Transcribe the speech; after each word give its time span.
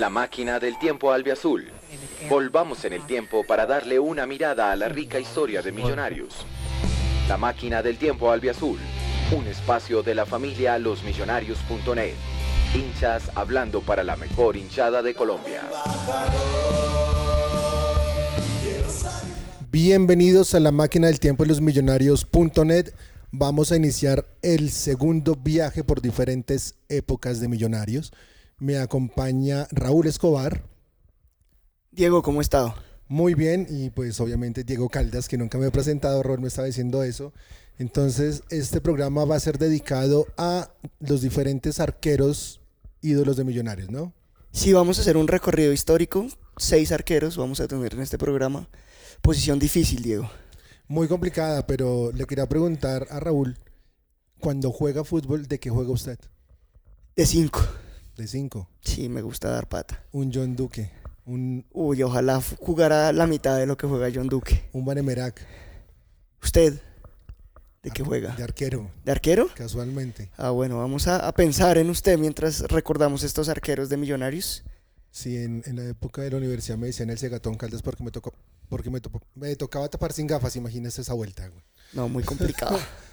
La 0.00 0.08
máquina 0.08 0.58
del 0.58 0.78
tiempo 0.78 1.12
albiazul. 1.12 1.68
Volvamos 2.30 2.86
en 2.86 2.94
el 2.94 3.04
tiempo 3.04 3.44
para 3.44 3.66
darle 3.66 3.98
una 3.98 4.26
mirada 4.26 4.72
a 4.72 4.76
la 4.76 4.88
rica 4.88 5.20
historia 5.20 5.60
de 5.60 5.72
Millonarios. 5.72 6.46
La 7.28 7.36
máquina 7.36 7.82
del 7.82 7.98
tiempo 7.98 8.30
albiazul. 8.30 8.78
Un 9.36 9.46
espacio 9.46 10.02
de 10.02 10.14
la 10.14 10.24
familia 10.24 10.78
losmillonarios.net. 10.78 12.14
Hinchas 12.74 13.30
hablando 13.34 13.82
para 13.82 14.02
la 14.02 14.16
mejor 14.16 14.56
hinchada 14.56 15.02
de 15.02 15.12
Colombia. 15.14 15.68
Bienvenidos 19.70 20.54
a 20.54 20.60
la 20.60 20.72
máquina 20.72 21.08
del 21.08 21.20
tiempo 21.20 21.42
de 21.42 21.50
los 21.50 21.60
millonarios.net. 21.60 22.94
Vamos 23.32 23.70
a 23.70 23.76
iniciar 23.76 24.24
el 24.40 24.70
segundo 24.70 25.36
viaje 25.36 25.84
por 25.84 26.00
diferentes 26.00 26.76
épocas 26.88 27.38
de 27.38 27.48
millonarios. 27.48 28.14
Me 28.60 28.76
acompaña 28.76 29.66
Raúl 29.70 30.06
Escobar. 30.06 30.62
Diego, 31.90 32.22
¿cómo 32.22 32.40
ha 32.40 32.42
estado? 32.42 32.74
Muy 33.08 33.34
bien, 33.34 33.66
y 33.70 33.88
pues 33.88 34.20
obviamente 34.20 34.64
Diego 34.64 34.90
Caldas, 34.90 35.28
que 35.28 35.38
nunca 35.38 35.56
me 35.56 35.66
he 35.66 35.70
presentado, 35.70 36.22
Raúl 36.22 36.40
me 36.40 36.48
estaba 36.48 36.66
diciendo 36.66 37.02
eso. 37.02 37.32
Entonces, 37.78 38.42
este 38.50 38.82
programa 38.82 39.24
va 39.24 39.36
a 39.36 39.40
ser 39.40 39.56
dedicado 39.56 40.26
a 40.36 40.70
los 40.98 41.22
diferentes 41.22 41.80
arqueros 41.80 42.60
ídolos 43.00 43.38
de 43.38 43.44
millonarios, 43.44 43.90
¿no? 43.90 44.12
Sí, 44.52 44.74
vamos 44.74 44.98
a 44.98 45.00
hacer 45.00 45.16
un 45.16 45.26
recorrido 45.26 45.72
histórico. 45.72 46.26
Seis 46.58 46.92
arqueros 46.92 47.38
vamos 47.38 47.60
a 47.60 47.66
tener 47.66 47.94
en 47.94 48.02
este 48.02 48.18
programa. 48.18 48.68
Posición 49.22 49.58
difícil, 49.58 50.02
Diego. 50.02 50.30
Muy 50.86 51.08
complicada, 51.08 51.66
pero 51.66 52.12
le 52.12 52.26
quería 52.26 52.46
preguntar 52.46 53.06
a 53.08 53.20
Raúl, 53.20 53.58
cuando 54.38 54.70
juega 54.70 55.02
fútbol, 55.02 55.48
¿de 55.48 55.58
qué 55.58 55.70
juega 55.70 55.92
usted? 55.92 56.18
De 57.16 57.24
cinco. 57.24 57.62
Sí, 58.80 59.08
me 59.08 59.22
gusta 59.22 59.50
dar 59.50 59.68
pata. 59.68 60.02
Un 60.12 60.30
John 60.32 60.56
Duque. 60.56 60.90
Un, 61.26 61.64
Uy, 61.72 62.02
ojalá 62.02 62.40
jugara 62.58 63.12
la 63.12 63.26
mitad 63.26 63.56
de 63.58 63.66
lo 63.66 63.76
que 63.76 63.86
juega 63.86 64.10
John 64.14 64.28
Duque. 64.28 64.68
un 64.72 64.84
Banemerac. 64.84 65.40
¿Usted? 66.42 66.80
¿De 67.82 67.90
qué 67.90 68.02
juega? 68.02 68.34
De 68.36 68.42
arquero, 68.42 68.90
¿De 69.04 69.12
arquero? 69.12 69.48
casualmente. 69.54 70.30
Ah, 70.36 70.50
bueno, 70.50 70.78
vamos 70.78 71.06
a, 71.08 71.26
a 71.26 71.32
pensar 71.32 71.78
en 71.78 71.88
usted 71.88 72.18
mientras 72.18 72.60
recordamos 72.62 73.22
estos 73.22 73.48
arqueros 73.48 73.88
de 73.88 73.96
Millonarios. 73.96 74.64
Sí, 75.10 75.36
en, 75.38 75.62
en 75.66 75.76
la 75.76 75.84
época 75.84 76.22
de 76.22 76.30
la 76.30 76.36
universidad 76.36 76.76
me 76.76 76.86
decían 76.88 77.10
el 77.10 77.18
Segatón 77.18 77.56
Caldas 77.56 77.82
porque 77.82 78.04
me 78.04 78.10
tocó, 78.10 78.32
porque 78.68 78.90
me, 78.90 79.00
to- 79.00 79.10
me 79.34 79.56
tocaba 79.56 79.88
tapar 79.88 80.12
sin 80.12 80.26
gafas, 80.26 80.56
imagínese 80.56 81.00
esa 81.02 81.14
vuelta. 81.14 81.48
güey. 81.48 81.62
No, 81.94 82.08
muy 82.08 82.22
complicado. 82.22 82.78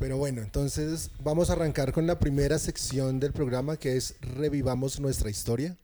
Pero 0.00 0.16
bueno, 0.16 0.40
entonces 0.40 1.10
vamos 1.22 1.50
a 1.50 1.52
arrancar 1.52 1.92
con 1.92 2.06
la 2.06 2.18
primera 2.18 2.58
sección 2.58 3.20
del 3.20 3.34
programa 3.34 3.76
que 3.76 3.98
es 3.98 4.16
Revivamos 4.22 4.98
nuestra 4.98 5.28
historia. 5.28 5.76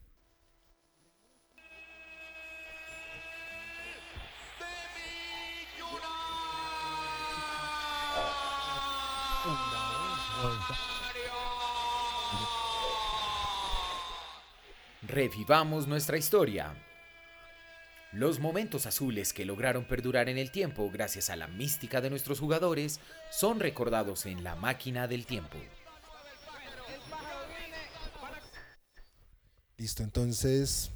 Revivamos 15.03 15.87
nuestra 15.87 16.17
historia. 16.17 16.86
Los 18.17 18.41
momentos 18.41 18.87
azules 18.87 19.35
que 19.35 19.45
lograron 19.45 19.85
perdurar 19.85 20.31
en 20.31 20.39
el 20.39 20.51
tiempo 20.51 20.91
gracias 20.91 21.29
a 21.29 21.37
la 21.37 21.49
mística 21.49 22.01
de 22.01 22.09
nuestros 22.09 22.41
jugadores 22.41 22.99
son 23.31 23.61
recordados 23.61 24.25
en 24.25 24.43
la 24.43 24.57
máquina 24.57 25.07
del 25.07 25.27
tiempo. 25.27 25.59
Listo, 29.77 30.03
entonces 30.03 30.93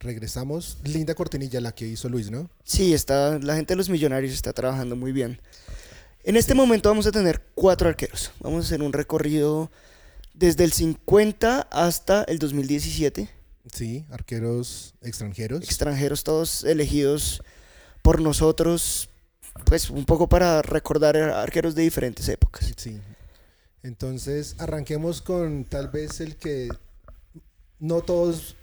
regresamos. 0.00 0.76
Linda 0.84 1.14
cortinilla 1.14 1.62
la 1.62 1.72
que 1.72 1.86
hizo 1.86 2.10
Luis, 2.10 2.30
¿no? 2.30 2.50
Sí, 2.62 2.92
está, 2.92 3.38
la 3.38 3.56
gente 3.56 3.72
de 3.72 3.78
los 3.78 3.88
Millonarios 3.88 4.34
está 4.34 4.52
trabajando 4.52 4.96
muy 4.96 5.12
bien. 5.12 5.40
En 6.24 6.36
este 6.36 6.52
momento 6.52 6.90
vamos 6.90 7.06
a 7.06 7.10
tener 7.10 7.40
cuatro 7.54 7.88
arqueros. 7.88 8.32
Vamos 8.38 8.64
a 8.64 8.66
hacer 8.66 8.82
un 8.82 8.92
recorrido 8.92 9.70
desde 10.34 10.64
el 10.64 10.72
50 10.72 11.68
hasta 11.70 12.22
el 12.24 12.38
2017. 12.38 13.39
Sí, 13.72 14.06
arqueros 14.10 14.94
extranjeros. 15.02 15.62
Extranjeros 15.62 16.24
todos 16.24 16.64
elegidos 16.64 17.42
por 18.02 18.20
nosotros, 18.20 19.08
pues 19.66 19.90
un 19.90 20.04
poco 20.04 20.28
para 20.28 20.62
recordar 20.62 21.16
arqueros 21.16 21.74
de 21.74 21.82
diferentes 21.82 22.28
épocas. 22.28 22.72
Sí. 22.76 23.00
Entonces, 23.82 24.56
arranquemos 24.58 25.22
con 25.22 25.64
tal 25.64 25.88
vez 25.88 26.20
el 26.20 26.36
que 26.36 26.68
no 27.78 28.02
todos 28.02 28.56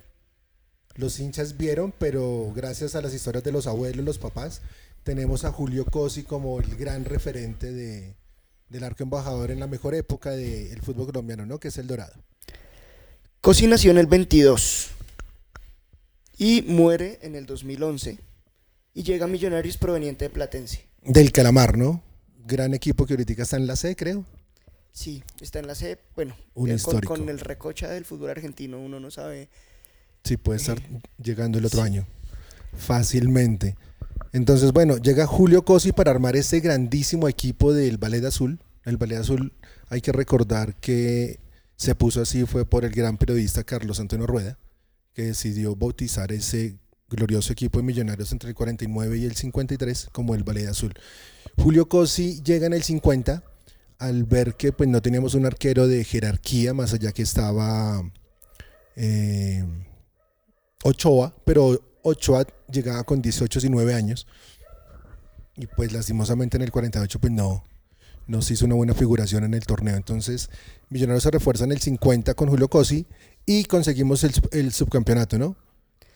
los 0.96 1.19
hinchas 1.19 1.57
vieron, 1.57 1.94
pero 1.97 2.52
gracias 2.56 2.96
a 2.96 3.02
las 3.02 3.13
historias 3.13 3.44
de 3.44 3.52
los 3.52 3.68
abuelos, 3.68 4.06
los 4.06 4.18
papás, 4.18 4.62
tenemos 5.03 5.46
a 5.46 5.52
Julio 5.52 5.86
Cosi 5.86 6.24
como 6.24 6.59
el 6.59 6.75
gran 6.75 7.06
referente 7.06 7.72
de, 7.72 8.16
del 8.69 8.84
arco 8.84 9.03
embajador 9.03 9.52
en 9.52 9.59
la 9.59 9.68
mejor 9.68 9.96
época 9.96 10.31
del 10.31 10.81
fútbol 10.81 11.07
colombiano, 11.07 11.46
¿no? 11.46 11.59
Que 11.59 11.69
es 11.69 11.78
el 11.78 11.88
Dorado. 11.88 12.13
Cosi 13.47 13.66
nació 13.66 13.91
en 13.91 13.97
el 13.97 14.08
22 14.08 14.90
y 16.38 16.63
muere 16.63 17.18
en 17.22 17.34
el 17.34 17.46
2011 17.46 18.19
y 18.94 19.03
llega 19.03 19.24
a 19.24 19.30
Millonarios 19.30 19.78
proveniente 19.78 20.25
de 20.25 20.30
Platense. 20.30 20.85
Del 21.02 21.31
Calamar, 21.31 21.78
¿no? 21.78 22.03
Gran 22.46 22.74
equipo 22.74 23.06
que 23.06 23.13
ahorita 23.13 23.41
está 23.41 23.56
en 23.56 23.66
la 23.66 23.78
C, 23.78 23.96
creo. 23.96 24.25
Sí, 24.91 25.24
está 25.40 25.59
en 25.59 25.68
la 25.68 25.75
C, 25.75 25.97
bueno, 26.13 26.36
Un 26.56 26.72
eh, 26.72 26.78
con, 26.84 27.00
con 27.00 27.30
el 27.30 27.40
recocha 27.40 27.88
del 27.88 28.03
fútbol 28.03 28.31
argentino 28.31 28.81
uno 28.81 29.00
no 29.00 29.12
sabe. 29.12 29.47
Sí, 30.25 30.36
puede 30.36 30.59
estar 30.59 30.81
llegando 31.18 31.57
el 31.57 31.66
otro 31.68 31.84
año. 31.84 32.06
Fácilmente. 32.78 33.78
Entonces, 34.34 34.74
bueno, 34.74 34.97
llega 34.97 35.25
Julio 35.25 35.63
Cosi 35.63 35.94
para 35.94 36.12
armar 36.12 36.36
ese 36.36 36.59
grandísimo 36.59 37.30
equipo 37.30 37.72
del 37.72 37.97
Ballet 37.97 38.25
Azul. 38.25 38.59
El 38.84 38.97
Ballet 38.97 39.19
Azul, 39.19 39.53
hay 39.88 40.02
que 40.02 40.12
recordar 40.12 40.75
que 40.75 41.40
se 41.78 41.96
puso 41.96 42.22
así 42.22 42.46
fue 42.46 42.66
por 42.66 42.84
el 42.84 42.92
gran 42.92 43.18
periodista 43.18 43.63
Carlos 43.63 44.00
Antonio 44.00 44.25
Rueda, 44.28 44.57
que 45.13 45.24
decidió 45.24 45.75
bautizar 45.75 46.31
ese 46.31 46.80
glorioso 47.10 47.54
equipo 47.54 47.80
de 47.80 47.84
millonarios 47.84 48.31
entre 48.31 48.50
el 48.50 48.56
49 48.56 49.18
y 49.18 49.25
el 49.25 49.36
53 49.36 50.10
como 50.12 50.36
el 50.36 50.44
Ballet 50.44 50.68
Azul. 50.68 50.94
Julio 51.56 51.88
Cosi 51.88 52.42
llega 52.44 52.66
en 52.66 52.74
el 52.74 52.84
50 52.84 53.44
al 54.00 54.24
ver 54.25 54.56
que 54.56 54.74
pues 54.74 54.90
no 54.90 55.01
teníamos 55.01 55.36
un 55.36 55.46
arquero 55.46 55.88
de 55.88 56.04
jerarquía, 56.04 56.74
más 56.74 56.94
allá 56.94 57.12
que 57.12 57.22
estaba 57.22 58.04
eh, 58.96 59.63
Ochoa, 60.84 61.36
pero 61.46 61.80
Ochoa 62.01 62.46
llegaba 62.72 63.04
con 63.04 63.22
18 63.22 63.60
y 63.63 63.69
9 63.69 63.94
años. 63.94 64.28
Y 65.56 65.68
pues 65.68 65.92
lastimosamente 65.94 66.57
en 66.57 66.63
el 66.63 66.72
48 66.72 67.19
pues 67.19 67.34
no, 67.34 67.63
no 68.27 68.41
se 68.41 68.53
hizo 68.53 68.65
una 68.65 68.75
buena 68.75 68.94
figuración 68.94 69.44
en 69.44 69.53
el 69.53 69.65
torneo. 69.65 69.95
Entonces 69.95 70.50
Millonarios 70.89 71.24
se 71.24 71.31
refuerza 71.31 71.63
en 71.63 71.71
el 71.71 71.79
50 71.79 72.33
con 72.33 72.50
Julio 72.50 72.68
Cosi 72.69 73.06
y 73.45 73.65
conseguimos 73.65 74.24
el, 74.24 74.33
sub- 74.33 74.50
el 74.51 74.71
subcampeonato, 74.74 75.38
¿no? 75.38 75.56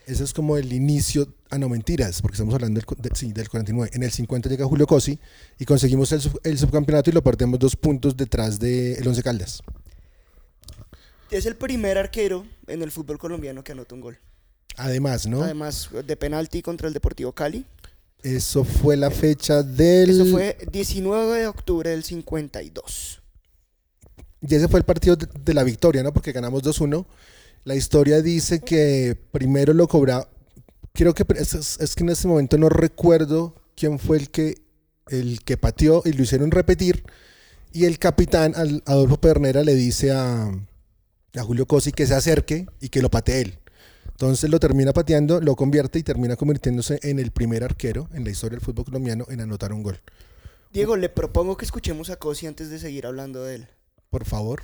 Ese 0.07 0.23
es 0.23 0.33
como 0.33 0.57
el 0.57 0.73
inicio, 0.73 1.33
ah 1.51 1.57
no 1.59 1.69
mentiras, 1.69 2.21
porque 2.21 2.35
estamos 2.35 2.53
hablando 2.53 2.81
del, 2.81 2.97
de- 3.01 3.15
sí, 3.15 3.31
del 3.31 3.47
49. 3.49 3.91
En 3.93 4.03
el 4.03 4.11
50 4.11 4.49
llega 4.49 4.65
Julio 4.65 4.87
Cosi 4.87 5.19
y 5.59 5.65
conseguimos 5.65 6.11
el, 6.11 6.21
el 6.43 6.57
subcampeonato 6.57 7.09
y 7.09 7.13
lo 7.13 7.23
perdemos 7.23 7.59
dos 7.59 7.75
puntos 7.75 8.17
detrás 8.17 8.59
del 8.59 9.07
Once 9.07 9.21
Caldas. 9.23 9.61
Es 11.29 11.45
el 11.45 11.55
primer 11.55 11.97
arquero 11.97 12.45
en 12.67 12.81
el 12.81 12.91
fútbol 12.91 13.17
colombiano 13.17 13.63
que 13.63 13.71
anota 13.71 13.95
un 13.95 14.01
gol. 14.01 14.17
Además, 14.75 15.27
¿no? 15.27 15.43
Además, 15.43 15.89
de 16.05 16.17
penalti 16.17 16.61
contra 16.61 16.87
el 16.87 16.93
Deportivo 16.93 17.31
Cali. 17.33 17.65
Eso 18.23 18.63
fue 18.63 18.97
la 18.97 19.09
fecha 19.09 19.63
del... 19.63 20.09
Eso 20.12 20.25
fue 20.25 20.57
19 20.71 21.39
de 21.39 21.47
octubre 21.47 21.89
del 21.89 22.03
52. 22.03 23.21
Y 24.41 24.56
ese 24.56 24.68
fue 24.68 24.79
el 24.79 24.85
partido 24.85 25.15
de, 25.15 25.27
de 25.44 25.53
la 25.53 25.63
victoria, 25.63 26.03
¿no? 26.03 26.13
Porque 26.13 26.31
ganamos 26.31 26.63
2-1. 26.63 27.06
La 27.63 27.75
historia 27.75 28.21
dice 28.21 28.59
que 28.59 29.15
primero 29.31 29.73
lo 29.73 29.88
cobraba... 29.88 30.29
Creo 30.94 31.13
que 31.13 31.25
es, 31.35 31.53
es- 31.53 31.95
que 31.95 32.03
en 32.03 32.09
este 32.09 32.27
momento 32.27 32.57
no 32.57 32.68
recuerdo 32.69 33.56
quién 33.75 33.97
fue 33.97 34.18
el 34.18 34.29
que, 34.29 34.56
el 35.07 35.39
que 35.44 35.57
pateó 35.57 36.01
y 36.06 36.12
lo 36.13 36.23
hicieron 36.23 36.51
repetir. 36.51 37.03
Y 37.71 37.85
el 37.85 37.97
capitán, 37.97 38.53
Adolfo 38.85 39.19
Pernera, 39.21 39.63
le 39.63 39.73
dice 39.75 40.12
a, 40.12 40.44
a 40.47 41.44
Julio 41.44 41.65
Cosi 41.65 41.91
que 41.94 42.06
se 42.06 42.13
acerque 42.13 42.65
y 42.81 42.89
que 42.89 43.01
lo 43.01 43.09
patee 43.09 43.41
él. 43.41 43.59
Entonces 44.09 44.50
lo 44.50 44.59
termina 44.59 44.94
pateando, 44.94 45.42
lo 45.42 45.56
convierte 45.56 45.98
y 46.00 46.03
termina 46.03 46.36
convirtiéndose 46.36 47.00
en 47.03 47.19
el 47.19 47.31
primer 47.31 47.63
arquero 47.63 48.07
en 48.13 48.24
la 48.24 48.30
historia 48.30 48.57
del 48.57 48.65
fútbol 48.65 48.86
colombiano 48.86 49.25
en 49.30 49.42
anotar 49.42 49.74
un 49.74 49.81
gol. 49.83 50.00
Diego, 50.71 50.95
le 50.95 51.09
propongo 51.09 51.57
que 51.57 51.65
escuchemos 51.65 52.09
a 52.09 52.15
Cosi 52.18 52.48
antes 52.48 52.69
de 52.69 52.80
seguir 52.80 53.06
hablando 53.07 53.44
de 53.44 53.56
él. 53.56 53.68
Por 54.09 54.25
favor. 54.25 54.62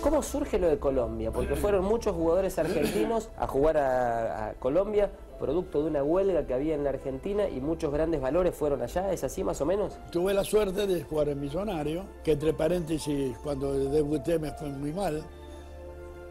¿Cómo 0.00 0.22
surge 0.22 0.58
lo 0.58 0.68
de 0.68 0.78
Colombia? 0.78 1.30
Porque 1.30 1.54
fueron 1.54 1.84
muchos 1.84 2.14
jugadores 2.16 2.58
argentinos 2.58 3.28
a 3.38 3.46
jugar 3.46 3.76
a, 3.76 4.48
a 4.48 4.52
Colombia, 4.54 5.12
producto 5.38 5.82
de 5.82 5.90
una 5.90 6.02
huelga 6.02 6.44
que 6.46 6.54
había 6.54 6.74
en 6.74 6.82
la 6.82 6.90
Argentina 6.90 7.48
y 7.48 7.60
muchos 7.60 7.92
grandes 7.92 8.20
valores 8.20 8.54
fueron 8.54 8.82
allá, 8.82 9.12
¿es 9.12 9.22
así 9.22 9.44
más 9.44 9.60
o 9.60 9.66
menos? 9.66 9.92
Tuve 10.10 10.34
la 10.34 10.42
suerte 10.44 10.86
de 10.88 11.04
jugar 11.04 11.28
en 11.28 11.40
Millonario, 11.40 12.04
que 12.24 12.32
entre 12.32 12.52
paréntesis, 12.52 13.36
cuando 13.44 13.72
debuté 13.90 14.38
me 14.40 14.50
fue 14.52 14.70
muy 14.70 14.92
mal, 14.92 15.22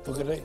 porque 0.03 0.24
re- 0.24 0.44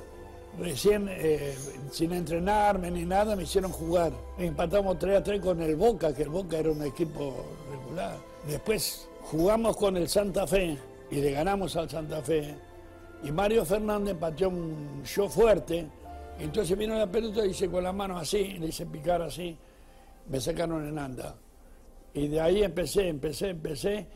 recién, 0.58 1.08
eh, 1.10 1.56
sin 1.90 2.12
entrenarme 2.12 2.90
ni 2.90 3.04
nada, 3.04 3.36
me 3.36 3.44
hicieron 3.44 3.72
jugar. 3.72 4.12
Empatamos 4.38 4.98
3 4.98 5.16
a 5.16 5.22
3 5.22 5.40
con 5.40 5.60
el 5.62 5.76
Boca, 5.76 6.14
que 6.14 6.22
el 6.22 6.28
Boca 6.28 6.58
era 6.58 6.70
un 6.70 6.82
equipo 6.82 7.34
regular. 7.70 8.16
Después 8.46 9.08
jugamos 9.22 9.76
con 9.76 9.96
el 9.96 10.08
Santa 10.08 10.46
Fe 10.46 10.76
y 11.10 11.16
le 11.16 11.30
ganamos 11.32 11.76
al 11.76 11.88
Santa 11.90 12.22
Fe. 12.22 12.54
Y 13.22 13.32
Mario 13.32 13.64
Fernández 13.64 14.16
pateó 14.18 14.48
un 14.48 15.02
show 15.04 15.28
fuerte. 15.28 15.86
Entonces 16.38 16.76
vino 16.76 16.96
la 16.96 17.10
pelota 17.10 17.44
y 17.46 17.50
hice 17.50 17.68
con 17.68 17.82
la 17.82 17.92
mano 17.92 18.18
así, 18.18 18.58
le 18.58 18.66
hice 18.68 18.84
picar 18.86 19.22
así, 19.22 19.56
me 20.28 20.40
sacaron 20.40 20.86
en 20.86 20.98
anda. 20.98 21.34
Y 22.12 22.28
de 22.28 22.40
ahí 22.40 22.62
empecé, 22.62 23.08
empecé, 23.08 23.50
empecé. 23.50 24.06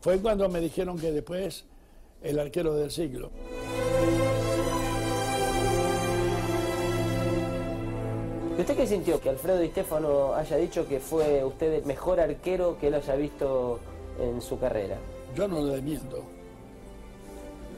Fue 0.00 0.18
cuando 0.18 0.48
me 0.48 0.60
dijeron 0.60 0.98
que 0.98 1.10
después 1.10 1.64
el 2.22 2.38
arquero 2.38 2.74
del 2.74 2.90
siglo. 2.90 3.30
¿Y 8.56 8.60
usted 8.60 8.76
qué 8.76 8.86
sintió? 8.86 9.20
Que 9.20 9.30
Alfredo 9.30 9.58
Di 9.58 9.68
Stefano 9.68 10.34
haya 10.34 10.56
dicho 10.56 10.86
que 10.86 11.00
fue 11.00 11.44
usted 11.44 11.72
el 11.72 11.84
mejor 11.84 12.20
arquero 12.20 12.76
que 12.80 12.88
él 12.88 12.94
haya 12.94 13.14
visto 13.14 13.78
en 14.20 14.40
su 14.42 14.58
carrera. 14.58 14.96
Yo 15.34 15.46
no 15.48 15.60
lo 15.60 15.66
desmiento. 15.66 16.24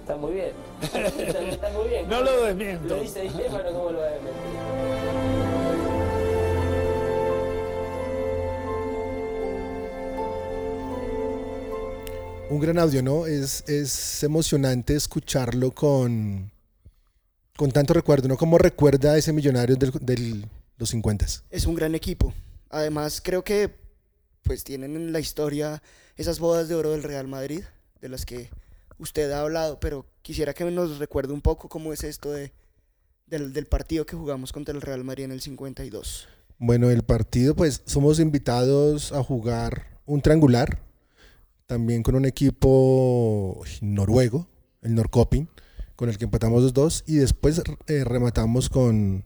Está 0.00 0.16
muy 0.16 0.32
bien. 0.32 0.52
Está 0.82 1.70
muy 1.70 1.88
bien. 1.88 2.08
No 2.08 2.22
lo 2.22 2.44
desmiento. 2.44 2.96
Lo 2.96 3.02
dice 3.02 3.20
Di 3.22 3.28
Stefano, 3.28 3.70
¿cómo 3.72 3.90
lo 3.90 3.98
va 3.98 4.06
a 4.06 4.10
desmentir? 4.10 5.52
Un 12.50 12.60
gran 12.60 12.78
audio, 12.78 13.02
¿no? 13.02 13.26
Es, 13.26 13.66
es 13.68 14.22
emocionante 14.22 14.94
escucharlo 14.94 15.70
con, 15.70 16.50
con 17.56 17.70
tanto 17.70 17.94
recuerdo, 17.94 18.28
¿no? 18.28 18.36
Como 18.36 18.58
recuerda 18.58 19.12
a 19.12 19.18
ese 19.18 19.32
millonario 19.32 19.76
de 19.76 19.90
del, 20.00 20.46
los 20.82 20.90
50. 20.90 21.26
Es 21.50 21.66
un 21.66 21.74
gran 21.74 21.94
equipo. 21.94 22.34
Además, 22.68 23.20
creo 23.22 23.44
que 23.44 23.72
pues 24.42 24.64
tienen 24.64 24.96
en 24.96 25.12
la 25.12 25.20
historia 25.20 25.82
esas 26.16 26.40
bodas 26.40 26.68
de 26.68 26.74
oro 26.74 26.90
del 26.90 27.04
Real 27.04 27.28
Madrid, 27.28 27.62
de 28.00 28.08
las 28.08 28.26
que 28.26 28.50
usted 28.98 29.30
ha 29.30 29.42
hablado, 29.42 29.78
pero 29.78 30.06
quisiera 30.22 30.54
que 30.54 30.64
nos 30.64 30.98
recuerde 30.98 31.32
un 31.32 31.40
poco 31.40 31.68
cómo 31.68 31.92
es 31.92 32.02
esto 32.02 32.32
de, 32.32 32.52
del, 33.26 33.52
del 33.52 33.66
partido 33.66 34.04
que 34.04 34.16
jugamos 34.16 34.52
contra 34.52 34.74
el 34.74 34.80
Real 34.80 35.04
Madrid 35.04 35.24
en 35.24 35.32
el 35.32 35.40
52. 35.40 36.26
Bueno, 36.58 36.90
el 36.90 37.02
partido, 37.02 37.54
pues 37.54 37.82
somos 37.86 38.18
invitados 38.18 39.12
a 39.12 39.22
jugar 39.22 40.00
un 40.04 40.20
triangular, 40.20 40.80
también 41.66 42.02
con 42.02 42.16
un 42.16 42.24
equipo 42.24 43.62
noruego, 43.80 44.48
el 44.82 44.96
Norcoping, 44.96 45.48
con 45.94 46.08
el 46.08 46.18
que 46.18 46.24
empatamos 46.24 46.62
los 46.62 46.74
dos, 46.74 47.04
y 47.06 47.16
después 47.16 47.62
eh, 47.86 48.04
rematamos 48.04 48.68
con, 48.68 49.24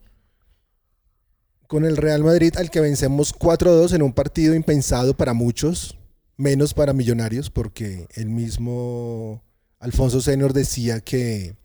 con 1.67 1.85
el 1.85 1.97
Real 1.97 2.23
Madrid, 2.23 2.55
al 2.57 2.71
que 2.71 2.81
vencemos 2.81 3.35
4-2 3.35 3.95
en 3.95 4.03
un 4.03 4.13
partido 4.13 4.55
impensado 4.55 5.17
para 5.17 5.33
muchos, 5.33 5.99
menos 6.37 6.75
para 6.75 6.93
Millonarios, 6.93 7.51
porque 7.51 8.07
el 8.15 8.27
mismo 8.27 9.43
Alfonso 9.79 10.21
Senior 10.21 10.53
decía 10.53 11.01
que, 11.01 11.57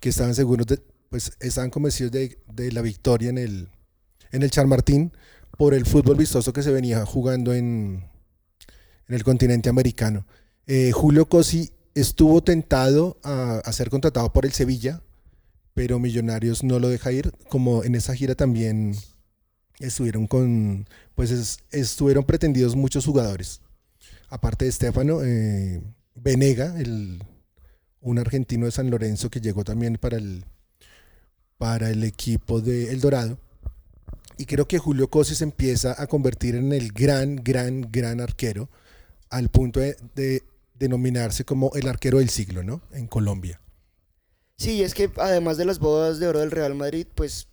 que 0.00 0.08
estaban 0.08 0.34
seguros, 0.34 0.66
de, 0.66 0.80
pues 1.08 1.32
estaban 1.40 1.70
convencidos 1.70 2.12
de, 2.12 2.38
de 2.52 2.72
la 2.72 2.82
victoria 2.82 3.30
en 3.30 3.38
el, 3.38 3.68
en 4.32 4.42
el 4.42 4.50
Charmartín 4.50 5.12
por 5.56 5.74
el 5.74 5.84
fútbol 5.86 6.16
vistoso 6.16 6.52
que 6.52 6.62
se 6.62 6.70
venía 6.70 7.04
jugando 7.04 7.52
en, 7.52 8.04
en 9.08 9.14
el 9.14 9.24
continente 9.24 9.68
americano. 9.68 10.24
Eh, 10.66 10.92
Julio 10.92 11.28
Cosi 11.28 11.72
estuvo 11.94 12.42
tentado 12.42 13.18
a, 13.24 13.60
ser 13.72 13.90
contratado 13.90 14.32
por 14.32 14.46
el 14.46 14.52
Sevilla, 14.52 15.02
pero 15.74 15.98
Millonarios 15.98 16.62
no 16.62 16.78
lo 16.78 16.88
deja 16.88 17.12
ir, 17.12 17.32
como 17.48 17.82
en 17.82 17.96
esa 17.96 18.14
gira 18.14 18.34
también 18.36 18.94
estuvieron 19.80 20.26
con, 20.26 20.86
pues 21.14 21.30
es, 21.30 21.58
estuvieron 21.70 22.24
pretendidos 22.24 22.76
muchos 22.76 23.04
jugadores. 23.04 23.60
Aparte 24.28 24.64
de 24.64 24.70
Estefano, 24.70 25.22
eh, 25.24 25.82
Venega, 26.14 26.78
el, 26.78 27.22
un 28.00 28.18
argentino 28.18 28.66
de 28.66 28.72
San 28.72 28.90
Lorenzo 28.90 29.30
que 29.30 29.40
llegó 29.40 29.64
también 29.64 29.96
para 29.96 30.18
el, 30.18 30.44
para 31.58 31.90
el 31.90 32.04
equipo 32.04 32.60
de 32.60 32.92
El 32.92 33.00
Dorado. 33.00 33.38
Y 34.38 34.46
creo 34.46 34.66
que 34.66 34.78
Julio 34.78 35.10
Cosi 35.10 35.34
se 35.34 35.44
empieza 35.44 36.00
a 36.00 36.06
convertir 36.06 36.54
en 36.54 36.72
el 36.72 36.92
gran, 36.92 37.36
gran, 37.36 37.90
gran 37.90 38.20
arquero 38.20 38.70
al 39.28 39.50
punto 39.50 39.80
de, 39.80 39.96
de 40.14 40.42
denominarse 40.74 41.44
como 41.44 41.72
el 41.74 41.88
arquero 41.88 42.18
del 42.18 42.30
siglo, 42.30 42.62
¿no? 42.62 42.80
En 42.92 43.06
Colombia. 43.06 43.60
Sí, 44.56 44.82
es 44.82 44.94
que 44.94 45.10
además 45.16 45.56
de 45.56 45.64
las 45.64 45.78
bodas 45.78 46.18
de 46.18 46.26
oro 46.26 46.40
del 46.40 46.50
Real 46.50 46.74
Madrid, 46.74 47.06
pues 47.14 47.48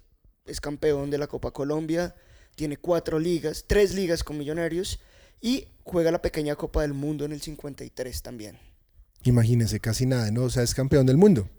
es 0.47 0.61
campeón 0.61 1.09
de 1.09 1.17
la 1.17 1.27
Copa 1.27 1.51
Colombia, 1.51 2.15
tiene 2.55 2.77
cuatro 2.77 3.19
ligas, 3.19 3.65
tres 3.67 3.93
ligas 3.93 4.23
con 4.23 4.37
Millonarios 4.37 4.99
y 5.41 5.67
juega 5.83 6.11
la 6.11 6.21
pequeña 6.21 6.55
Copa 6.55 6.81
del 6.81 6.93
Mundo 6.93 7.25
en 7.25 7.31
el 7.31 7.41
53 7.41 8.21
también. 8.21 8.57
Imagínense, 9.23 9.79
casi 9.79 10.05
nada, 10.05 10.31
¿no? 10.31 10.43
O 10.43 10.49
sea, 10.49 10.63
es 10.63 10.73
campeón 10.73 11.05
del 11.05 11.17
mundo. 11.17 11.49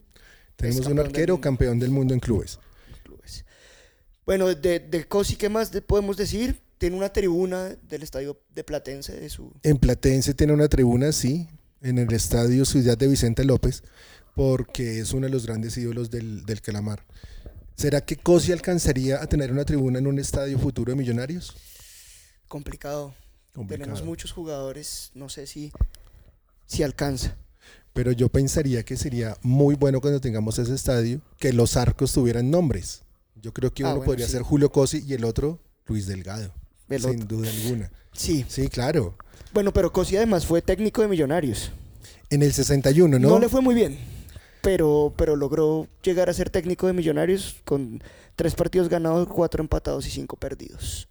Tenemos 0.56 0.86
un 0.86 0.98
arquero 0.98 1.34
del 1.34 1.40
campeón 1.40 1.78
del 1.78 1.90
mundo 1.90 2.14
en 2.14 2.20
clubes. 2.20 2.58
clubes. 3.04 3.44
Bueno, 4.26 4.52
de, 4.52 4.80
de 4.80 5.04
Cosi, 5.06 5.36
¿qué 5.36 5.48
más 5.48 5.70
podemos 5.86 6.16
decir? 6.16 6.60
Tiene 6.78 6.96
una 6.96 7.12
tribuna 7.12 7.76
del 7.88 8.02
estadio 8.02 8.40
de 8.54 8.64
Platense. 8.64 9.20
De 9.20 9.30
su... 9.30 9.52
En 9.62 9.78
Platense 9.78 10.34
tiene 10.34 10.52
una 10.52 10.68
tribuna, 10.68 11.12
sí, 11.12 11.48
en 11.80 11.98
el 11.98 12.12
estadio 12.12 12.64
Ciudad 12.64 12.98
de 12.98 13.06
Vicente 13.06 13.44
López, 13.44 13.82
porque 14.34 15.00
es 15.00 15.12
uno 15.12 15.26
de 15.26 15.32
los 15.32 15.46
grandes 15.46 15.76
ídolos 15.76 16.10
del, 16.10 16.44
del 16.44 16.60
Calamar. 16.60 17.04
¿Será 17.78 18.00
que 18.00 18.16
Cosi 18.16 18.50
alcanzaría 18.50 19.22
a 19.22 19.28
tener 19.28 19.52
una 19.52 19.64
tribuna 19.64 20.00
en 20.00 20.08
un 20.08 20.18
estadio 20.18 20.58
futuro 20.58 20.90
de 20.90 20.98
Millonarios? 20.98 21.54
Complicado. 22.48 23.14
Complicado. 23.54 23.84
Tenemos 23.84 24.04
muchos 24.04 24.32
jugadores, 24.32 25.12
no 25.14 25.28
sé 25.28 25.46
si, 25.46 25.70
si 26.66 26.82
alcanza. 26.82 27.36
Pero 27.92 28.10
yo 28.10 28.30
pensaría 28.30 28.82
que 28.82 28.96
sería 28.96 29.36
muy 29.42 29.76
bueno 29.76 30.00
cuando 30.00 30.20
tengamos 30.20 30.58
ese 30.58 30.74
estadio 30.74 31.20
que 31.38 31.52
los 31.52 31.76
arcos 31.76 32.12
tuvieran 32.12 32.50
nombres. 32.50 33.02
Yo 33.36 33.54
creo 33.54 33.72
que 33.72 33.84
uno 33.84 33.90
ah, 33.90 33.94
bueno, 33.94 34.06
podría 34.06 34.26
sí. 34.26 34.32
ser 34.32 34.42
Julio 34.42 34.72
Cosi 34.72 35.04
y 35.06 35.14
el 35.14 35.24
otro 35.24 35.60
Luis 35.86 36.08
Delgado. 36.08 36.52
El 36.88 37.00
sin 37.00 37.22
otro. 37.22 37.36
duda 37.36 37.48
alguna. 37.48 37.92
Sí. 38.12 38.44
Sí, 38.48 38.66
claro. 38.66 39.16
Bueno, 39.54 39.72
pero 39.72 39.92
Cosi 39.92 40.16
además 40.16 40.44
fue 40.44 40.62
técnico 40.62 41.00
de 41.00 41.06
Millonarios. 41.06 41.70
En 42.28 42.42
el 42.42 42.52
61, 42.52 43.20
¿no? 43.20 43.28
No 43.28 43.38
le 43.38 43.48
fue 43.48 43.60
muy 43.60 43.76
bien, 43.76 43.96
pero, 44.62 45.12
pero 45.16 45.36
logró 45.36 45.88
llegar 46.02 46.28
a 46.28 46.32
ser 46.32 46.50
técnico 46.50 46.86
de 46.86 46.92
Millonarios 46.92 47.56
con 47.64 48.02
tres 48.36 48.54
partidos 48.54 48.88
ganados, 48.88 49.28
cuatro 49.28 49.62
empatados 49.62 50.06
y 50.06 50.10
cinco 50.10 50.36
perdidos. 50.36 51.08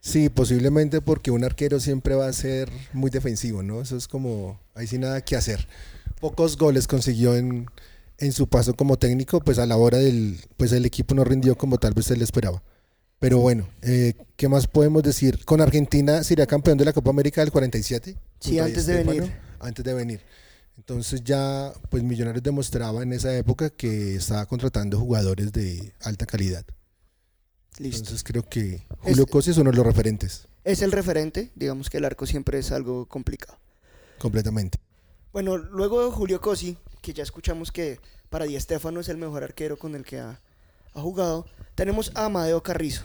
Sí, 0.00 0.28
posiblemente 0.28 1.00
porque 1.00 1.30
un 1.30 1.44
arquero 1.44 1.80
siempre 1.80 2.14
va 2.14 2.28
a 2.28 2.32
ser 2.32 2.70
muy 2.92 3.10
defensivo, 3.10 3.62
¿no? 3.62 3.80
Eso 3.80 3.96
es 3.96 4.06
como, 4.06 4.60
ahí 4.74 4.86
sí 4.86 4.98
nada 4.98 5.20
que 5.20 5.36
hacer. 5.36 5.66
Pocos 6.20 6.56
goles 6.56 6.86
consiguió 6.86 7.36
en, 7.36 7.66
en 8.18 8.32
su 8.32 8.48
paso 8.48 8.74
como 8.74 8.96
técnico, 8.96 9.40
pues 9.40 9.58
a 9.58 9.66
la 9.66 9.76
hora 9.76 9.98
del, 9.98 10.38
pues 10.56 10.72
el 10.72 10.86
equipo 10.86 11.14
no 11.14 11.24
rindió 11.24 11.56
como 11.56 11.78
tal 11.78 11.94
vez 11.94 12.06
se 12.06 12.16
le 12.16 12.24
esperaba. 12.24 12.62
Pero 13.18 13.38
bueno, 13.38 13.68
eh, 13.82 14.14
¿qué 14.36 14.48
más 14.48 14.68
podemos 14.68 15.02
decir? 15.02 15.44
Con 15.44 15.60
Argentina 15.60 16.22
sería 16.22 16.46
campeón 16.46 16.78
de 16.78 16.84
la 16.84 16.92
Copa 16.92 17.10
América 17.10 17.40
del 17.40 17.50
47. 17.50 18.16
Sí, 18.38 18.58
antes 18.60 18.86
de 18.86 19.02
venir. 19.02 19.32
Antes 19.58 19.84
de 19.84 19.94
venir. 19.94 20.20
Entonces 20.78 21.22
ya, 21.24 21.72
pues 21.90 22.02
Millonarios 22.04 22.42
demostraba 22.42 23.02
en 23.02 23.12
esa 23.12 23.36
época 23.36 23.68
que 23.68 24.14
estaba 24.14 24.46
contratando 24.46 24.98
jugadores 24.98 25.52
de 25.52 25.92
alta 26.00 26.24
calidad. 26.24 26.64
Listo. 27.78 27.98
Entonces 27.98 28.22
creo 28.24 28.42
que 28.48 28.86
Julio 29.00 29.26
Cosi 29.26 29.50
es 29.50 29.58
uno 29.58 29.70
de 29.70 29.76
los 29.76 29.84
referentes, 29.86 30.48
Es 30.64 30.80
el 30.82 30.92
referente, 30.92 31.50
digamos 31.54 31.90
que 31.90 31.98
el 31.98 32.04
arco 32.04 32.26
siempre 32.26 32.58
es 32.58 32.72
algo 32.72 33.06
complicado. 33.06 33.58
completamente. 34.18 34.78
Bueno, 35.32 35.56
luego 35.58 36.04
de 36.04 36.10
Julio 36.10 36.40
Cosi, 36.40 36.78
que 37.02 37.12
ya 37.12 37.22
escuchamos 37.22 37.70
que 37.70 38.00
para 38.30 38.46
Di 38.46 38.58
Stefano 38.58 39.00
es 39.00 39.08
el 39.08 39.16
mejor 39.16 39.44
arquero 39.44 39.76
con 39.78 39.94
el 39.94 40.04
que 40.04 40.18
ha, 40.20 40.40
ha 40.94 41.00
jugado, 41.00 41.46
tenemos 41.74 42.10
a 42.14 42.24
Amadeo 42.26 42.62
Carrizo. 42.62 43.04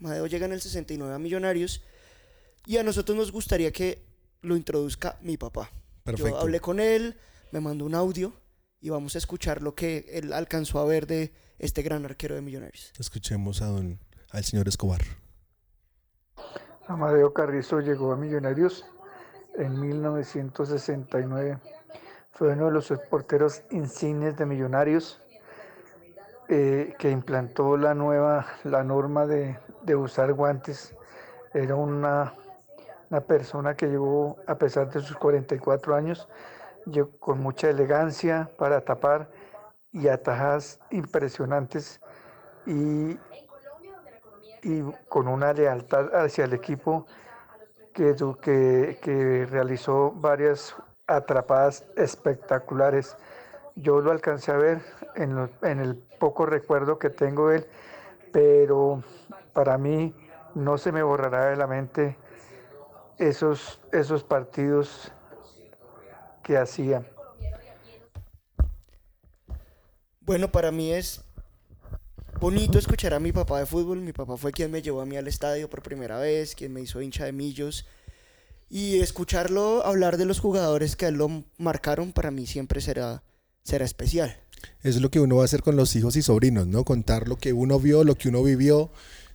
Amadeo 0.00 0.26
llega 0.26 0.46
en 0.46 0.52
el 0.52 0.60
69 0.60 1.14
a 1.14 1.18
Millonarios 1.18 1.82
y 2.66 2.78
a 2.78 2.82
nosotros 2.82 3.16
nos 3.16 3.32
gustaría 3.32 3.70
que 3.70 4.02
lo 4.40 4.56
introduzca 4.56 5.18
mi 5.22 5.36
papá. 5.36 5.70
Perfecto. 6.04 6.30
Yo 6.30 6.40
hablé 6.40 6.60
con 6.60 6.80
él, 6.80 7.16
me 7.52 7.60
mandó 7.60 7.84
un 7.84 7.94
audio 7.94 8.32
y 8.80 8.90
vamos 8.90 9.14
a 9.14 9.18
escuchar 9.18 9.62
lo 9.62 9.74
que 9.74 10.06
él 10.12 10.32
alcanzó 10.32 10.80
a 10.80 10.84
ver 10.84 11.06
de 11.06 11.32
este 11.58 11.82
gran 11.82 12.04
arquero 12.04 12.34
de 12.34 12.42
Millonarios. 12.42 12.92
Escuchemos 12.98 13.62
a 13.62 13.66
don, 13.66 14.00
al 14.30 14.44
señor 14.44 14.66
Escobar. 14.68 15.00
Amadeo 16.88 17.32
Carrizo 17.32 17.80
llegó 17.80 18.12
a 18.12 18.16
Millonarios 18.16 18.84
en 19.54 19.78
1969. 19.80 21.58
Fue 22.32 22.48
uno 22.48 22.66
de 22.66 22.72
los 22.72 22.92
porteros 23.08 23.62
insignes 23.70 24.36
de 24.36 24.46
Millonarios 24.46 25.20
eh, 26.48 26.94
que 26.98 27.10
implantó 27.10 27.76
la 27.76 27.94
nueva, 27.94 28.46
la 28.64 28.82
norma 28.82 29.26
de, 29.26 29.58
de 29.82 29.94
usar 29.94 30.32
guantes. 30.32 30.94
Era 31.54 31.76
una, 31.76 32.34
una 33.12 33.20
persona 33.20 33.76
que 33.76 33.88
llegó, 33.88 34.38
a 34.46 34.54
pesar 34.54 34.90
de 34.90 35.02
sus 35.02 35.18
44 35.18 35.94
años, 35.94 36.26
con 37.20 37.40
mucha 37.40 37.68
elegancia 37.68 38.50
para 38.56 38.80
tapar 38.80 39.28
y 39.92 40.08
atajadas 40.08 40.80
impresionantes 40.90 42.00
y, 42.64 43.18
y 44.62 44.82
con 45.10 45.28
una 45.28 45.52
lealtad 45.52 46.14
hacia 46.14 46.46
el 46.46 46.54
equipo 46.54 47.06
que, 47.92 48.16
que, 49.02 49.46
realizó 49.50 50.12
varias 50.12 50.74
atrapadas 51.06 51.84
espectaculares. 51.96 53.14
Yo 53.74 54.00
lo 54.00 54.10
alcancé 54.10 54.52
a 54.52 54.56
ver 54.56 54.80
en, 55.16 55.50
en 55.60 55.80
el 55.80 55.96
poco 56.18 56.46
recuerdo 56.46 56.98
que 56.98 57.10
tengo 57.10 57.50
de 57.50 57.58
él, 57.58 57.66
pero 58.32 59.02
para 59.52 59.76
mí 59.76 60.14
no 60.54 60.78
se 60.78 60.92
me 60.92 61.02
borrará 61.02 61.50
de 61.50 61.56
la 61.56 61.66
mente 61.66 62.16
esos, 63.18 63.80
esos 63.92 64.22
partidos 64.24 65.12
que 66.42 66.56
hacía. 66.56 67.06
Bueno, 70.20 70.50
para 70.52 70.70
mí 70.70 70.92
es 70.92 71.22
bonito 72.40 72.78
escuchar 72.78 73.14
a 73.14 73.20
mi 73.20 73.32
papá 73.32 73.58
de 73.58 73.66
fútbol. 73.66 74.00
Mi 74.00 74.12
papá 74.12 74.36
fue 74.36 74.52
quien 74.52 74.70
me 74.70 74.82
llevó 74.82 75.00
a 75.00 75.06
mí 75.06 75.16
al 75.16 75.28
estadio 75.28 75.68
por 75.68 75.82
primera 75.82 76.18
vez, 76.18 76.54
quien 76.54 76.72
me 76.72 76.80
hizo 76.80 77.00
hincha 77.02 77.24
de 77.24 77.32
millos. 77.32 77.86
Y 78.68 79.00
escucharlo 79.00 79.84
hablar 79.84 80.16
de 80.16 80.24
los 80.24 80.40
jugadores 80.40 80.96
que 80.96 81.06
a 81.06 81.08
él 81.08 81.16
lo 81.16 81.44
marcaron 81.58 82.12
para 82.12 82.30
mí 82.30 82.46
siempre 82.46 82.80
será, 82.80 83.22
será 83.64 83.84
especial. 83.84 84.36
Es 84.82 85.00
lo 85.00 85.10
que 85.10 85.20
uno 85.20 85.36
va 85.36 85.42
a 85.42 85.44
hacer 85.44 85.62
con 85.62 85.76
los 85.76 85.94
hijos 85.96 86.16
y 86.16 86.22
sobrinos, 86.22 86.66
¿no? 86.66 86.84
Contar 86.84 87.28
lo 87.28 87.36
que 87.36 87.52
uno 87.52 87.78
vio, 87.78 88.04
lo 88.04 88.14
que 88.14 88.28
uno 88.28 88.42
vivió. 88.42 88.90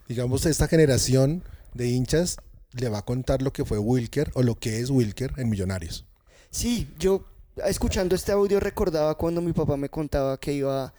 Digamos, 0.08 0.46
esta 0.46 0.68
generación 0.68 1.44
de 1.74 1.88
hinchas 1.88 2.38
le 2.72 2.88
va 2.88 2.98
a 2.98 3.04
contar 3.04 3.42
lo 3.42 3.52
que 3.52 3.64
fue 3.64 3.78
Wilker 3.78 4.30
o 4.34 4.42
lo 4.42 4.54
que 4.54 4.80
es 4.80 4.90
Wilker 4.90 5.32
en 5.36 5.48
Millonarios. 5.48 6.04
Sí, 6.50 6.88
yo 6.98 7.24
escuchando 7.66 8.14
este 8.14 8.32
audio 8.32 8.60
recordaba 8.60 9.16
cuando 9.16 9.40
mi 9.40 9.52
papá 9.52 9.76
me 9.76 9.88
contaba 9.88 10.38
que 10.38 10.52
iba, 10.52 10.92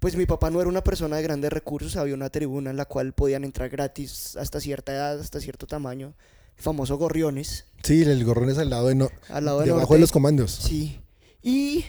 pues 0.00 0.16
mi 0.16 0.26
papá 0.26 0.50
no 0.50 0.60
era 0.60 0.68
una 0.68 0.84
persona 0.84 1.16
de 1.16 1.22
grandes 1.22 1.52
recursos, 1.52 1.96
había 1.96 2.14
una 2.14 2.30
tribuna 2.30 2.70
en 2.70 2.76
la 2.76 2.84
cual 2.84 3.12
podían 3.12 3.44
entrar 3.44 3.68
gratis 3.70 4.36
hasta 4.36 4.60
cierta 4.60 4.92
edad, 4.92 5.18
hasta 5.18 5.40
cierto 5.40 5.66
tamaño, 5.66 6.14
el 6.56 6.62
famoso 6.62 6.96
Gorriones, 6.96 7.64
Sí, 7.82 8.02
el 8.02 8.24
gorrón 8.24 8.48
es 8.48 8.56
al 8.58 8.70
lado 8.70 8.88
de 8.88 8.94
no, 8.94 9.10
al 9.28 9.44
lado 9.44 9.58
del 9.58 9.66
debajo 9.66 9.82
norte. 9.82 9.94
de 9.94 10.00
los 10.00 10.12
comandos. 10.12 10.50
Sí. 10.52 11.00
Y 11.42 11.84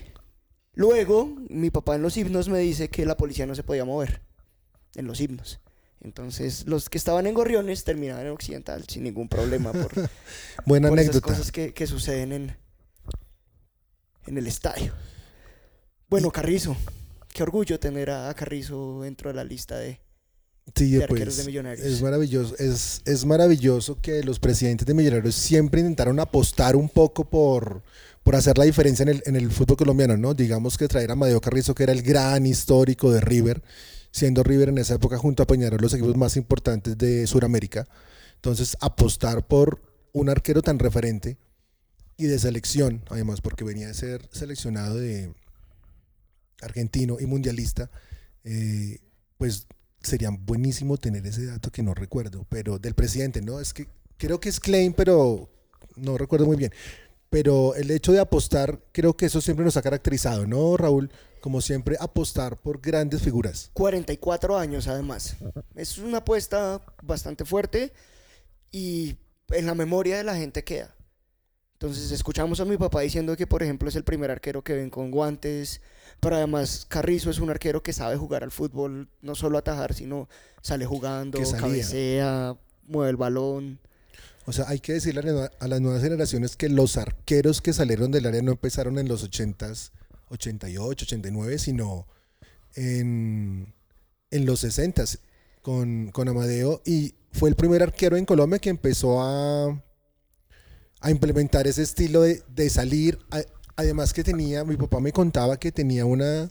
luego 0.73 1.33
mi 1.49 1.69
papá 1.69 1.95
en 1.95 2.01
los 2.01 2.17
himnos 2.17 2.49
me 2.49 2.59
dice 2.59 2.89
que 2.89 3.05
la 3.05 3.15
policía 3.15 3.45
no 3.45 3.55
se 3.55 3.63
podía 3.63 3.85
mover 3.85 4.21
en 4.95 5.07
los 5.07 5.21
himnos. 5.21 5.59
Entonces 6.05 6.67
los 6.67 6.87
que 6.87 6.99
estaban 6.99 7.25
en 7.25 7.33
Gorriones 7.33 7.83
terminaban 7.83 8.27
en 8.27 8.31
Occidental 8.31 8.85
sin 8.87 9.03
ningún 9.03 9.27
problema 9.27 9.71
por, 9.71 9.91
Buena 10.65 10.87
por 10.87 10.99
esas 10.99 11.15
anécdota. 11.15 11.33
cosas 11.33 11.51
que, 11.51 11.73
que 11.73 11.87
suceden 11.87 12.31
en, 12.31 12.57
en 14.27 14.37
el 14.37 14.45
estadio. 14.45 14.93
Bueno, 16.07 16.29
Carrizo. 16.31 16.77
Qué 17.33 17.41
orgullo 17.41 17.79
tener 17.79 18.11
a, 18.11 18.31
Carrizo 18.35 19.01
dentro 19.01 19.29
de 19.29 19.35
la 19.35 19.43
lista 19.43 19.77
de... 19.79 19.99
Sí, 20.75 20.91
de 20.91 21.03
arqueros 21.03 21.35
pues, 21.35 21.37
de 21.37 21.43
Millonarios. 21.45 21.85
es 21.85 22.01
maravilloso, 22.01 22.55
es, 22.57 23.01
es 23.05 23.25
maravilloso 23.25 23.99
que 24.01 24.23
los 24.23 24.39
presidentes 24.39 24.85
de 24.87 24.93
Millonarios 24.93 25.35
siempre 25.35 25.81
intentaron 25.81 26.19
apostar 26.19 26.75
un 26.75 26.87
poco 26.87 27.27
por, 27.29 27.83
por 28.23 28.35
hacer 28.35 28.57
la 28.57 28.65
diferencia 28.65 29.03
en 29.03 29.09
el, 29.09 29.23
en 29.25 29.35
el 29.35 29.51
fútbol 29.51 29.77
colombiano, 29.77 30.17
¿no? 30.17 30.33
Digamos 30.33 30.77
que 30.77 30.87
traer 30.87 31.09
a 31.09 31.13
Amadeo 31.13 31.41
Carrizo, 31.41 31.75
que 31.75 31.83
era 31.83 31.93
el 31.93 32.01
gran 32.01 32.45
histórico 32.45 33.11
de 33.11 33.21
River, 33.21 33.61
siendo 34.15 34.43
River 34.43 34.69
en 34.69 34.77
esa 34.77 34.95
época 34.95 35.17
junto 35.17 35.43
a 35.43 35.45
Peñarol 35.45 35.81
los 35.81 35.93
equipos 35.93 36.15
más 36.15 36.37
importantes 36.37 36.97
de 36.97 37.27
Sudamérica. 37.27 37.85
Entonces, 38.35 38.77
apostar 38.79 39.45
por 39.45 39.81
un 40.13 40.29
arquero 40.29 40.61
tan 40.61 40.79
referente 40.79 41.37
y 42.15 42.27
de 42.27 42.39
selección, 42.39 43.03
además, 43.09 43.41
porque 43.41 43.65
venía 43.65 43.87
de 43.87 43.93
ser 43.93 44.25
seleccionado 44.31 44.95
de 44.95 45.33
argentino 46.61 47.17
y 47.19 47.25
mundialista, 47.25 47.91
eh, 48.45 48.99
pues 49.37 49.67
sería 50.01 50.29
buenísimo 50.29 50.95
tener 50.95 51.27
ese 51.27 51.47
dato 51.47 51.69
que 51.69 51.83
no 51.83 51.93
recuerdo, 51.93 52.45
pero 52.47 52.79
del 52.79 52.93
presidente, 52.93 53.41
¿no? 53.41 53.59
Es 53.59 53.73
que 53.73 53.89
creo 54.15 54.39
que 54.39 54.47
es 54.47 54.61
Klein, 54.61 54.93
pero 54.93 55.49
no 55.97 56.17
recuerdo 56.17 56.45
muy 56.45 56.55
bien. 56.55 56.71
Pero 57.29 57.75
el 57.75 57.91
hecho 57.91 58.13
de 58.13 58.21
apostar, 58.21 58.79
creo 58.93 59.17
que 59.17 59.25
eso 59.25 59.41
siempre 59.41 59.65
nos 59.65 59.75
ha 59.75 59.81
caracterizado, 59.81 60.47
¿no, 60.47 60.77
Raúl? 60.77 61.11
Como 61.45 61.61
siempre, 61.61 61.95
apostar 61.99 62.57
por 62.57 62.81
grandes 62.81 63.21
figuras. 63.21 63.69
44 63.73 64.57
años 64.57 64.87
además. 64.87 65.35
Es 65.75 65.99
una 65.99 66.17
apuesta 66.17 66.81
bastante 67.03 67.45
fuerte 67.45 67.93
y 68.71 69.17
en 69.49 69.67
la 69.67 69.75
memoria 69.75 70.17
de 70.17 70.23
la 70.23 70.35
gente 70.35 70.63
queda. 70.63 70.95
Entonces 71.73 72.09
escuchamos 72.09 72.61
a 72.61 72.65
mi 72.65 72.77
papá 72.77 73.01
diciendo 73.01 73.37
que 73.37 73.45
por 73.45 73.61
ejemplo 73.61 73.87
es 73.87 73.95
el 73.95 74.03
primer 74.03 74.31
arquero 74.31 74.63
que 74.63 74.73
ven 74.73 74.89
con 74.89 75.11
guantes, 75.11 75.81
pero 76.19 76.35
además 76.35 76.87
Carrizo 76.89 77.29
es 77.29 77.37
un 77.37 77.51
arquero 77.51 77.83
que 77.83 77.93
sabe 77.93 78.17
jugar 78.17 78.43
al 78.43 78.49
fútbol, 78.49 79.07
no 79.21 79.35
solo 79.35 79.59
atajar, 79.59 79.93
sino 79.93 80.27
sale 80.63 80.87
jugando, 80.87 81.39
cabecea, 81.59 82.57
mueve 82.87 83.11
el 83.11 83.17
balón. 83.17 83.79
O 84.47 84.51
sea, 84.51 84.65
hay 84.67 84.79
que 84.79 84.93
decirle 84.93 85.21
a, 85.59 85.67
las 85.67 85.79
nuevas 85.79 86.01
generaciones 86.01 86.55
que 86.55 86.69
los 86.69 86.97
arqueros 86.97 87.61
que 87.61 87.71
salieron 87.71 88.09
del 88.09 88.25
área 88.25 88.41
no 88.41 88.53
empezaron 88.53 88.97
en 88.97 89.07
los 89.07 89.23
80s, 89.29 89.91
88, 90.29 91.05
89, 91.05 91.59
sino 91.59 92.07
en, 92.75 93.73
en 94.31 94.45
los 94.45 94.63
60s 94.63 95.19
con, 95.61 96.11
con 96.11 96.27
Amadeo. 96.27 96.81
Y 96.85 97.15
fue 97.31 97.49
el 97.49 97.55
primer 97.55 97.83
arquero 97.83 98.17
en 98.17 98.25
Colombia 98.25 98.59
que 98.59 98.69
empezó 98.69 99.21
a, 99.21 99.83
a 101.01 101.11
implementar 101.11 101.67
ese 101.67 101.83
estilo 101.83 102.21
de, 102.21 102.43
de 102.47 102.69
salir. 102.69 103.19
Además 103.75 104.13
que 104.13 104.23
tenía, 104.23 104.63
mi 104.63 104.77
papá 104.77 104.99
me 104.99 105.11
contaba 105.11 105.57
que 105.57 105.71
tenía 105.71 106.05
una, 106.05 106.49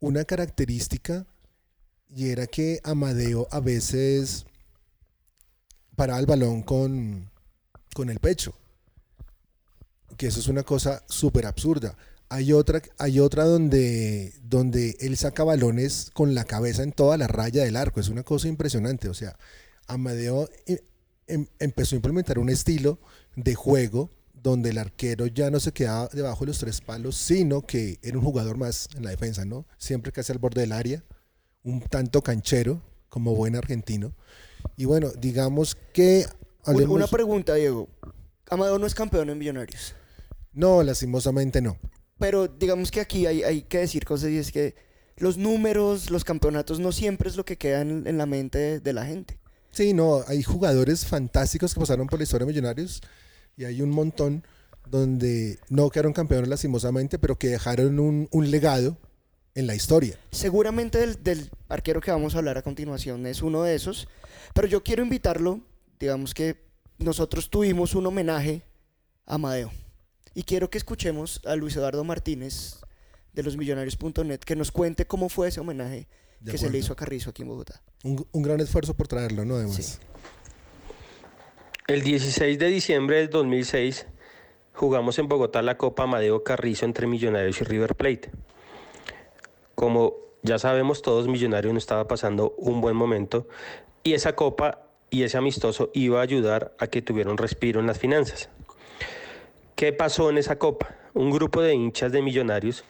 una 0.00 0.24
característica 0.24 1.26
y 2.08 2.30
era 2.30 2.46
que 2.46 2.80
Amadeo 2.84 3.48
a 3.50 3.60
veces 3.60 4.46
paraba 5.96 6.20
el 6.20 6.26
balón 6.26 6.62
con, 6.62 7.30
con 7.94 8.10
el 8.10 8.20
pecho. 8.20 8.54
Que 10.16 10.28
eso 10.28 10.40
es 10.40 10.48
una 10.48 10.62
cosa 10.62 11.02
súper 11.08 11.46
absurda. 11.46 11.96
Hay 12.28 12.52
otra, 12.52 12.82
hay 12.98 13.20
otra 13.20 13.44
donde, 13.44 14.32
donde 14.42 14.96
él 15.00 15.16
saca 15.16 15.44
balones 15.44 16.10
con 16.14 16.34
la 16.34 16.44
cabeza 16.44 16.82
en 16.82 16.92
toda 16.92 17.16
la 17.16 17.26
raya 17.28 17.62
del 17.64 17.76
arco. 17.76 18.00
Es 18.00 18.08
una 18.08 18.22
cosa 18.22 18.48
impresionante. 18.48 19.08
O 19.08 19.14
sea, 19.14 19.36
Amadeo 19.86 20.48
eh, 20.66 20.82
em- 21.26 21.46
empezó 21.58 21.94
a 21.94 21.98
implementar 21.98 22.38
un 22.38 22.48
estilo 22.48 22.98
de 23.36 23.54
juego 23.54 24.10
donde 24.32 24.70
el 24.70 24.78
arquero 24.78 25.26
ya 25.26 25.50
no 25.50 25.60
se 25.60 25.72
quedaba 25.72 26.08
debajo 26.12 26.40
de 26.44 26.48
los 26.48 26.58
tres 26.58 26.80
palos, 26.80 27.16
sino 27.16 27.62
que 27.62 27.98
era 28.02 28.18
un 28.18 28.24
jugador 28.24 28.56
más 28.58 28.88
en 28.96 29.04
la 29.04 29.10
defensa, 29.10 29.44
¿no? 29.44 29.66
Siempre 29.78 30.12
casi 30.12 30.32
al 30.32 30.38
borde 30.38 30.60
del 30.62 30.72
área, 30.72 31.02
un 31.62 31.80
tanto 31.80 32.20
canchero, 32.22 32.82
como 33.08 33.34
buen 33.34 33.54
argentino. 33.56 34.12
Y 34.76 34.84
bueno, 34.86 35.12
digamos 35.18 35.76
que... 35.94 36.26
Hablemos- 36.64 36.96
Una 36.96 37.06
pregunta, 37.06 37.54
Diego. 37.54 37.88
Amadeo 38.50 38.78
no 38.78 38.86
es 38.86 38.94
campeón 38.94 39.30
en 39.30 39.38
Millonarios. 39.38 39.94
No, 40.52 40.82
lastimosamente 40.82 41.60
no. 41.62 41.76
Pero 42.18 42.48
digamos 42.48 42.90
que 42.90 43.00
aquí 43.00 43.26
hay, 43.26 43.42
hay 43.42 43.62
que 43.62 43.78
decir 43.78 44.04
cosas 44.04 44.30
y 44.30 44.38
es 44.38 44.52
que 44.52 44.74
los 45.16 45.36
números, 45.36 46.10
los 46.10 46.24
campeonatos 46.24 46.80
no 46.80 46.92
siempre 46.92 47.28
es 47.28 47.36
lo 47.36 47.44
que 47.44 47.56
queda 47.56 47.80
en, 47.80 48.06
en 48.06 48.18
la 48.18 48.26
mente 48.26 48.58
de, 48.58 48.80
de 48.80 48.92
la 48.92 49.04
gente. 49.04 49.38
Sí, 49.70 49.92
no, 49.92 50.22
hay 50.28 50.42
jugadores 50.42 51.04
fantásticos 51.04 51.74
que 51.74 51.80
pasaron 51.80 52.06
por 52.06 52.18
la 52.18 52.24
historia 52.24 52.46
de 52.46 52.52
Millonarios 52.52 53.02
y 53.56 53.64
hay 53.64 53.82
un 53.82 53.90
montón, 53.90 54.44
donde 54.88 55.58
no 55.68 55.90
quedaron 55.90 56.12
campeones 56.12 56.48
lastimosamente, 56.48 57.18
pero 57.18 57.38
que 57.38 57.48
dejaron 57.48 57.98
un, 57.98 58.28
un 58.30 58.50
legado 58.50 58.96
en 59.54 59.66
la 59.66 59.74
historia. 59.74 60.18
Seguramente 60.30 60.98
del, 60.98 61.22
del 61.22 61.50
arquero 61.68 62.00
que 62.00 62.10
vamos 62.10 62.34
a 62.34 62.38
hablar 62.38 62.58
a 62.58 62.62
continuación 62.62 63.26
es 63.26 63.42
uno 63.42 63.62
de 63.62 63.74
esos, 63.74 64.08
pero 64.52 64.68
yo 64.68 64.82
quiero 64.82 65.02
invitarlo, 65.02 65.60
digamos 65.98 66.34
que 66.34 66.56
nosotros 66.98 67.50
tuvimos 67.50 67.94
un 67.94 68.06
homenaje 68.06 68.62
a 69.26 69.34
Amadeo 69.34 69.72
y 70.34 70.42
quiero 70.42 70.70
que 70.70 70.78
escuchemos 70.78 71.40
a 71.46 71.56
Luis 71.56 71.76
Eduardo 71.76 72.04
Martínez 72.04 72.80
de 73.32 73.42
los 73.42 73.56
millonarios.net 73.56 74.40
que 74.40 74.56
nos 74.56 74.72
cuente 74.72 75.06
cómo 75.06 75.28
fue 75.28 75.48
ese 75.48 75.60
homenaje 75.60 76.08
De 76.40 76.52
que 76.52 76.58
se 76.58 76.70
le 76.70 76.78
hizo 76.78 76.92
a 76.92 76.96
Carrizo 76.96 77.30
aquí 77.30 77.42
en 77.42 77.48
Bogotá. 77.48 77.82
Un, 78.02 78.26
un 78.30 78.42
gran 78.42 78.60
esfuerzo 78.60 78.94
por 78.94 79.08
traerlo, 79.08 79.44
¿no? 79.44 79.56
Además. 79.56 79.76
Sí. 79.76 79.98
El 81.86 82.02
16 82.02 82.58
de 82.58 82.66
diciembre 82.68 83.18
del 83.18 83.30
2006 83.30 84.06
jugamos 84.72 85.18
en 85.18 85.28
Bogotá 85.28 85.62
la 85.62 85.76
Copa 85.76 86.04
Amadeo 86.04 86.42
Carrizo 86.42 86.84
entre 86.84 87.06
Millonarios 87.06 87.60
y 87.60 87.64
River 87.64 87.94
Plate. 87.94 88.30
Como 89.74 90.14
ya 90.42 90.58
sabemos 90.58 91.02
todos, 91.02 91.28
Millonarios 91.28 91.72
no 91.72 91.78
estaba 91.78 92.06
pasando 92.06 92.54
un 92.58 92.80
buen 92.80 92.96
momento 92.96 93.48
y 94.02 94.12
esa 94.14 94.34
copa 94.34 94.82
y 95.10 95.22
ese 95.22 95.36
amistoso 95.36 95.90
iba 95.94 96.20
a 96.20 96.22
ayudar 96.22 96.74
a 96.78 96.86
que 96.86 97.02
tuviera 97.02 97.30
un 97.30 97.38
respiro 97.38 97.80
en 97.80 97.86
las 97.86 97.98
finanzas. 97.98 98.48
¿Qué 99.76 99.92
pasó 99.92 100.30
en 100.30 100.38
esa 100.38 100.56
copa? 100.56 100.94
Un 101.14 101.32
grupo 101.32 101.60
de 101.60 101.74
hinchas 101.74 102.12
de 102.12 102.22
Millonarios 102.22 102.84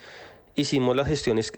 hicimos 0.55 0.95
las 0.95 1.09
gestiones 1.09 1.50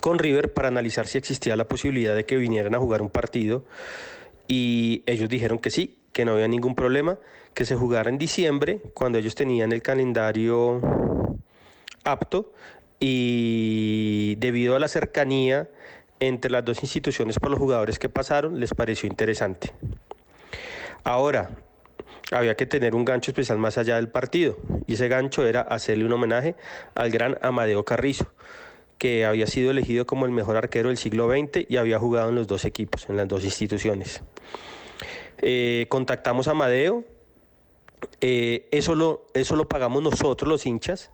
con 0.00 0.20
River 0.20 0.52
para 0.54 0.68
analizar 0.68 1.08
si 1.08 1.18
existía 1.18 1.56
la 1.56 1.66
posibilidad 1.66 2.14
de 2.14 2.24
que 2.24 2.36
vinieran 2.36 2.76
a 2.76 2.78
jugar 2.78 3.02
un 3.02 3.10
partido 3.10 3.64
y 4.46 5.02
ellos 5.06 5.28
dijeron 5.28 5.58
que 5.58 5.70
sí, 5.70 5.98
que 6.12 6.24
no 6.24 6.34
había 6.34 6.46
ningún 6.46 6.76
problema, 6.76 7.18
que 7.54 7.64
se 7.64 7.74
jugara 7.74 8.08
en 8.08 8.18
diciembre 8.18 8.80
cuando 8.94 9.18
ellos 9.18 9.34
tenían 9.34 9.72
el 9.72 9.82
calendario 9.82 10.80
apto 12.04 12.52
y 13.00 14.36
debido 14.38 14.76
a 14.76 14.78
la 14.78 14.86
cercanía 14.86 15.68
entre 16.20 16.52
las 16.52 16.64
dos 16.64 16.82
instituciones 16.82 17.40
por 17.40 17.50
los 17.50 17.58
jugadores 17.58 17.98
que 17.98 18.08
pasaron, 18.08 18.60
les 18.60 18.74
pareció 18.74 19.08
interesante. 19.08 19.72
Ahora, 21.02 21.50
había 22.30 22.56
que 22.56 22.66
tener 22.66 22.94
un 22.94 23.04
gancho 23.04 23.30
especial 23.30 23.58
más 23.58 23.78
allá 23.78 23.96
del 23.96 24.08
partido. 24.08 24.58
Y 24.86 24.94
ese 24.94 25.08
gancho 25.08 25.46
era 25.46 25.60
hacerle 25.60 26.04
un 26.04 26.12
homenaje 26.12 26.54
al 26.94 27.10
gran 27.10 27.38
Amadeo 27.42 27.84
Carrizo 27.84 28.32
que 28.98 29.24
había 29.24 29.46
sido 29.46 29.70
elegido 29.70 30.06
como 30.06 30.24
el 30.24 30.32
mejor 30.32 30.56
arquero 30.56 30.88
del 30.88 30.96
siglo 30.96 31.28
XX 31.28 31.66
y 31.68 31.76
había 31.76 31.98
jugado 31.98 32.30
en 32.30 32.36
los 32.36 32.46
dos 32.46 32.64
equipos, 32.64 33.08
en 33.08 33.16
las 33.16 33.28
dos 33.28 33.44
instituciones. 33.44 34.22
Eh, 35.38 35.86
contactamos 35.88 36.48
a 36.48 36.52
Amadeo, 36.52 37.04
eh, 38.20 38.68
eso, 38.70 38.94
lo, 38.94 39.26
eso 39.34 39.56
lo 39.56 39.68
pagamos 39.68 40.02
nosotros 40.02 40.48
los 40.48 40.64
hinchas, 40.64 41.10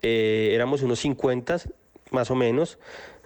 eh, 0.00 0.50
éramos 0.52 0.82
unos 0.82 1.00
50 1.00 1.58
más 2.10 2.30
o 2.30 2.34
menos, 2.34 2.78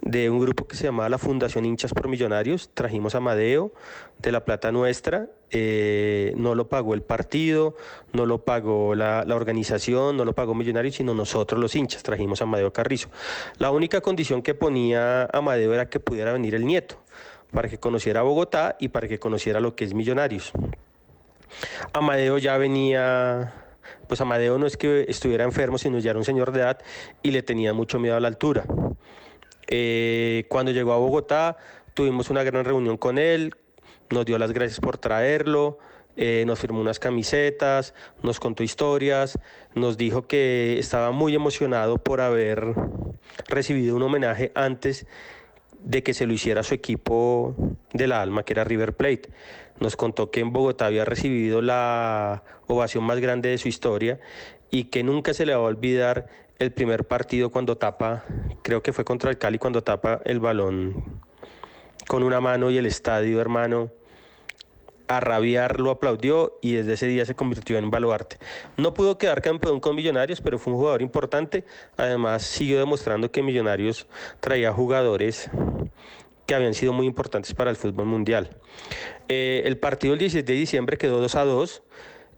de 0.03 0.31
un 0.31 0.39
grupo 0.39 0.67
que 0.67 0.77
se 0.77 0.85
llamaba 0.85 1.09
la 1.09 1.19
Fundación 1.19 1.65
Hinchas 1.65 1.93
por 1.93 2.09
Millonarios, 2.09 2.71
trajimos 2.75 3.15
a 3.15 3.19
Amadeo 3.19 3.73
de 4.19 4.33
la 4.33 4.45
plata 4.45 4.71
nuestra, 4.73 5.29
eh, 5.51 6.33
no 6.37 6.55
lo 6.55 6.69
pagó 6.69 6.95
el 6.95 7.03
partido, 7.03 7.77
no 8.13 8.27
lo 8.27 8.45
pagó 8.45 8.95
la, 8.95 9.25
organización, 9.29 10.17
no 10.17 10.25
lo 10.25 10.35
pagó 10.35 10.55
Millonarios, 10.55 10.97
sino 10.97 11.15
nosotros 11.15 11.61
los 11.61 11.75
hinchas, 11.75 12.03
trajimos 12.03 12.41
a 12.41 12.45
Amadeo 12.45 12.73
Carrizo. 12.73 13.09
La 13.59 13.71
única 13.71 14.01
condición 14.01 14.43
que 14.43 14.55
ponía 14.55 15.25
Amadeo 15.33 15.73
era 15.75 15.89
que 15.89 16.01
pudiera 16.01 16.33
venir 16.33 16.55
el 16.55 16.67
nieto, 16.67 16.97
para 17.51 17.69
que 17.69 17.79
conociera 17.79 18.23
Bogotá 18.23 18.77
y 18.79 18.89
para 18.89 19.09
que 19.09 19.19
conociera 19.19 19.61
lo 19.61 19.75
que 19.75 19.85
es 19.85 19.95
Millonarios. 19.95 20.53
Amadeo 21.93 22.39
ya 22.39 22.59
venía, 22.59 23.55
pues 24.09 24.21
Amadeo 24.21 24.59
no 24.59 24.67
es 24.67 24.77
que 24.77 25.07
estuviera 25.09 25.45
enfermo, 25.45 25.79
sino 25.79 25.99
ya 25.99 26.11
era 26.11 26.19
un 26.19 26.25
señor 26.25 26.53
de 26.53 26.61
edad 26.61 26.79
y 27.23 27.31
le 27.31 27.43
tenía 27.43 27.73
mucho 27.73 27.99
miedo 27.99 28.17
a 28.17 28.21
la 28.21 28.29
altura. 28.29 28.65
Eh, 29.69 30.45
cuando 30.49 30.73
llegó 30.73 30.93
a 30.93 30.99
Bogotá, 30.99 31.57
tuvimos 31.95 32.31
una 32.31 32.43
gran 32.43 32.65
reunión 32.65 32.97
con 32.97 33.19
él, 33.19 33.55
nos 34.11 34.25
dio 34.25 34.39
las 34.39 34.53
gracias 34.53 34.81
por 34.81 34.99
traerlo, 34.99 35.79
eh, 36.17 36.45
nos 36.47 36.59
firmó 36.59 36.81
unas 36.81 36.99
camisetas, 36.99 37.93
nos 38.23 38.41
contó 38.41 38.63
historias, 38.63 39.39
nos 39.75 39.97
dijo 39.97 40.27
que 40.27 40.79
estaba 40.79 41.11
muy 41.11 41.35
emocionado 41.35 41.99
por 41.99 42.21
haber 42.21 42.75
recibido 43.49 43.97
un 43.97 44.03
homenaje 44.03 44.51
antes 44.55 45.07
de 45.81 46.03
que 46.03 46.15
se 46.15 46.27
lo 46.27 46.33
hiciera 46.33 46.63
su 46.63 46.75
equipo 46.75 47.55
de 47.93 48.07
la 48.07 48.23
alma, 48.23 48.45
que 48.45 48.55
era 48.55 48.65
River 48.65 48.95
Plate. 48.95 49.29
Nos 49.79 49.97
contó 49.97 50.31
que 50.31 50.41
en 50.41 50.53
Bogotá 50.53 50.87
había 50.87 51.05
recibido 51.05 51.61
la 51.61 52.43
ovación 52.67 53.05
más 53.05 53.21
grande 53.21 53.51
de 53.51 53.59
su 53.59 53.69
historia 53.69 54.19
y 54.71 54.85
que 54.85 55.03
nunca 55.03 55.35
se 55.35 55.47
le 55.47 55.55
va 55.55 55.61
a 55.61 55.65
olvidar 55.65 56.27
el 56.59 56.73
primer 56.73 57.07
partido 57.07 57.51
cuando 57.51 57.77
tapa, 57.77 58.25
creo 58.63 58.83
que 58.83 58.93
fue 58.93 59.05
contra 59.05 59.31
el 59.31 59.39
Cali, 59.39 59.59
cuando 59.59 59.83
tapa 59.83 60.21
el 60.25 60.41
balón 60.41 61.21
con 62.07 62.23
una 62.23 62.41
mano 62.41 62.71
y 62.71 62.79
el 62.79 62.87
estadio, 62.87 63.41
hermano, 63.41 63.91
a 65.09 65.21
rabiar 65.21 65.81
lo 65.81 65.91
aplaudió 65.91 66.59
y 66.61 66.73
desde 66.73 66.95
ese 66.95 67.07
día 67.07 67.25
se 67.25 67.35
convirtió 67.35 67.79
en 67.79 67.91
baluarte. 67.91 68.39
No 68.77 68.95
pudo 68.95 69.19
quedar 69.19 69.43
campeón 69.43 69.81
con 69.81 69.95
Millonarios, 69.95 70.41
pero 70.41 70.59
fue 70.59 70.73
un 70.73 70.79
jugador 70.79 71.03
importante. 71.03 71.65
Además, 71.97 72.43
siguió 72.43 72.79
demostrando 72.79 73.31
que 73.31 73.43
Millonarios 73.43 74.07
traía 74.41 74.73
jugadores 74.73 75.51
que 76.47 76.55
habían 76.55 76.75
sido 76.75 76.93
muy 76.93 77.07
importantes 77.07 77.55
para 77.55 77.71
el 77.71 77.77
fútbol 77.77 78.07
mundial. 78.07 78.51
Eh, 79.29 79.63
el 79.65 79.79
partido 79.79 80.15
el 80.15 80.21
16 80.21 80.45
de 80.45 80.53
diciembre 80.55 80.97
quedó 80.97 81.21
2 81.21 81.35
a 81.35 81.45
2. 81.45 81.83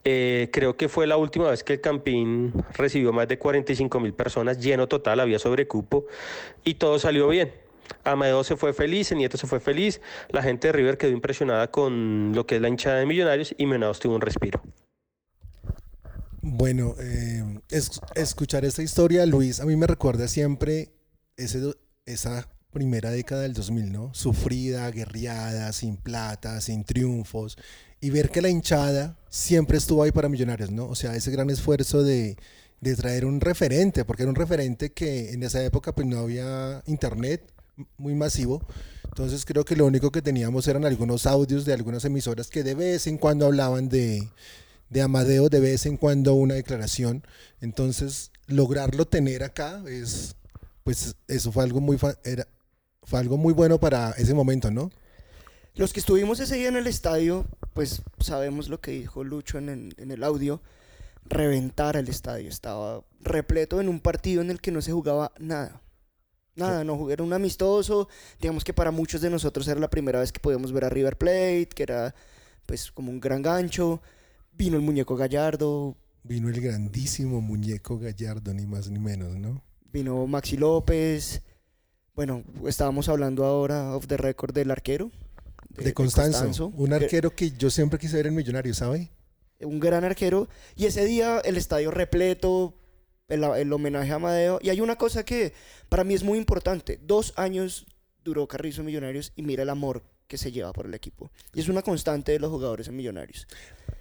Eh, 0.04 0.48
creo 0.52 0.76
que 0.76 0.88
fue 0.88 1.06
la 1.06 1.16
última 1.16 1.50
vez 1.50 1.64
que 1.64 1.74
el 1.74 1.80
Campín 1.80 2.52
recibió 2.74 3.12
más 3.12 3.28
de 3.28 3.38
45 3.38 4.00
mil 4.00 4.14
personas, 4.14 4.58
lleno 4.58 4.86
total, 4.86 5.20
había 5.20 5.38
sobrecupo 5.38 6.06
y 6.64 6.74
todo 6.74 6.98
salió 6.98 7.28
bien. 7.28 7.52
Amadeo 8.04 8.44
se 8.44 8.56
fue 8.56 8.72
feliz, 8.72 9.10
el 9.12 9.18
nieto 9.18 9.36
se 9.36 9.46
fue 9.46 9.60
feliz, 9.60 10.00
la 10.30 10.42
gente 10.42 10.68
de 10.68 10.72
River 10.72 10.98
quedó 10.98 11.10
impresionada 11.10 11.70
con 11.70 12.32
lo 12.34 12.46
que 12.46 12.56
es 12.56 12.62
la 12.62 12.68
hinchada 12.68 12.98
de 12.98 13.06
Millonarios 13.06 13.54
y 13.58 13.66
Millonarios 13.66 13.98
tuvo 13.98 14.14
un 14.14 14.20
respiro. 14.20 14.62
Bueno, 16.40 16.94
eh, 17.00 17.60
es- 17.70 18.00
escuchar 18.14 18.64
esta 18.64 18.82
historia, 18.82 19.26
Luis, 19.26 19.60
a 19.60 19.66
mí 19.66 19.76
me 19.76 19.86
recuerda 19.86 20.28
siempre 20.28 20.90
ese, 21.36 21.74
esa 22.06 22.48
primera 22.70 23.10
década 23.10 23.42
del 23.42 23.54
2000, 23.54 23.92
¿no? 23.92 24.14
Sufrida, 24.14 24.90
guerreada, 24.90 25.72
sin 25.72 25.96
plata, 25.96 26.60
sin 26.60 26.84
triunfos, 26.84 27.58
y 28.00 28.10
ver 28.10 28.30
que 28.30 28.42
la 28.42 28.48
hinchada 28.48 29.16
siempre 29.28 29.78
estuvo 29.78 30.02
ahí 30.02 30.12
para 30.12 30.28
Millonarios, 30.28 30.70
¿no? 30.70 30.86
O 30.86 30.94
sea, 30.94 31.14
ese 31.14 31.30
gran 31.30 31.50
esfuerzo 31.50 32.02
de, 32.02 32.36
de 32.80 32.96
traer 32.96 33.24
un 33.24 33.40
referente, 33.40 34.04
porque 34.04 34.22
era 34.22 34.30
un 34.30 34.36
referente 34.36 34.92
que 34.92 35.32
en 35.32 35.42
esa 35.42 35.62
época 35.64 35.94
pues 35.94 36.06
no 36.06 36.18
había 36.18 36.82
internet 36.86 37.42
muy 37.96 38.14
masivo, 38.14 38.62
entonces 39.04 39.44
creo 39.44 39.64
que 39.64 39.76
lo 39.76 39.86
único 39.86 40.12
que 40.12 40.22
teníamos 40.22 40.68
eran 40.68 40.84
algunos 40.84 41.26
audios 41.26 41.64
de 41.64 41.72
algunas 41.72 42.04
emisoras 42.04 42.48
que 42.48 42.62
de 42.62 42.74
vez 42.74 43.06
en 43.06 43.18
cuando 43.18 43.46
hablaban 43.46 43.88
de, 43.88 44.28
de 44.90 45.02
Amadeo, 45.02 45.48
de 45.48 45.60
vez 45.60 45.86
en 45.86 45.96
cuando 45.96 46.34
una 46.34 46.54
declaración. 46.54 47.24
Entonces, 47.60 48.30
lograrlo 48.46 49.06
tener 49.06 49.42
acá 49.42 49.82
es, 49.88 50.36
pues, 50.84 51.16
eso 51.26 51.52
fue 51.52 51.64
algo 51.64 51.80
muy, 51.80 51.98
era, 52.24 52.46
fue 53.02 53.18
algo 53.18 53.36
muy 53.36 53.52
bueno 53.52 53.80
para 53.80 54.10
ese 54.12 54.34
momento, 54.34 54.70
¿no? 54.70 54.90
Los 55.78 55.92
que 55.92 56.00
estuvimos 56.00 56.40
ese 56.40 56.56
día 56.56 56.68
en 56.68 56.76
el 56.76 56.88
estadio, 56.88 57.46
pues 57.72 58.02
sabemos 58.18 58.68
lo 58.68 58.80
que 58.80 58.90
dijo 58.90 59.22
Lucho 59.22 59.58
en 59.58 59.68
el, 59.68 59.94
en 59.96 60.10
el 60.10 60.24
audio. 60.24 60.60
Reventar 61.24 61.96
el 61.96 62.08
estadio. 62.08 62.48
Estaba 62.48 63.04
repleto 63.20 63.80
en 63.80 63.88
un 63.88 64.00
partido 64.00 64.42
en 64.42 64.50
el 64.50 64.60
que 64.60 64.72
no 64.72 64.82
se 64.82 64.90
jugaba 64.90 65.32
nada. 65.38 65.80
Nada, 66.56 66.82
no 66.82 67.10
era 67.10 67.22
un 67.22 67.32
amistoso. 67.32 68.08
Digamos 68.40 68.64
que 68.64 68.74
para 68.74 68.90
muchos 68.90 69.20
de 69.20 69.30
nosotros 69.30 69.68
era 69.68 69.78
la 69.78 69.88
primera 69.88 70.18
vez 70.18 70.32
que 70.32 70.40
podíamos 70.40 70.72
ver 70.72 70.84
a 70.84 70.88
River 70.88 71.16
Plate, 71.16 71.68
que 71.72 71.84
era 71.84 72.12
pues 72.66 72.90
como 72.90 73.12
un 73.12 73.20
gran 73.20 73.42
gancho. 73.42 74.02
Vino 74.50 74.76
el 74.76 74.82
muñeco 74.82 75.14
Gallardo, 75.14 75.96
Vino 76.24 76.48
el 76.48 76.60
grandísimo 76.60 77.40
muñeco 77.40 78.00
Gallardo, 78.00 78.52
ni 78.52 78.66
más 78.66 78.90
ni 78.90 78.98
menos, 78.98 79.36
¿no? 79.36 79.62
vino 79.92 80.26
Maxi 80.26 80.56
López. 80.56 81.42
Bueno, 82.14 82.42
estábamos 82.66 83.08
hablando 83.08 83.44
ahora 83.44 83.94
of 83.94 84.08
the 84.08 84.16
record 84.16 84.52
del 84.52 84.72
arquero. 84.72 85.12
De, 85.70 85.94
Constanzo, 85.94 86.44
Constanzo. 86.44 86.72
un 86.76 86.92
arquero 86.92 87.34
que 87.34 87.52
yo 87.52 87.70
siempre 87.70 87.98
quise 87.98 88.16
ver 88.16 88.26
en 88.26 88.34
Millonarios, 88.34 88.78
¿sabe? 88.78 89.10
un 89.60 89.80
gran 89.80 90.04
arquero. 90.04 90.48
Y 90.76 90.86
ese 90.86 91.04
día 91.04 91.40
el 91.40 91.56
estadio 91.56 91.90
repleto, 91.90 92.74
el, 93.28 93.44
el 93.44 93.72
homenaje 93.72 94.12
a 94.12 94.16
Amadeo. 94.16 94.58
Y 94.62 94.70
hay 94.70 94.80
una 94.80 94.96
cosa 94.96 95.24
que 95.24 95.52
para 95.88 96.04
mí 96.04 96.14
es 96.14 96.22
muy 96.22 96.38
importante. 96.38 96.98
Dos 97.02 97.32
años 97.36 97.86
duró 98.24 98.46
Carrizo 98.46 98.80
en 98.80 98.86
Millonarios 98.86 99.32
y 99.36 99.42
mira 99.42 99.62
el 99.62 99.70
amor 99.70 100.02
que 100.26 100.38
se 100.38 100.52
lleva 100.52 100.72
por 100.72 100.86
el 100.86 100.94
equipo. 100.94 101.30
Y 101.54 101.60
es 101.60 101.68
una 101.68 101.82
constante 101.82 102.32
de 102.32 102.38
los 102.38 102.50
jugadores 102.50 102.88
en 102.88 102.96
Millonarios. 102.96 103.46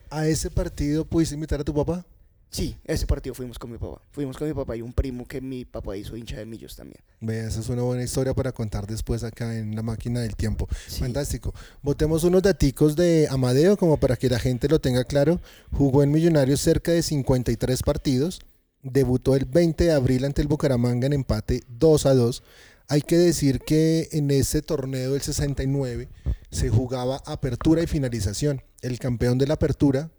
¿A 0.10 0.27
ese 0.27 0.49
partido 0.49 1.06
pudiste 1.06 1.36
invitar 1.36 1.62
a 1.62 1.63
tu 1.63 1.73
papá? 1.73 2.06
Sí, 2.49 2.77
ese 2.86 3.05
partido 3.05 3.36
fuimos 3.36 3.60
con 3.60 3.71
mi 3.71 3.77
papá. 3.77 4.01
Fuimos 4.12 4.38
con 4.38 4.47
mi 4.47 4.53
papá 4.53 4.75
y 4.75 4.81
un 4.81 4.93
primo 4.93 5.27
que 5.27 5.41
mi 5.41 5.65
papá 5.65 5.97
hizo 5.97 6.15
hincha 6.15 6.38
de 6.38 6.45
Millos 6.45 6.75
también. 6.75 7.01
Vea, 7.19 7.47
esa 7.47 7.60
es 7.60 7.69
una 7.69 7.81
buena 7.81 8.03
historia 8.03 8.33
para 8.33 8.51
contar 8.51 8.88
después 8.88 9.23
acá 9.23 9.57
en 9.57 9.75
la 9.75 9.83
máquina 9.83 10.21
del 10.21 10.36
tiempo. 10.36 10.67
Fantástico. 10.67 11.53
Votemos 11.81 12.23
unos 12.23 12.41
daticos 12.41 12.95
de 12.95 13.27
Amadeo 13.29 13.77
como 13.77 13.97
para 13.97 14.15
que 14.15 14.29
la 14.29 14.39
gente 14.39 14.69
lo 14.69 14.79
tenga 14.79 15.03
claro. 15.03 15.41
Jugó 15.71 16.03
en 16.03 16.12
Millonarios 16.12 16.62
cerca 16.62 16.91
de 16.91 17.03
53 17.03 17.83
partidos. 17.83 18.39
Debutó 18.81 19.36
el 19.36 19.45
20 19.45 19.83
de 19.83 19.91
abril 19.91 20.23
ante 20.23 20.41
el 20.41 20.47
Bucaramanga 20.47 21.07
en 21.07 21.13
empate 21.13 21.63
2 21.67 22.05
a 22.05 22.13
2. 22.15 22.43
Hay 22.89 23.01
que 23.01 23.17
decir 23.17 23.60
que 23.60 24.07
en 24.13 24.31
ese 24.31 24.62
torneo 24.62 25.12
del 25.12 25.21
69 25.21 26.07
se 26.51 26.69
jugaba 26.69 27.21
apertura 27.25 27.83
y 27.83 27.88
finalización. 27.88 28.63
El 28.81 28.97
campeón 28.99 29.38
de 29.38 29.47
la 29.47 29.55
apertura 29.55 30.10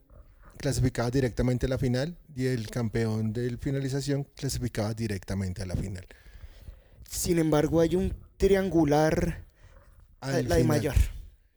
clasificaba 0.59 1.11
directamente 1.11 1.67
a 1.67 1.69
la 1.69 1.79
final 1.79 2.17
y 2.35 2.47
el 2.47 2.69
campeón 2.69 3.33
de 3.33 3.57
finalización 3.57 4.27
clasificaba 4.35 4.93
directamente 4.93 5.63
a 5.63 5.67
la 5.67 5.77
final. 5.77 6.07
Sin 7.09 7.39
embargo, 7.39 7.81
hay 7.81 7.97
un 7.97 8.15
triangular, 8.37 9.45
Al 10.21 10.49
la, 10.49 10.57
de 10.57 10.65
mayor. 10.65 10.95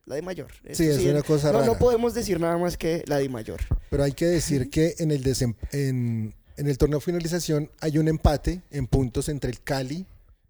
La 0.06 0.16
de 0.16 0.22
mayor. 0.22 0.52
Sí, 0.72 0.86
es 0.86 1.00
una 1.00 1.22
cosa 1.24 1.52
no, 1.52 1.60
rara. 1.60 1.66
No 1.66 1.78
podemos 1.78 2.14
decir 2.14 2.40
nada 2.40 2.58
más 2.58 2.78
que 2.78 3.04
la 3.08 3.18
de 3.18 3.28
mayor. 3.28 3.62
Pero 3.90 4.04
hay 4.04 4.14
que 4.14 4.28
decir 4.28 4.70
que 4.70 4.96
en 5.00 5.12
el, 5.12 5.24
en, 5.72 6.34
en 6.58 6.68
el 6.68 6.78
torneo 6.78 7.00
de 7.00 7.06
finalización 7.06 7.70
hay 7.80 7.98
un 7.98 8.08
empate 8.08 8.62
en 8.72 8.88
puntos 8.88 9.28
entre 9.30 9.52
el 9.52 9.62
Cali 9.62 10.06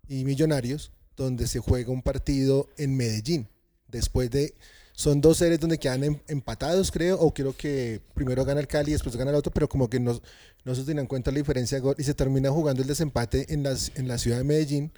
y 0.07 0.23
Millonarios, 0.25 0.91
donde 1.15 1.47
se 1.47 1.59
juega 1.59 1.91
un 1.91 2.01
partido 2.01 2.69
en 2.77 2.95
Medellín. 2.95 3.47
Después 3.87 4.29
de. 4.29 4.53
Son 5.01 5.19
dos 5.19 5.37
series 5.37 5.59
donde 5.59 5.79
quedan 5.79 6.03
em- 6.03 6.19
empatados, 6.27 6.91
creo, 6.91 7.19
o 7.19 7.33
creo 7.33 7.57
que 7.57 8.01
primero 8.13 8.45
gana 8.45 8.59
el 8.59 8.67
Cali 8.67 8.91
y 8.91 8.93
después 8.93 9.15
gana 9.15 9.31
el 9.31 9.35
otro, 9.35 9.51
pero 9.51 9.67
como 9.67 9.89
que 9.89 9.99
no, 9.99 10.21
no 10.63 10.75
se 10.75 10.83
tiene 10.83 11.01
en 11.01 11.07
cuenta 11.07 11.31
la 11.31 11.39
diferencia 11.39 11.77
de 11.77 11.81
gol 11.81 11.95
y 11.97 12.03
se 12.03 12.13
termina 12.13 12.51
jugando 12.51 12.83
el 12.83 12.87
desempate 12.87 13.51
en, 13.51 13.63
las, 13.63 13.91
en 13.95 14.07
la 14.07 14.19
ciudad 14.19 14.37
de 14.37 14.43
Medellín. 14.43 14.91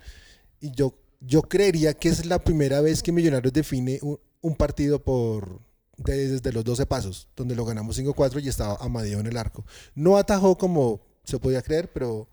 Y 0.60 0.72
yo, 0.72 0.94
yo 1.22 1.44
creería 1.44 1.94
que 1.94 2.10
es 2.10 2.26
la 2.26 2.44
primera 2.44 2.82
vez 2.82 3.02
que 3.02 3.14
Millonarios 3.14 3.54
define 3.54 4.02
un, 4.42 4.56
partido 4.58 5.02
por 5.02 5.62
de- 5.96 6.28
desde 6.32 6.52
los 6.52 6.66
12 6.66 6.86
pasos, 6.86 7.30
donde 7.34 7.56
lo 7.56 7.64
ganamos 7.64 7.98
5-4 7.98 8.44
y 8.44 8.50
estaba 8.50 8.76
Amadeo 8.82 9.22
en 9.22 9.28
el 9.28 9.38
arco. 9.38 9.66
No 9.96 10.18
atajó 10.18 10.58
como 10.58 11.00
se 11.24 11.40
podía 11.40 11.62
creer, 11.62 11.90
pero 11.94 12.28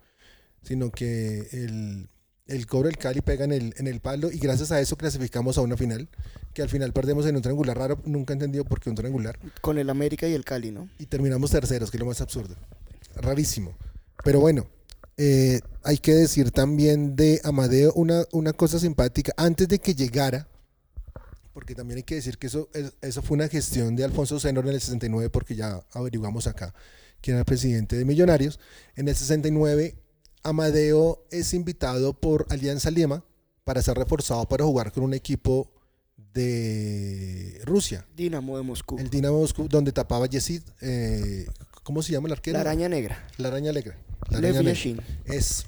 sino 0.61 0.91
que 0.91 1.47
el, 1.53 2.09
el 2.51 2.67
cobro 2.67 2.87
del 2.87 2.97
Cali 2.97 3.21
pega 3.21 3.45
en 3.45 3.51
el, 3.51 3.73
en 3.77 3.87
el 3.87 3.99
palo 3.99 4.31
y 4.31 4.37
gracias 4.37 4.71
a 4.71 4.79
eso 4.79 4.95
clasificamos 4.97 5.57
a 5.57 5.61
una 5.61 5.77
final, 5.77 6.07
que 6.53 6.61
al 6.61 6.69
final 6.69 6.93
perdemos 6.93 7.25
en 7.25 7.35
un 7.35 7.41
triangular 7.41 7.77
raro, 7.77 7.99
nunca 8.05 8.33
he 8.33 8.35
entendido 8.35 8.65
por 8.65 8.79
qué 8.79 8.89
un 8.89 8.95
triangular, 8.95 9.39
Con 9.61 9.77
el 9.77 9.89
América 9.89 10.27
y 10.27 10.33
el 10.33 10.43
Cali, 10.45 10.71
¿no? 10.71 10.89
y 10.99 11.05
terminamos 11.05 11.51
terceros, 11.51 11.89
que 11.89 11.97
es 11.97 11.99
lo 12.01 12.05
más 12.07 12.21
absurdo. 12.21 12.55
Rarísimo. 13.15 13.75
Pero 14.23 14.39
bueno, 14.39 14.67
eh, 15.17 15.59
hay 15.83 15.97
que 15.97 16.13
decir 16.13 16.51
también 16.51 17.15
de 17.15 17.41
Amadeo 17.43 17.91
una, 17.93 18.23
una 18.31 18.53
cosa 18.53 18.79
simpática. 18.79 19.33
Antes 19.37 19.67
de 19.67 19.79
que 19.79 19.93
llegara, 19.95 20.47
porque 21.53 21.75
también 21.75 21.97
hay 21.97 22.03
que 22.03 22.15
decir 22.15 22.37
que 22.37 22.47
eso, 22.47 22.69
es- 22.73 22.93
eso 23.01 23.21
fue 23.21 23.35
una 23.35 23.47
gestión 23.47 23.95
de 23.95 24.03
Alfonso 24.03 24.39
Senor 24.39 24.65
en 24.67 24.73
el 24.73 24.79
69, 24.81 25.29
porque 25.29 25.55
ya 25.55 25.81
averiguamos 25.91 26.47
acá 26.47 26.73
quién 27.21 27.35
era 27.35 27.41
el 27.41 27.45
presidente 27.45 27.97
de 27.97 28.05
Millonarios. 28.05 28.59
En 28.95 29.07
el 29.07 29.15
69, 29.15 29.95
Amadeo 30.43 31.25
es 31.31 31.53
invitado 31.53 32.13
por 32.13 32.45
Alianza 32.49 32.89
Lima 32.91 33.23
para 33.63 33.81
ser 33.81 33.97
reforzado 33.97 34.47
para 34.47 34.63
jugar 34.65 34.91
con 34.91 35.03
un 35.03 35.13
equipo 35.13 35.71
de 36.33 37.61
Rusia. 37.65 38.05
Dinamo 38.15 38.57
de 38.57 38.63
Moscú. 38.63 38.97
El 38.97 39.09
Dinamo 39.09 39.39
Moscú, 39.39 39.67
donde 39.67 39.91
tapaba 39.91 40.25
Yesid. 40.27 40.63
eh, 40.81 41.45
¿Cómo 41.83 42.01
se 42.03 42.11
llama 42.11 42.27
el 42.27 42.33
arquero? 42.33 42.55
La 42.55 42.61
araña 42.61 42.87
negra. 42.89 43.27
La 43.37 43.47
araña 43.49 43.71
negra. 43.71 43.97
La 44.29 44.39
Lev 44.39 44.55
araña 44.57 44.73
negra. 44.73 45.03
Es. 45.25 45.65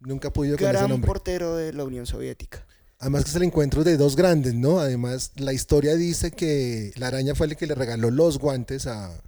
Nunca 0.00 0.28
he 0.28 0.30
podido 0.30 0.56
con 0.56 0.64
ese 0.66 0.72
Gran 0.72 0.88
nombre. 0.90 1.06
portero 1.06 1.56
de 1.56 1.72
la 1.72 1.84
Unión 1.84 2.06
Soviética. 2.06 2.66
Además 2.98 3.24
que 3.24 3.30
es 3.30 3.36
el 3.36 3.42
encuentro 3.44 3.84
de 3.84 3.96
dos 3.96 4.16
grandes, 4.16 4.54
¿no? 4.54 4.80
Además, 4.80 5.32
la 5.36 5.52
historia 5.52 5.94
dice 5.96 6.30
que 6.30 6.92
la 6.96 7.08
araña 7.08 7.34
fue 7.34 7.46
el 7.46 7.56
que 7.56 7.66
le 7.66 7.74
regaló 7.74 8.10
los 8.10 8.38
guantes 8.38 8.86
a, 8.86 9.06
a 9.12 9.20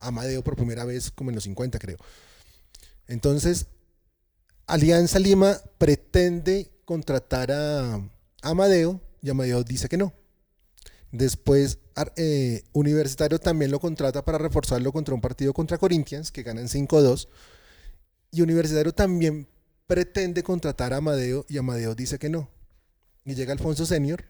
Amadeo 0.00 0.42
por 0.42 0.56
primera 0.56 0.84
vez, 0.84 1.10
como 1.10 1.30
en 1.30 1.34
los 1.36 1.44
50, 1.44 1.78
creo. 1.78 1.98
Entonces, 3.06 3.66
Alianza 4.66 5.18
Lima 5.18 5.58
pretende 5.78 6.70
contratar 6.84 7.50
a 7.52 8.00
Amadeo 8.42 9.00
y 9.20 9.30
Amadeo 9.30 9.62
dice 9.64 9.88
que 9.88 9.96
no. 9.96 10.12
Después, 11.10 11.78
eh, 12.16 12.62
Universitario 12.72 13.38
también 13.38 13.70
lo 13.70 13.80
contrata 13.80 14.24
para 14.24 14.38
reforzarlo 14.38 14.92
contra 14.92 15.14
un 15.14 15.20
partido 15.20 15.52
contra 15.52 15.76
Corinthians, 15.78 16.32
que 16.32 16.42
ganan 16.42 16.68
5-2. 16.68 17.28
Y 18.30 18.40
Universitario 18.40 18.92
también 18.92 19.46
pretende 19.86 20.42
contratar 20.42 20.94
a 20.94 20.98
Amadeo 20.98 21.44
y 21.48 21.58
Amadeo 21.58 21.94
dice 21.94 22.18
que 22.18 22.30
no. 22.30 22.48
Y 23.24 23.34
llega 23.34 23.52
Alfonso 23.52 23.84
Senior, 23.84 24.24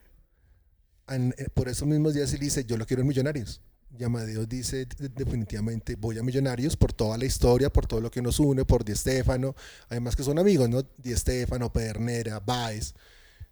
en- 1.07 1.33
eh, 1.37 1.47
por 1.53 1.69
esos 1.69 1.87
mismos 1.87 2.13
días 2.13 2.33
y 2.33 2.37
le 2.37 2.45
dice, 2.45 2.65
yo 2.65 2.75
lo 2.77 2.85
quiero 2.85 3.01
en 3.01 3.07
Millonarios. 3.07 3.61
Y 3.97 4.03
Amadeo 4.03 4.45
dice 4.45 4.85
"De- 4.85 5.09
definitivamente 5.09 5.95
voy 5.95 6.17
a 6.17 6.23
Millonarios 6.23 6.75
por 6.75 6.93
toda 6.93 7.17
la 7.17 7.25
historia, 7.25 7.69
por 7.71 7.85
todo 7.85 8.01
lo 8.01 8.09
que 8.09 8.21
nos 8.21 8.39
une, 8.39 8.65
por 8.65 8.83
Di 8.83 8.95
Stéfano, 8.95 9.55
además 9.89 10.15
que 10.15 10.23
son 10.23 10.39
amigos, 10.39 10.67
¿no? 10.69 10.81
Di 10.97 11.15
Stéfano, 11.15 11.71
Pedernera, 11.71 12.39
Baez. 12.39 12.93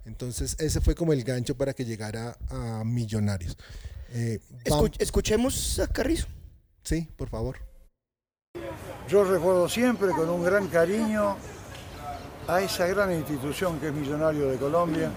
Entonces 0.06 0.56
ese 0.60 0.82
fue 0.82 0.96
como 0.96 1.14
el 1.14 1.24
gancho 1.24 1.56
para 1.56 1.74
que 1.74 1.86
llegara 1.86 2.36
a 2.50 2.84
Millonarios. 2.84 3.56
Eh, 4.14 4.40
escuchemos 5.00 5.80
a 5.80 5.88
Carrizo. 5.88 6.28
sí, 6.84 7.08
por 7.16 7.30
favor. 7.30 7.58
Yo 9.08 9.24
recuerdo 9.24 9.70
siempre 9.70 10.10
con 10.10 10.30
un 10.30 10.44
gran 10.44 10.68
cariño 10.68 11.38
a 12.48 12.62
esa 12.62 12.88
gran 12.88 13.14
institución 13.14 13.80
que 13.80 13.88
es 13.90 13.94
Millonario 13.94 14.50
de 14.50 14.58
Colombia. 14.58 15.12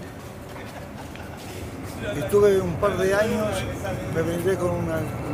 Estuve 2.15 2.59
un 2.61 2.73
par 2.75 2.97
de 2.97 3.13
años, 3.13 3.63
me 4.13 4.21
brindé 4.21 4.55
con 4.57 4.71
un 4.71 4.87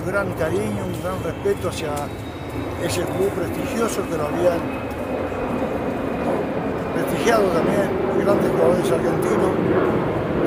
gran 0.06 0.32
cariño, 0.34 0.86
un 0.86 1.02
gran 1.02 1.24
respeto 1.24 1.70
hacia 1.70 1.94
ese 2.84 3.02
club 3.02 3.30
prestigioso 3.30 4.02
que 4.10 4.18
lo 4.18 4.28
habían 4.28 4.60
prestigiado 6.94 7.44
también 7.48 8.02
grandes 8.24 8.52
jugadores 8.52 8.92
argentinos, 8.92 9.52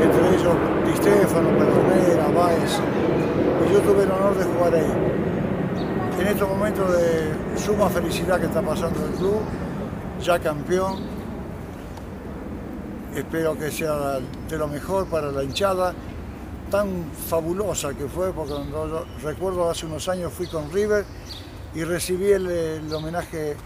entre 0.00 0.28
ellos 0.36 0.54
Di 0.86 0.96
Stefano, 0.96 1.48
Pedernera, 1.58 2.28
Báez, 2.28 2.78
y 3.66 3.72
yo 3.72 3.80
tuve 3.80 4.04
el 4.04 4.10
honor 4.10 4.36
de 4.36 4.44
jugar 4.44 4.74
ahí 4.74 5.14
en 6.20 6.26
estos 6.28 6.48
momentos 6.48 6.92
de 6.92 7.58
suma 7.58 7.88
felicidad 7.88 8.38
que 8.38 8.46
está 8.46 8.62
pasando 8.62 9.04
el 9.04 9.12
club, 9.12 9.40
ya 10.22 10.38
campeón. 10.38 11.13
Espero 13.14 13.56
que 13.56 13.70
sea 13.70 14.18
de 14.48 14.58
lo 14.58 14.66
mejor 14.66 15.06
para 15.06 15.30
la 15.30 15.44
hinchada, 15.44 15.94
tan 16.70 17.12
fabulosa 17.12 17.94
que 17.94 18.08
fue, 18.08 18.32
porque 18.32 18.54
recuerdo 19.22 19.70
hace 19.70 19.86
unos 19.86 20.08
años 20.08 20.32
fui 20.32 20.48
con 20.48 20.72
River 20.72 21.04
y 21.74 21.84
recibí 21.84 22.32
el, 22.32 22.46
el 22.48 22.92
homenaje 22.92 23.56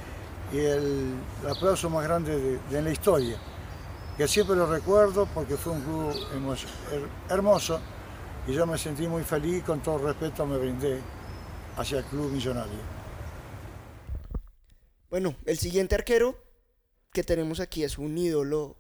y 0.53 0.59
el, 0.59 1.15
aplauso 1.49 1.91
más 1.91 2.05
grande 2.05 2.61
de, 2.71 2.83
la 2.83 2.91
historia, 2.91 3.39
que 4.17 4.27
siempre 4.29 4.57
lo 4.57 4.67
recuerdo 4.67 5.27
porque 5.33 5.57
fue 5.57 5.73
un 5.73 5.83
club 5.83 6.57
hermoso 7.29 7.81
y 8.47 8.53
yo 8.53 8.67
me 8.67 8.79
sentí 8.79 9.07
muy 9.07 9.23
feliz, 9.25 9.63
con 9.65 9.81
todo 9.81 9.99
respeto 9.99 10.47
me 10.47 10.57
brindé 10.59 11.01
hacia 11.77 11.99
el 11.99 12.05
club 12.05 12.31
millonario. 12.33 12.99
Bueno, 15.11 15.35
el 15.47 15.59
siguiente 15.59 15.95
arquero 15.95 16.37
que 17.13 17.23
tenemos 17.25 17.61
aquí 17.61 17.83
es 17.83 17.99
un 17.99 18.17
ídolo 18.17 18.77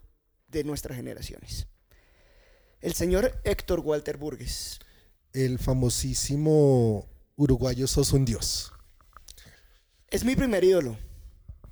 de 0.48 0.64
nuestras 0.64 0.96
generaciones. 0.96 1.66
El 2.80 2.94
señor 2.94 3.40
Héctor 3.44 3.80
Walter 3.80 4.16
Burgues. 4.16 4.78
El 5.32 5.58
famosísimo 5.58 7.06
uruguayo 7.36 7.86
sos 7.86 8.12
un 8.12 8.24
dios. 8.24 8.72
Es 10.10 10.24
mi 10.24 10.36
primer 10.36 10.64
ídolo. 10.64 10.96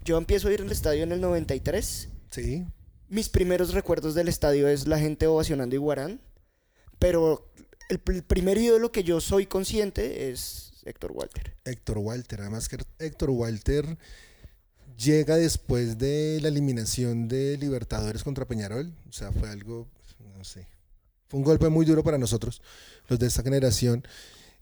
Yo 0.04 0.18
empiezo 0.18 0.48
a 0.48 0.52
ir 0.52 0.60
al 0.60 0.70
estadio 0.70 1.02
en 1.02 1.12
el 1.12 1.20
93. 1.20 2.08
Sí. 2.30 2.66
Mis 3.08 3.28
primeros 3.28 3.72
recuerdos 3.72 4.14
del 4.14 4.28
estadio 4.28 4.68
es 4.68 4.86
la 4.86 4.98
gente 4.98 5.26
ovacionando 5.26 5.74
Iguarán. 5.74 6.20
Pero 6.98 7.50
el, 7.88 8.00
el 8.06 8.22
primer 8.22 8.58
ídolo 8.58 8.92
que 8.92 9.04
yo 9.04 9.20
soy 9.20 9.46
consciente 9.46 10.30
es 10.30 10.72
Héctor 10.84 11.12
Walter. 11.12 11.56
Héctor 11.64 11.98
Walter. 11.98 12.40
Además 12.42 12.68
que 12.68 12.78
Héctor 12.98 13.30
Walter 13.30 13.98
llega 14.96 15.37
después 15.37 15.98
de 15.98 16.38
la 16.40 16.48
eliminación 16.48 17.28
de 17.28 17.56
Libertadores 17.59 18.24
contra 18.24 18.46
Peñarol. 18.46 18.92
O 19.09 19.12
sea, 19.12 19.32
fue 19.32 19.48
algo, 19.48 19.88
no 20.37 20.44
sé. 20.44 20.66
Fue 21.28 21.38
un 21.38 21.44
golpe 21.44 21.68
muy 21.68 21.85
duro 21.85 22.04
para 22.04 22.18
nosotros, 22.18 22.62
los 23.09 23.18
de 23.18 23.26
esta 23.26 23.42
generación. 23.42 24.06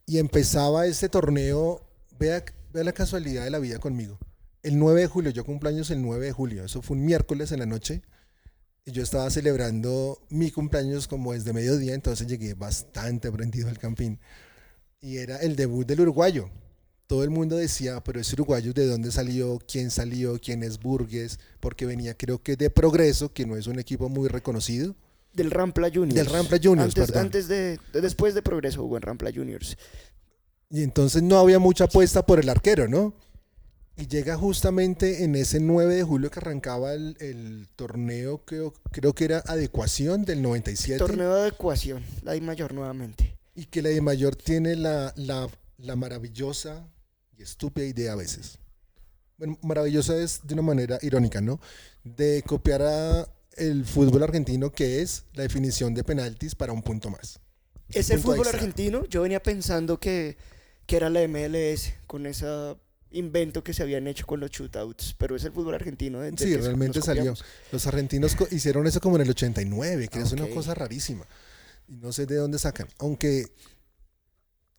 Y 0.06 0.18
empezaba 0.18 0.86
este 0.86 1.08
torneo, 1.08 1.82
vea, 2.18 2.44
vea 2.72 2.84
la 2.84 2.92
casualidad 2.92 3.44
de 3.44 3.50
la 3.50 3.58
vida 3.58 3.78
conmigo. 3.78 4.18
El 4.62 4.78
9 4.78 5.02
de 5.02 5.06
julio, 5.06 5.30
yo 5.30 5.44
cumpleaños 5.44 5.90
el 5.90 6.00
9 6.00 6.26
de 6.26 6.32
julio, 6.32 6.64
eso 6.64 6.80
fue 6.80 6.96
un 6.96 7.04
miércoles 7.04 7.52
en 7.52 7.60
la 7.60 7.66
noche. 7.66 8.02
Y 8.86 8.92
yo 8.92 9.02
estaba 9.02 9.30
celebrando 9.30 10.18
mi 10.28 10.50
cumpleaños 10.50 11.08
como 11.08 11.32
desde 11.32 11.54
mediodía, 11.54 11.94
entonces 11.94 12.26
llegué 12.26 12.54
bastante 12.54 13.30
prendido 13.30 13.68
al 13.68 13.78
campín. 13.78 14.20
Y 15.00 15.18
era 15.18 15.38
el 15.38 15.56
debut 15.56 15.86
del 15.86 16.00
uruguayo, 16.00 16.50
todo 17.06 17.22
el 17.24 17.30
mundo 17.30 17.56
decía, 17.56 18.02
pero 18.02 18.20
es 18.20 18.32
uruguayo, 18.32 18.72
¿de 18.72 18.86
dónde 18.86 19.10
salió? 19.12 19.58
¿Quién 19.70 19.90
salió? 19.90 20.38
¿Quién 20.40 20.62
es 20.62 20.78
Burgues? 20.80 21.38
Porque 21.60 21.84
venía 21.86 22.16
creo 22.16 22.42
que 22.42 22.56
de 22.56 22.70
Progreso, 22.70 23.32
que 23.32 23.46
no 23.46 23.56
es 23.56 23.66
un 23.66 23.78
equipo 23.78 24.08
muy 24.08 24.28
reconocido. 24.28 24.94
Del 25.32 25.50
Rampla 25.50 25.88
Juniors. 25.92 26.14
Del 26.14 26.26
Rampla 26.26 26.58
Juniors, 26.62 26.88
antes, 26.94 27.06
perdón. 27.06 27.22
antes 27.26 27.48
de, 27.48 27.78
de- 27.92 28.00
después 28.00 28.34
de 28.34 28.42
Progreso 28.42 28.82
jugó 28.82 28.96
en 28.96 29.02
Rampla 29.02 29.30
Juniors. 29.34 29.76
Y 30.70 30.82
entonces 30.82 31.22
no 31.22 31.38
había 31.38 31.58
mucha 31.58 31.84
apuesta 31.84 32.24
por 32.24 32.40
el 32.40 32.48
arquero, 32.48 32.88
¿no? 32.88 33.14
Y 33.96 34.06
llega 34.08 34.36
justamente 34.36 35.22
en 35.22 35.36
ese 35.36 35.60
9 35.60 35.94
de 35.94 36.02
julio 36.02 36.30
que 36.30 36.40
arrancaba 36.40 36.94
el, 36.94 37.16
el 37.20 37.68
torneo, 37.76 38.38
creo, 38.44 38.74
creo 38.90 39.12
que 39.14 39.24
era 39.24 39.38
adecuación 39.46 40.24
del 40.24 40.42
97. 40.42 40.98
Torneo 40.98 41.32
de 41.34 41.40
adecuación, 41.42 42.02
la 42.22 42.34
I 42.34 42.40
mayor 42.40 42.72
nuevamente. 42.74 43.36
Y 43.54 43.66
que 43.66 43.82
la 43.82 43.90
de 43.90 44.00
mayor 44.00 44.34
tiene 44.34 44.74
la, 44.74 45.12
la, 45.16 45.48
la 45.78 45.94
maravillosa 45.94 46.88
y 47.36 47.42
estúpida 47.42 47.84
idea 47.86 48.12
a 48.12 48.16
veces. 48.16 48.58
Bueno, 49.38 49.58
maravillosa 49.62 50.16
es 50.16 50.40
de 50.46 50.54
una 50.54 50.62
manera 50.62 50.98
irónica, 51.02 51.40
¿no? 51.40 51.60
De 52.04 52.42
copiar 52.46 52.82
a 52.82 53.28
el 53.56 53.84
fútbol 53.84 54.22
argentino, 54.22 54.70
que 54.70 55.02
es 55.02 55.24
la 55.34 55.42
definición 55.42 55.94
de 55.94 56.04
penaltis 56.04 56.54
para 56.54 56.72
un 56.72 56.82
punto 56.82 57.10
más. 57.10 57.40
Ese 57.88 58.14
punto 58.14 58.22
fútbol 58.28 58.38
extra. 58.38 58.58
argentino, 58.58 59.04
yo 59.06 59.22
venía 59.22 59.42
pensando 59.42 59.98
que, 60.00 60.36
que 60.86 60.96
era 60.96 61.10
la 61.10 61.20
MLS, 61.28 61.94
con 62.06 62.26
ese 62.26 62.46
invento 63.10 63.62
que 63.62 63.72
se 63.72 63.82
habían 63.84 64.06
hecho 64.08 64.26
con 64.26 64.40
los 64.40 64.50
shootouts, 64.50 65.14
pero 65.18 65.36
es 65.36 65.44
el 65.44 65.52
fútbol 65.52 65.74
argentino. 65.74 66.18
de- 66.20 66.30
del 66.32 66.38
Sí, 66.38 66.56
realmente 66.56 67.00
salió. 67.02 67.34
Los 67.70 67.86
argentinos 67.86 68.36
hicieron 68.50 68.86
eso 68.86 69.00
como 69.00 69.16
en 69.16 69.22
el 69.22 69.30
89, 69.30 70.08
que 70.08 70.18
Ah, 70.18 70.22
es 70.22 70.32
una 70.32 70.48
cosa 70.48 70.74
rarísima. 70.74 71.24
Y 71.86 71.96
no 71.96 72.12
sé 72.12 72.26
de 72.26 72.36
dónde 72.36 72.58
sacan. 72.58 72.88
Aunque, 72.98 73.46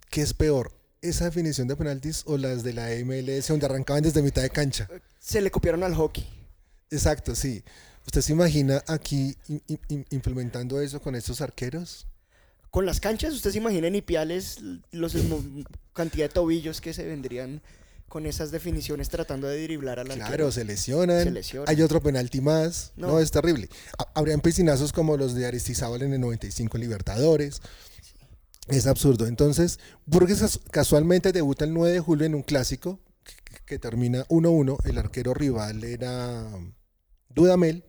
¿qué 0.09 0.21
es 0.21 0.33
peor? 0.33 0.73
¿Esa 1.09 1.25
definición 1.25 1.67
de 1.67 1.75
penaltis 1.75 2.23
o 2.25 2.37
las 2.37 2.63
de 2.63 2.73
la 2.73 2.89
MLS 3.05 3.47
donde 3.47 3.65
arrancaban 3.65 4.03
desde 4.03 4.21
mitad 4.21 4.41
de 4.41 4.49
cancha? 4.49 4.87
Se 5.19 5.39
le 5.41 5.51
copiaron 5.51 5.83
al 5.83 5.93
hockey. 5.95 6.25
Exacto, 6.89 7.35
sí. 7.35 7.63
¿Usted 8.05 8.21
se 8.21 8.31
imagina 8.33 8.83
aquí 8.87 9.35
im- 9.49 9.61
im- 9.67 9.79
im- 9.89 10.05
implementando 10.11 10.81
eso 10.81 11.01
con 11.01 11.15
estos 11.15 11.41
arqueros? 11.41 12.07
Con 12.71 12.85
las 12.85 12.99
canchas, 12.99 13.33
usted 13.33 13.51
se 13.51 13.57
imagina 13.57 13.87
en 13.87 13.95
Ipiales 13.95 14.57
los 14.91 15.15
cantidad 15.93 16.25
de 16.25 16.33
tobillos 16.33 16.81
que 16.81 16.93
se 16.93 17.05
vendrían 17.05 17.61
con 18.09 18.25
esas 18.25 18.51
definiciones 18.51 19.09
tratando 19.09 19.47
de 19.47 19.63
driblar 19.63 19.99
al 19.99 20.07
arquero. 20.11 20.27
Claro, 20.27 20.51
se 20.51 20.63
lesionan. 20.65 21.23
Se 21.23 21.31
lesionan. 21.31 21.69
Hay 21.69 21.81
otro 21.81 22.01
penalti 22.01 22.41
más. 22.41 22.91
No, 22.95 23.07
No. 23.07 23.19
es 23.19 23.31
terrible. 23.31 23.69
Ha- 23.97 24.07
Habrían 24.13 24.41
piscinazos 24.41 24.91
como 24.93 25.17
los 25.17 25.33
de 25.33 25.45
Aristizábal 25.45 26.01
en 26.03 26.13
el 26.13 26.21
95 26.21 26.77
Libertadores. 26.77 27.61
Es 28.67 28.87
absurdo. 28.87 29.27
Entonces, 29.27 29.79
Burgues 30.05 30.39
cas- 30.39 30.59
casualmente 30.71 31.31
debuta 31.31 31.65
el 31.65 31.73
9 31.73 31.93
de 31.93 31.99
julio 31.99 32.25
en 32.25 32.35
un 32.35 32.41
clásico 32.43 32.99
que, 33.65 33.79
termina 33.79 34.25
1-1. 34.29 34.77
El 34.85 34.97
arquero 34.97 35.33
rival 35.33 35.83
era 35.83 36.47
Dudamel. 37.29 37.85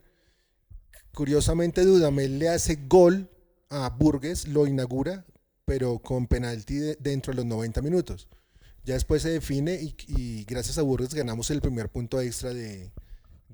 Curiosamente, 1.15 1.85
Dudamel 1.85 2.39
le 2.39 2.49
hace 2.51 2.77
gol 2.89 3.31
a 3.71 3.89
Burgues, 3.91 4.49
lo 4.49 4.67
inaugura, 4.67 5.25
pero 5.65 5.99
con 5.99 6.27
penalti 6.27 6.75
de- 6.77 6.97
dentro 7.01 7.33
de 7.33 7.37
los 7.39 7.47
90 7.47 7.81
minutos. 7.83 8.29
Ya 8.85 8.95
después 8.95 9.23
se 9.23 9.31
define 9.31 9.75
y, 9.83 9.97
y 10.09 10.45
gracias 10.45 10.79
a 10.79 10.83
Burgues 10.83 11.15
ganamos 11.15 11.51
el 11.51 11.61
primer 11.61 11.91
punto 11.91 12.21
extra 12.21 12.53
de 12.55 12.91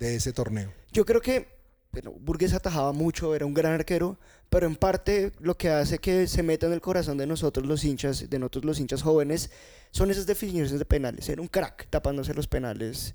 ese 0.00 0.32
torneo. 0.32 0.72
Yo 0.92 1.06
creo 1.06 1.20
que 1.20 1.61
bueno, 1.92 2.12
Burgues 2.18 2.54
atajaba 2.54 2.92
mucho, 2.92 3.34
era 3.34 3.44
un 3.44 3.52
gran 3.52 3.74
arquero, 3.74 4.18
pero 4.48 4.66
en 4.66 4.76
parte 4.76 5.32
lo 5.40 5.56
que 5.56 5.68
hace 5.68 5.98
que 5.98 6.26
se 6.26 6.42
meta 6.42 6.66
en 6.66 6.72
el 6.72 6.80
corazón 6.80 7.18
de 7.18 7.26
nosotros 7.26 7.66
los 7.66 7.84
hinchas, 7.84 8.28
de 8.30 8.38
nosotros 8.38 8.64
los 8.64 8.80
hinchas 8.80 9.02
jóvenes, 9.02 9.50
son 9.90 10.10
esas 10.10 10.26
definiciones 10.26 10.78
de 10.78 10.84
penales. 10.84 11.28
Era 11.28 11.42
un 11.42 11.48
crack 11.48 11.88
tapándose 11.90 12.32
los 12.32 12.48
penales 12.48 13.14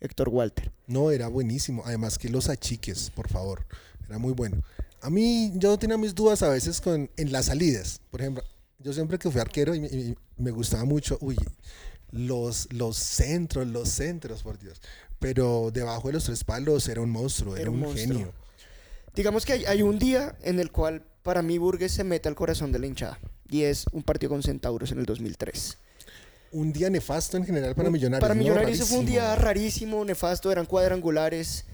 Héctor 0.00 0.28
Walter. 0.28 0.72
No, 0.86 1.10
era 1.10 1.28
buenísimo. 1.28 1.82
Además 1.86 2.18
que 2.18 2.28
los 2.28 2.48
achiques, 2.48 3.10
por 3.10 3.28
favor. 3.28 3.64
Era 4.06 4.18
muy 4.18 4.32
bueno. 4.32 4.62
A 5.00 5.10
mí, 5.10 5.52
yo 5.54 5.78
tenía 5.78 5.96
mis 5.96 6.14
dudas 6.14 6.42
a 6.42 6.48
veces 6.48 6.80
con, 6.80 7.10
en 7.16 7.32
las 7.32 7.46
salidas. 7.46 8.00
Por 8.10 8.20
ejemplo, 8.20 8.42
yo 8.78 8.92
siempre 8.92 9.18
que 9.18 9.30
fui 9.30 9.40
arquero 9.40 9.74
y 9.74 9.84
y 9.86 10.16
me 10.36 10.50
gustaba 10.50 10.84
mucho, 10.84 11.16
uy, 11.20 11.36
los, 12.10 12.72
los 12.72 12.96
centros, 12.96 13.66
los 13.66 13.88
centros, 13.88 14.42
por 14.42 14.58
Dios. 14.58 14.80
Pero 15.18 15.70
debajo 15.72 16.08
de 16.08 16.14
los 16.14 16.24
tres 16.24 16.44
palos 16.44 16.88
era 16.88 17.00
un 17.00 17.10
monstruo, 17.10 17.54
era, 17.54 17.62
Era 17.62 17.70
un 17.70 17.80
monstruo. 17.80 18.06
genio. 18.06 18.32
Digamos 19.14 19.46
que 19.46 19.54
hay, 19.54 19.64
hay 19.64 19.82
un 19.82 19.98
día 19.98 20.36
en 20.42 20.60
el 20.60 20.70
cual 20.70 21.02
para 21.22 21.40
mí 21.42 21.56
Burgues 21.58 21.92
se 21.92 22.04
mete 22.04 22.28
al 22.28 22.34
corazón 22.34 22.70
de 22.72 22.78
la 22.78 22.86
hinchada 22.86 23.18
y 23.48 23.62
es 23.62 23.86
un 23.92 24.02
partido 24.02 24.30
con 24.30 24.42
Centauros 24.42 24.92
en 24.92 24.98
el 24.98 25.06
2003. 25.06 25.78
Un 26.52 26.72
día 26.72 26.90
nefasto 26.90 27.36
en 27.36 27.44
general 27.46 27.74
para 27.74 27.90
Millonarios. 27.90 28.20
Para 28.20 28.34
¿no? 28.34 28.40
Millonarios 28.40 28.78
ese 28.78 28.84
fue 28.86 28.98
un 28.98 29.06
día 29.06 29.34
Rarísimo. 29.36 30.04
nefasto, 30.04 30.52
eran 30.52 30.66
cuadrangulares. 30.66 31.64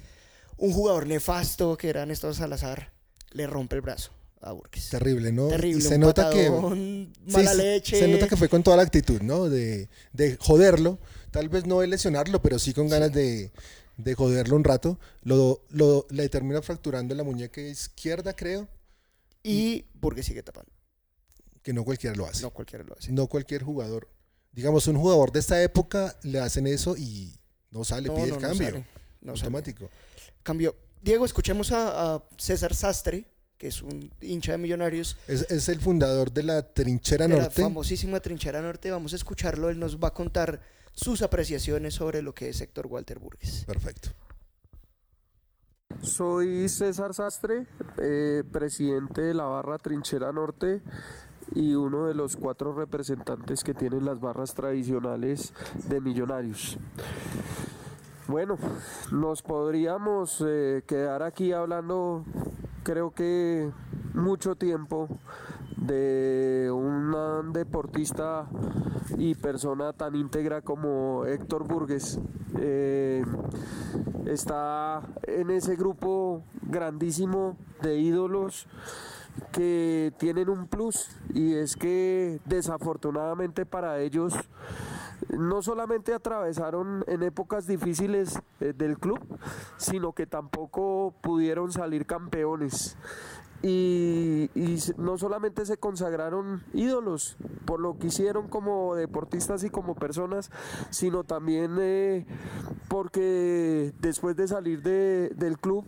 Un 0.56 0.72
jugador 0.72 1.06
nefasto 1.06 1.76
que 1.76 1.88
era 1.88 2.06
Néstor 2.06 2.34
Salazar 2.34 2.92
le 3.32 3.46
rompe 3.46 3.74
el 3.76 3.82
brazo 3.82 4.12
a 4.40 4.52
Burgues. 4.52 4.88
Terrible, 4.90 5.32
¿no? 5.32 5.48
Y 5.48 5.50
Terrible, 5.50 5.80
se 5.82 5.94
un 5.96 6.00
nota 6.02 6.30
que 6.30 6.44
patadón, 6.48 7.12
mala 7.26 7.50
se- 7.50 7.56
leche. 7.56 7.98
Se 7.98 8.08
nota 8.08 8.28
que 8.28 8.36
fue 8.36 8.48
con 8.48 8.62
toda 8.62 8.76
la 8.76 8.82
actitud, 8.84 9.20
¿no? 9.20 9.48
De, 9.48 9.88
de 10.12 10.36
joderlo. 10.40 10.98
Tal 11.32 11.48
vez 11.48 11.66
no 11.66 11.80
de 11.80 11.88
lesionarlo, 11.88 12.40
pero 12.40 12.58
sí 12.60 12.72
con 12.72 12.88
ganas 12.88 13.12
de, 13.12 13.50
de 13.96 14.14
joderlo 14.14 14.54
un 14.54 14.62
rato. 14.64 15.00
Lo, 15.22 15.64
lo, 15.70 16.06
le 16.10 16.28
termina 16.28 16.62
fracturando 16.62 17.14
la 17.16 17.24
muñeca 17.24 17.60
izquierda, 17.60 18.34
creo, 18.36 18.68
Y 19.42 19.84
Burgues 19.94 20.26
sigue 20.26 20.42
tapando. 20.44 20.70
que 21.62 21.72
no 21.72 21.84
cualquiera 21.84 22.14
lo 22.14 22.26
hace. 22.26 22.42
No 22.42 22.50
cualquiera 22.50 22.84
lo 22.84 22.94
hace. 22.96 23.10
No 23.12 23.26
cualquier 23.26 23.62
jugador. 23.64 24.08
Digamos, 24.52 24.86
un 24.86 24.96
jugador 24.98 25.32
de 25.32 25.40
esta 25.40 25.60
época 25.62 26.16
le 26.22 26.38
hacen 26.38 26.66
eso 26.66 26.94
y 26.96 27.34
no 27.70 27.82
sale, 27.84 28.08
No, 28.08 28.14
pide 28.14 28.26
no, 28.28 28.34
el 28.36 28.40
cambio. 28.40 28.66
sale, 28.70 28.84
no 29.22 29.32
sale. 29.36 29.46
automático. 29.46 29.90
Cambio. 30.42 30.76
Diego, 31.00 31.24
escuchemos 31.24 31.72
a, 31.72 32.14
a 32.16 32.22
César 32.36 32.74
Sastre, 32.74 33.24
que 33.56 33.68
es 33.68 33.80
un 33.80 34.12
hincha 34.20 34.52
de 34.52 34.58
Millonarios. 34.58 35.16
Es, 35.26 35.50
es 35.50 35.68
el 35.70 35.80
fundador 35.80 36.30
de 36.30 36.42
la 36.42 36.62
Trinchera 36.74 37.26
de 37.26 37.34
la 37.36 37.42
Norte. 37.44 37.62
famosísima 37.62 38.20
Trinchera 38.20 38.60
Norte. 38.60 38.90
Vamos 38.90 39.12
a 39.14 39.16
escucharlo. 39.16 39.70
Él 39.70 39.78
nos 39.78 39.96
va 39.98 40.08
a 40.08 40.14
contar 40.14 40.60
sus 40.92 41.22
apreciaciones 41.22 41.94
sobre 41.94 42.22
lo 42.22 42.34
que 42.34 42.48
es 42.48 42.60
Héctor 42.60 42.86
Walter 42.86 43.18
Burgues. 43.18 43.64
Perfecto. 43.66 44.10
Soy 46.00 46.68
César 46.68 47.14
Sastre, 47.14 47.66
eh, 47.98 48.42
presidente 48.50 49.20
de 49.20 49.34
la 49.34 49.44
barra 49.44 49.78
Trinchera 49.78 50.32
Norte 50.32 50.82
y 51.54 51.74
uno 51.74 52.06
de 52.06 52.14
los 52.14 52.36
cuatro 52.36 52.74
representantes 52.74 53.62
que 53.62 53.74
tienen 53.74 54.04
las 54.04 54.20
barras 54.20 54.54
tradicionales 54.54 55.52
de 55.88 56.00
Millonarios. 56.00 56.78
Bueno, 58.26 58.58
nos 59.10 59.42
podríamos 59.42 60.42
eh, 60.46 60.82
quedar 60.86 61.22
aquí 61.22 61.52
hablando, 61.52 62.24
creo 62.82 63.12
que 63.12 63.70
mucho 64.14 64.54
tiempo, 64.54 65.08
de 65.76 66.70
un 66.72 67.52
deportista 67.52 68.46
y 69.18 69.34
persona 69.34 69.92
tan 69.92 70.14
íntegra 70.14 70.62
como 70.62 71.24
Héctor 71.26 71.66
Burgues. 71.66 72.18
Eh, 72.58 73.24
está 74.26 75.02
en 75.24 75.50
ese 75.50 75.76
grupo 75.76 76.42
grandísimo 76.62 77.56
de 77.82 77.98
ídolos 77.98 78.66
que 79.50 80.12
tienen 80.18 80.48
un 80.48 80.66
plus 80.66 81.08
y 81.32 81.54
es 81.54 81.76
que 81.76 82.40
desafortunadamente 82.44 83.66
para 83.66 84.00
ellos 84.00 84.34
no 85.30 85.62
solamente 85.62 86.12
atravesaron 86.12 87.04
en 87.06 87.22
épocas 87.22 87.66
difíciles 87.66 88.40
eh, 88.60 88.72
del 88.76 88.98
club, 88.98 89.20
sino 89.76 90.12
que 90.12 90.26
tampoco 90.26 91.14
pudieron 91.22 91.72
salir 91.72 92.06
campeones. 92.06 92.96
Y, 93.62 94.50
no 94.96 95.18
solamente 95.18 95.64
se 95.66 95.76
consagraron 95.76 96.64
ídolos 96.74 97.36
por 97.64 97.78
lo 97.78 97.96
que 97.98 98.08
hicieron 98.08 98.48
como 98.48 98.96
deportistas 98.96 99.62
y 99.62 99.70
como 99.70 99.94
personas, 99.94 100.50
sino 100.90 101.22
también 101.22 101.76
eh, 101.78 102.26
porque 102.88 103.92
después 104.00 104.34
de 104.36 104.48
salir 104.48 104.82
de- 104.82 105.30
del 105.36 105.58
club 105.58 105.84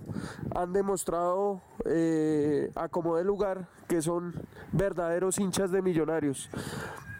han 0.54 0.72
demostrado 0.72 1.62
eh, 1.84 2.70
a 2.76 2.88
como 2.88 3.16
de 3.16 3.24
lugar 3.24 3.68
que 3.88 4.00
son 4.02 4.34
verdaderos 4.72 5.38
hinchas 5.38 5.70
de 5.72 5.82
millonarios. 5.82 6.48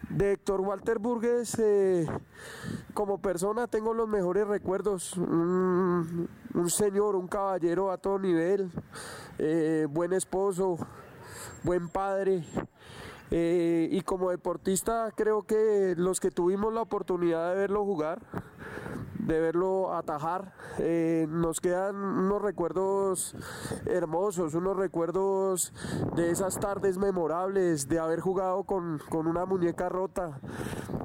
De 0.09 0.33
Héctor 0.33 0.61
Walter 0.61 0.99
Burgues, 0.99 1.57
eh, 1.59 2.05
como 2.93 3.17
persona 3.17 3.67
tengo 3.67 3.93
los 3.93 4.07
mejores 4.07 4.47
recuerdos. 4.47 5.17
Un, 5.17 6.29
señor, 6.67 7.15
un 7.15 7.27
caballero 7.27 7.91
a 7.91 7.97
todo 7.97 8.19
nivel, 8.19 8.71
eh, 9.39 9.87
buen 9.89 10.13
esposo, 10.13 10.77
buen 11.63 11.89
padre. 11.89 12.45
eh, 13.31 13.89
y 13.91 14.01
como 14.01 14.29
deportista 14.29 15.11
creo 15.15 15.43
que 15.43 15.95
los 15.97 16.19
que 16.19 16.29
tuvimos 16.31 16.71
la 16.73 16.81
oportunidad 16.81 17.49
de 17.51 17.59
verlo 17.59 17.83
jugar, 17.83 18.21
de 19.25 19.39
verlo 19.39 19.93
atajar. 19.93 20.53
Eh, 20.79 21.27
nos 21.29 21.59
quedan 21.59 21.95
unos 21.95 22.41
recuerdos 22.41 23.35
hermosos, 23.85 24.53
unos 24.53 24.77
recuerdos 24.77 25.73
de 26.15 26.31
esas 26.31 26.59
tardes 26.59 26.97
memorables, 26.97 27.87
de 27.87 27.99
haber 27.99 28.19
jugado 28.19 28.63
con, 28.63 28.99
con 29.09 29.27
una 29.27 29.45
muñeca 29.45 29.89
rota, 29.89 30.39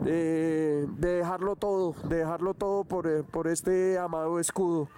de 0.03 0.87
dejarlo 0.99 1.57
todo, 1.57 1.95
de 2.05 2.17
dejarlo 2.17 2.55
todo 2.55 2.85
por, 2.85 3.07
eh, 3.07 3.23
por 3.23 3.49
este 3.49 3.99
amado 3.99 4.39
escudo. 4.39 4.89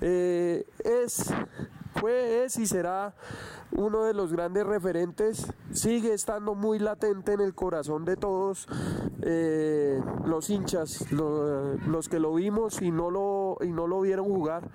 Eh, 0.00 0.64
es 0.84 1.32
fue, 1.94 2.44
es 2.44 2.58
y 2.58 2.66
será 2.66 3.14
uno 3.72 4.04
de 4.04 4.14
los 4.14 4.32
grandes 4.32 4.66
referentes, 4.66 5.52
sigue 5.72 6.12
estando 6.12 6.54
muy 6.54 6.78
latente 6.78 7.32
en 7.32 7.40
el 7.40 7.54
corazón 7.54 8.04
de 8.04 8.16
todos 8.16 8.68
eh, 9.22 10.00
los 10.24 10.50
hinchas, 10.50 11.10
los 11.12 12.08
que 12.08 12.20
lo 12.20 12.34
vimos 12.34 12.82
y 12.82 12.90
no 12.90 13.10
lo, 13.10 13.58
y 13.60 13.68
no 13.68 13.86
lo 13.86 14.00
vieron 14.00 14.26
jugar. 14.26 14.68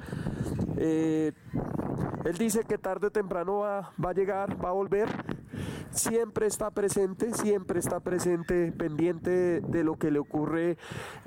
Eh, 0.78 1.32
él 2.26 2.38
dice 2.38 2.64
que 2.64 2.78
tarde 2.78 3.08
o 3.08 3.12
temprano 3.12 3.60
va, 3.60 3.92
va 4.04 4.10
a 4.10 4.14
llegar, 4.14 4.64
va 4.64 4.70
a 4.70 4.74
volver 4.74 5.10
siempre 5.92 6.48
está 6.48 6.72
presente, 6.72 7.34
siempre 7.34 7.80
está 7.80 8.00
presente, 8.00 8.72
pendiente 8.72 9.62
de, 9.62 9.84
lo 9.84 9.98
que 9.98 10.12
le 10.12 10.20
ocurre 10.20 10.78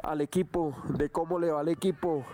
al 0.02 0.20
equipo, 0.20 0.74
de 0.96 1.10
cómo 1.10 1.38
le 1.38 1.50
va 1.50 1.60
al 1.60 1.68
equipo. 1.68 2.24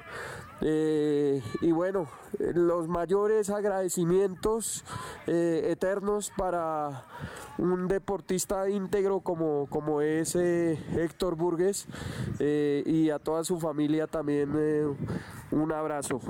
Eh, 0.61 1.40
y 1.61 1.71
bueno, 1.71 2.09
los 2.38 2.88
mayores 2.88 3.49
agradecimientos 3.51 4.85
eh, 5.27 5.68
eternos 5.71 6.33
para 6.37 7.07
un 7.59 7.87
deportista 7.87 8.68
íntegro 8.68 9.21
como, 9.21 9.66
como 9.71 10.01
es 10.01 10.35
eh, 10.35 10.79
Héctor 10.97 11.37
Burgues 11.37 11.87
y 12.40 13.11
a 13.11 13.18
toda 13.18 13.44
su 13.44 13.59
familia 13.61 14.07
también 14.07 14.51
un 15.51 15.73
abrazo. 15.73 16.21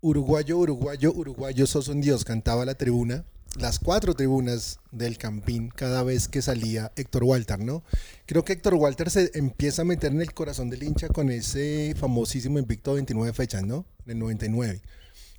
Uruguayo, 0.00 0.58
uruguayo, 0.58 1.12
uruguayo, 1.12 1.66
sos 1.66 1.88
un 1.88 2.00
dios, 2.00 2.24
cantaba 2.24 2.64
la 2.64 2.74
tribuna 2.74 3.24
las 3.58 3.78
cuatro 3.78 4.14
tribunas 4.14 4.80
del 4.90 5.18
Campín 5.18 5.68
cada 5.68 6.02
vez 6.02 6.28
que 6.28 6.42
salía 6.42 6.92
Héctor 6.96 7.24
Walter, 7.24 7.58
¿no? 7.58 7.82
Creo 8.26 8.44
que 8.44 8.52
Héctor 8.52 8.74
Walter 8.74 9.10
se 9.10 9.30
empieza 9.34 9.82
a 9.82 9.84
meter 9.84 10.12
en 10.12 10.20
el 10.20 10.34
corazón 10.34 10.70
del 10.70 10.82
hincha 10.82 11.08
con 11.08 11.30
ese 11.30 11.94
famosísimo 11.96 12.58
invicto 12.58 12.92
de 12.92 12.96
29 12.96 13.32
fechas, 13.32 13.64
¿no? 13.64 13.86
Del 14.04 14.18
99. 14.18 14.82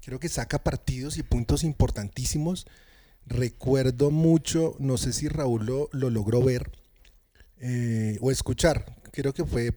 Creo 0.06 0.20
que 0.20 0.30
saca 0.30 0.64
partidos 0.64 1.18
y 1.18 1.24
puntos 1.24 1.64
importantísimos. 1.64 2.66
Recuerdo 3.26 4.10
mucho, 4.10 4.76
no 4.80 4.98
sé 4.98 5.14
si 5.14 5.28
Raúl 5.28 5.66
lo, 5.66 5.90
logró 5.92 6.42
ver 6.42 6.72
eh, 7.60 8.18
o 8.22 8.32
escuchar, 8.32 8.96
creo 9.12 9.34
que 9.34 9.46
fue, 9.46 9.74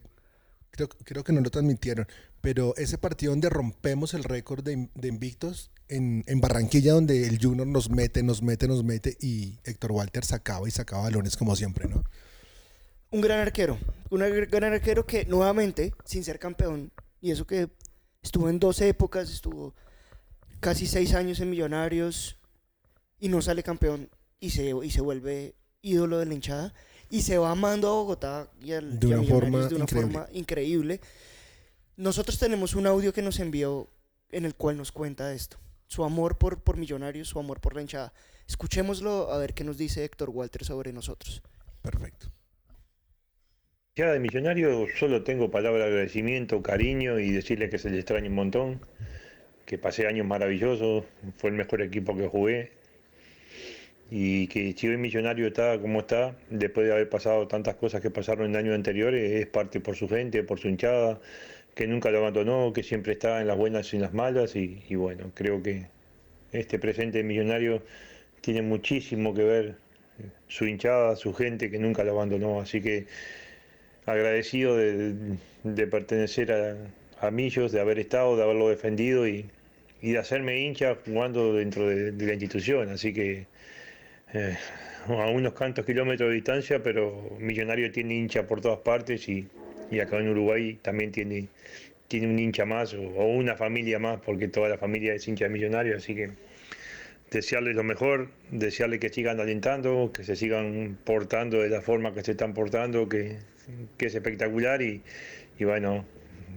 creo, 0.70 0.88
creo 0.88 1.24
que 1.24 1.32
no 1.32 1.40
lo 1.40 1.50
transmitieron, 1.50 2.06
pero 2.40 2.74
ese 2.76 2.98
partido 2.98 3.32
donde 3.32 3.50
rompemos 3.50 4.14
el 4.14 4.24
récord 4.24 4.64
de, 4.64 4.88
de 4.94 5.08
invictos 5.08 5.70
en, 5.90 6.40
Barranquilla 6.40 6.92
donde 6.92 7.26
el 7.26 7.38
Junior 7.40 7.66
nos 7.66 7.90
mete, 7.90 8.22
nos 8.22 8.42
mete, 8.42 8.68
nos 8.68 8.84
mete 8.84 9.16
y 9.20 9.58
Héctor 9.64 9.92
Walter 9.92 10.24
sacaba 10.24 10.66
y 10.68 10.70
sacaba 10.70 11.04
balones 11.04 11.36
como 11.36 11.56
siempre, 11.56 11.88
¿no? 11.88 12.04
Un 13.10 13.20
gran 13.20 13.40
arquero, 13.40 13.76
un 14.10 14.20
gran 14.20 14.72
arquero 14.72 15.04
que 15.04 15.24
nuevamente, 15.24 15.92
sin 16.04 16.22
ser 16.22 16.38
campeón, 16.38 16.92
y 17.20 17.32
eso 17.32 17.44
que 17.44 17.68
estuvo 18.22 18.48
en 18.48 18.60
dos 18.60 18.80
épocas, 18.80 19.30
estuvo 19.30 19.74
casi 20.60 20.86
seis 20.86 21.14
años 21.14 21.40
en 21.40 21.50
Millonarios 21.50 22.38
y 23.18 23.28
no 23.28 23.42
sale 23.42 23.64
campeón 23.64 24.08
y 24.38 24.50
se, 24.50 24.72
y 24.82 24.90
se 24.90 25.00
vuelve 25.00 25.56
ídolo 25.82 26.18
de 26.18 26.26
la 26.26 26.34
hinchada 26.34 26.74
y 27.10 27.22
se 27.22 27.36
va 27.36 27.50
amando 27.50 27.88
a 27.88 27.92
Bogotá 27.92 28.48
y, 28.62 28.72
al, 28.72 28.98
de 28.98 29.06
una, 29.08 29.22
forma, 29.24 29.66
de 29.66 29.74
una 29.74 29.84
increíble. 29.84 30.12
forma 30.12 30.28
increíble. 30.32 31.00
Nosotros 31.96 32.38
tenemos 32.38 32.74
un 32.74 32.86
audio 32.86 33.12
que 33.12 33.20
nos 33.20 33.40
envió 33.40 33.88
en 34.30 34.44
el 34.44 34.54
cual 34.54 34.76
nos 34.76 34.92
cuenta 34.92 35.34
esto 35.34 35.58
su 35.90 36.04
amor 36.04 36.38
por, 36.38 36.62
por 36.62 36.76
Millonarios, 36.76 37.28
su 37.28 37.40
amor 37.40 37.60
por 37.60 37.74
la 37.74 37.80
hinchada. 37.80 38.12
Escuchémoslo 38.46 39.32
a 39.32 39.38
ver 39.38 39.54
qué 39.54 39.64
nos 39.64 39.76
dice 39.76 40.04
Héctor 40.04 40.30
Walter 40.30 40.64
sobre 40.64 40.92
nosotros. 40.92 41.42
Perfecto. 41.82 42.28
Ya 43.96 44.12
de 44.12 44.20
Millonarios 44.20 44.88
solo 44.98 45.24
tengo 45.24 45.50
palabras 45.50 45.82
de 45.82 45.88
agradecimiento, 45.88 46.62
cariño 46.62 47.18
y 47.18 47.32
decirle 47.32 47.68
que 47.70 47.78
se 47.78 47.90
le 47.90 47.96
extraña 47.96 48.28
un 48.28 48.36
montón, 48.36 48.80
que 49.66 49.78
pasé 49.78 50.06
años 50.06 50.28
maravillosos, 50.28 51.04
fue 51.38 51.50
el 51.50 51.56
mejor 51.56 51.82
equipo 51.82 52.16
que 52.16 52.28
jugué 52.28 52.79
y 54.10 54.48
que 54.48 54.74
si 54.76 54.88
hoy 54.88 54.96
Millonario 54.96 55.46
está 55.46 55.78
como 55.80 56.00
está, 56.00 56.34
después 56.50 56.86
de 56.86 56.92
haber 56.92 57.08
pasado 57.08 57.46
tantas 57.46 57.76
cosas 57.76 58.00
que 58.00 58.10
pasaron 58.10 58.46
en 58.50 58.56
años 58.56 58.74
anteriores, 58.74 59.30
es 59.32 59.46
parte 59.46 59.80
por 59.80 59.96
su 59.96 60.08
gente, 60.08 60.42
por 60.42 60.58
su 60.58 60.68
hinchada, 60.68 61.20
que 61.74 61.86
nunca 61.86 62.10
lo 62.10 62.18
abandonó, 62.18 62.72
que 62.72 62.82
siempre 62.82 63.12
está 63.12 63.40
en 63.40 63.46
las 63.46 63.56
buenas 63.56 63.92
y 63.92 63.96
en 63.96 64.02
las 64.02 64.12
malas 64.12 64.56
y, 64.56 64.94
bueno, 64.94 65.30
creo 65.34 65.62
que 65.62 65.86
este 66.52 66.78
presente 66.78 67.22
millonario 67.22 67.82
tiene 68.40 68.62
muchísimo 68.62 69.34
que 69.34 69.44
ver 69.44 69.76
su 70.48 70.66
hinchada, 70.66 71.16
su 71.16 71.32
gente 71.32 71.70
que 71.70 71.78
nunca 71.78 72.04
lo 72.04 72.12
abandonó, 72.12 72.60
así 72.60 72.80
que 72.80 73.06
agradecido 74.06 74.76
de, 74.76 75.86
pertenecer 75.86 76.52
a, 76.52 76.76
a, 77.26 77.30
Millos, 77.30 77.70
de 77.72 77.80
haber 77.80 77.98
estado, 77.98 78.36
de 78.36 78.42
haberlo 78.42 78.68
defendido 78.68 79.26
y, 79.28 79.46
de 80.02 80.18
hacerme 80.18 80.60
hincha 80.60 80.96
jugando 81.04 81.54
dentro 81.54 81.88
de, 81.88 82.12
la 82.12 82.32
institución, 82.32 82.88
así 82.90 83.12
que 83.12 83.46
eh, 84.34 84.56
a 85.08 85.30
unos 85.30 85.52
cuantos 85.54 85.84
kilómetros 85.84 86.28
de 86.28 86.34
distancia, 86.34 86.82
pero 86.82 87.36
Millonario 87.38 87.90
tiene 87.90 88.14
hincha 88.14 88.46
por 88.46 88.60
todas 88.60 88.80
partes 88.80 89.28
y, 89.28 89.48
y 89.90 90.00
acá 90.00 90.18
en 90.18 90.28
Uruguay 90.28 90.78
también 90.82 91.10
tiene, 91.10 91.48
tiene 92.10 92.26
un 92.26 92.38
hincha 92.38 92.64
más 92.64 92.94
o, 92.94 93.00
una 93.00 93.56
familia 93.56 93.98
más, 93.98 94.20
porque 94.20 94.48
toda 94.48 94.68
la 94.68 94.78
familia 94.78 95.14
es 95.14 95.26
hincha 95.28 95.44
de 95.44 95.50
millonarios, 95.50 96.02
así 96.02 96.14
que 96.14 96.30
desearles 97.30 97.76
lo 97.76 97.84
mejor, 97.84 98.28
desearles 98.50 99.00
que 99.00 99.08
sigan 99.08 99.38
alentando, 99.40 100.10
que 100.12 100.24
se 100.24 100.34
sigan 100.34 100.98
portando 101.04 101.60
de 101.62 101.68
la 101.68 101.80
forma 101.80 102.12
que 102.12 102.22
se 102.22 102.32
están 102.32 102.52
portando, 102.52 103.08
que, 103.08 103.38
es 103.98 104.14
espectacular 104.14 104.82
y, 104.82 105.02
bueno, 105.60 106.04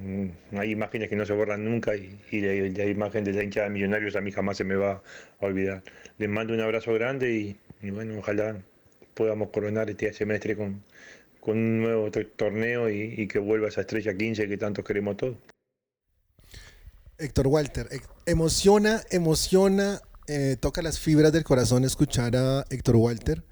mm, 0.01 0.57
hay 0.57 0.71
imágenes 0.71 1.09
que 1.09 1.15
no 1.15 1.25
se 1.25 1.33
borran 1.33 1.63
nunca 1.63 1.93
y, 1.95 2.41
la, 2.41 2.86
imagen 2.86 3.23
de 3.23 3.33
la 3.33 3.43
hincha 3.43 3.63
de 3.63 3.69
millonarios 3.69 4.15
a 4.15 4.21
mí 4.21 4.31
jamás 4.31 4.57
se 4.57 4.63
me 4.63 4.75
va 4.75 5.03
a 5.39 5.45
olvidar. 5.45 5.83
Les 6.17 6.29
mando 6.29 6.55
un 6.55 6.62
abrazo 6.62 6.93
grande 6.93 7.31
y, 7.31 7.57
y 7.83 7.91
bueno, 7.91 8.17
ojalá 8.17 8.63
podamos 9.13 9.49
coronar 9.49 9.89
este 9.89 10.11
semestre 10.13 10.55
con, 10.55 10.83
con 11.39 11.57
un 11.57 11.81
nuevo 11.81 12.09
torneo 12.35 12.89
y, 12.89 13.27
que 13.27 13.39
vuelva 13.39 13.67
esa 13.67 13.81
estrella 13.81 14.15
15 14.15 14.47
que 14.47 14.57
tanto 14.57 14.83
queremos 14.83 15.17
todos. 15.17 15.35
Héctor 17.17 17.47
Walter, 17.47 17.87
eh, 17.91 17.99
emociona, 18.25 19.03
emociona, 19.11 20.01
eh, 20.27 20.55
toca 20.59 20.81
las 20.81 20.97
fibras 20.99 21.33
del 21.33 21.43
corazón 21.43 21.83
escuchar 21.83 22.35
a 22.37 22.65
Héctor 22.69 22.95
Walter, 22.95 23.43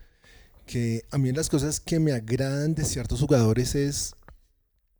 que 0.65 1.03
a 1.11 1.17
mí 1.17 1.31
las 1.33 1.49
cosas 1.49 1.79
que 1.81 1.99
me 1.99 2.13
agradan 2.13 2.73
de 2.73 2.85
ciertos 2.85 3.19
jugadores 3.19 3.75
es 3.75 4.15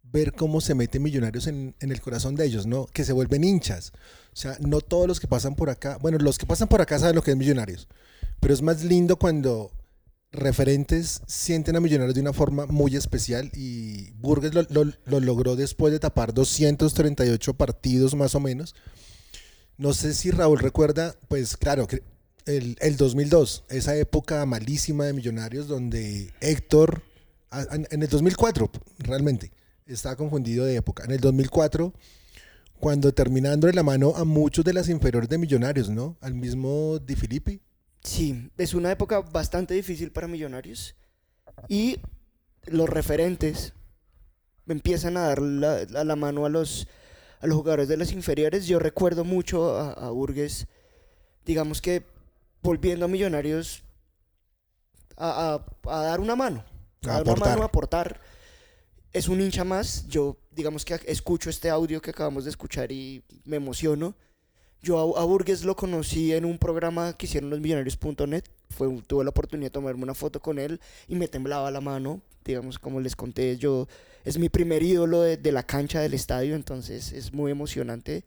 ver 0.03 0.33
cómo 0.33 0.59
se 0.59 0.75
meten 0.75 1.01
millonarios 1.01 1.47
en, 1.47 1.73
en, 1.79 1.91
el 1.91 2.01
corazón 2.01 2.35
de 2.35 2.45
ellos, 2.45 2.67
¿no? 2.67 2.85
Que 2.87 3.05
se 3.05 3.13
vuelven 3.13 3.45
hinchas. 3.45 3.93
O 4.33 4.35
sea, 4.35 4.57
no 4.59 4.81
todos 4.81 5.07
los 5.07 5.21
que 5.21 5.27
pasan 5.27 5.55
por 5.55 5.69
acá, 5.69 5.97
bueno, 6.01 6.17
los 6.17 6.37
que 6.37 6.45
pasan 6.45 6.67
por 6.67 6.81
acá 6.81 6.99
saben 6.99 7.15
lo 7.15 7.23
que 7.23 7.31
es 7.31 7.37
millonarios, 7.37 7.87
pero 8.41 8.54
es 8.54 8.62
más 8.62 8.84
lindo 8.84 9.15
cuando 9.15 9.71
referentes 10.32 11.21
sienten 11.27 11.75
a 11.75 11.80
Millonarios 11.80 12.15
de 12.15 12.21
una 12.21 12.34
forma 12.34 12.65
muy 12.65 12.95
especial 12.95 13.51
y 13.54 14.12
Burgues 14.12 14.54
lo, 14.54 15.19
logró 15.19 15.56
después 15.56 15.93
de 15.93 15.99
tapar 15.99 16.34
238 16.34 17.54
partidos 17.54 18.15
más 18.15 18.36
o 18.36 18.39
menos. 18.39 18.75
No 19.77 19.93
sé 19.93 20.13
si 20.13 20.32
Raúl 20.32 20.60
recuerda, 20.60 21.15
pues 21.27 21.56
claro, 21.56 21.88
el, 22.45 22.77
el 22.82 22.97
2002, 22.97 23.65
esa 23.69 23.95
época 23.95 24.45
malísima 24.45 25.06
de 25.06 25.13
Millonarios 25.13 25.67
donde 25.67 26.34
Héctor, 26.41 27.04
en 27.51 28.01
el 28.01 28.10
2004 28.10 28.71
realmente, 28.99 29.51
estaba 29.86 30.15
confundido 30.15 30.65
de 30.65 30.75
época, 30.75 31.04
en 31.04 31.12
el 31.12 31.19
2004 31.19 31.93
cuando 32.80 33.13
terminando 33.13 33.67
de 33.67 33.73
la 33.73 33.84
mano 33.84 34.13
a 34.15 34.25
muchos 34.25 34.65
de 34.65 34.73
las 34.73 34.89
inferiores 34.89 35.30
de 35.30 35.38
Millonarios, 35.38 35.89
¿no? 35.89 36.17
Al 36.19 36.34
mismo 36.34 36.97
Di 36.97 37.15
Filippi, 37.15 37.62
Sí, 38.03 38.51
es 38.57 38.73
una 38.73 38.91
época 38.91 39.21
bastante 39.21 39.73
difícil 39.73 40.11
para 40.11 40.27
Millonarios 40.27 40.95
y 41.67 41.99
los 42.65 42.89
referentes 42.89 43.73
empiezan 44.67 45.17
a 45.17 45.27
dar 45.27 45.41
la, 45.41 46.15
mano 46.15 46.45
a 46.45 46.49
los, 46.49 46.87
a 47.39 47.47
los 47.47 47.57
jugadores 47.57 47.87
de 47.87 47.97
las 47.97 48.11
inferiores. 48.11 48.65
Yo 48.65 48.79
recuerdo 48.79 49.23
mucho 49.23 49.77
a, 49.77 49.93
a 49.93 50.09
Burgues, 50.09 50.67
digamos 51.45 51.81
que 51.81 52.05
volviendo 52.61 53.05
a 53.05 53.07
Millonarios 53.07 53.83
a, 55.17 55.63
dar 55.83 56.19
una 56.19 56.35
mano, 56.35 56.63
a, 57.03 57.07
dar 57.07 57.23
una 57.23 57.35
mano, 57.35 57.61
a 57.61 57.65
aportar. 57.65 58.19
Es 59.13 59.27
un 59.27 59.41
hincha 59.41 59.63
más. 59.63 60.07
Yo, 60.07 60.38
digamos 60.51 60.86
que 60.86 60.99
escucho 61.05 61.49
este 61.49 61.69
audio 61.69 62.01
que 62.01 62.11
acabamos 62.11 62.45
de 62.45 62.49
escuchar 62.49 62.91
y 62.91 63.23
me 63.43 63.57
emociono 63.57 64.15
Yo 64.82 64.97
a, 65.17 65.21
a 65.21 65.25
Burgues 65.25 65.63
lo 65.63 65.75
conocí 65.75 66.34
en 66.34 66.45
un 66.45 66.57
programa 66.57 67.13
que 67.13 67.25
hicieron 67.25 67.49
los 67.49 67.59
millonarios.net. 67.59 68.43
Tuve 69.07 69.23
la 69.23 69.29
oportunidad 69.29 69.67
de 69.67 69.73
tomarme 69.73 70.03
una 70.03 70.13
foto 70.13 70.39
con 70.39 70.57
él 70.57 70.79
y 71.07 71.15
me 71.15 71.27
temblaba 71.27 71.69
la 71.71 71.82
mano. 71.82 72.21
Digamos, 72.43 72.79
como 72.79 72.99
les 72.99 73.15
conté, 73.15 73.57
yo 73.57 73.88
es 74.25 74.38
mi 74.38 74.49
primer 74.49 74.82
ídolo 74.82 75.21
de, 75.21 75.38
de 75.38 75.51
la 75.51 75.63
cancha 75.63 75.99
del 75.99 76.13
estadio, 76.13 76.55
entonces 76.55 77.11
es 77.11 77.34
muy 77.34 77.51
emocionante. 77.51 78.23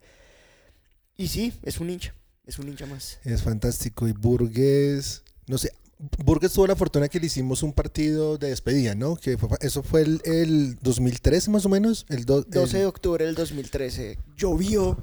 Y 1.17 1.27
sí, 1.27 1.53
es 1.63 1.79
un 1.79 1.89
hincha, 1.89 2.13
es 2.45 2.59
un 2.59 2.69
hincha 2.69 2.85
más. 2.85 3.19
Es 3.23 3.41
fantástico. 3.41 4.07
Y 4.07 4.13
Burgues, 4.13 5.23
no 5.47 5.57
sé, 5.57 5.73
Burgues 5.97 6.51
tuvo 6.51 6.67
la 6.67 6.75
fortuna 6.75 7.07
que 7.07 7.19
le 7.19 7.27
hicimos 7.27 7.63
un 7.63 7.71
partido 7.71 8.37
de 8.37 8.49
despedida, 8.49 8.95
¿no? 8.95 9.15
Que 9.15 9.37
fue- 9.37 9.57
eso 9.61 9.81
fue 9.81 10.01
el, 10.01 10.21
el 10.25 10.75
2013 10.81 11.49
más 11.51 11.65
o 11.65 11.69
menos. 11.69 12.05
El, 12.09 12.25
do- 12.25 12.41
12 12.43 12.77
el- 12.77 12.81
de 12.83 12.85
octubre 12.85 13.25
del 13.25 13.35
2013. 13.35 14.19
Llovió. 14.35 14.97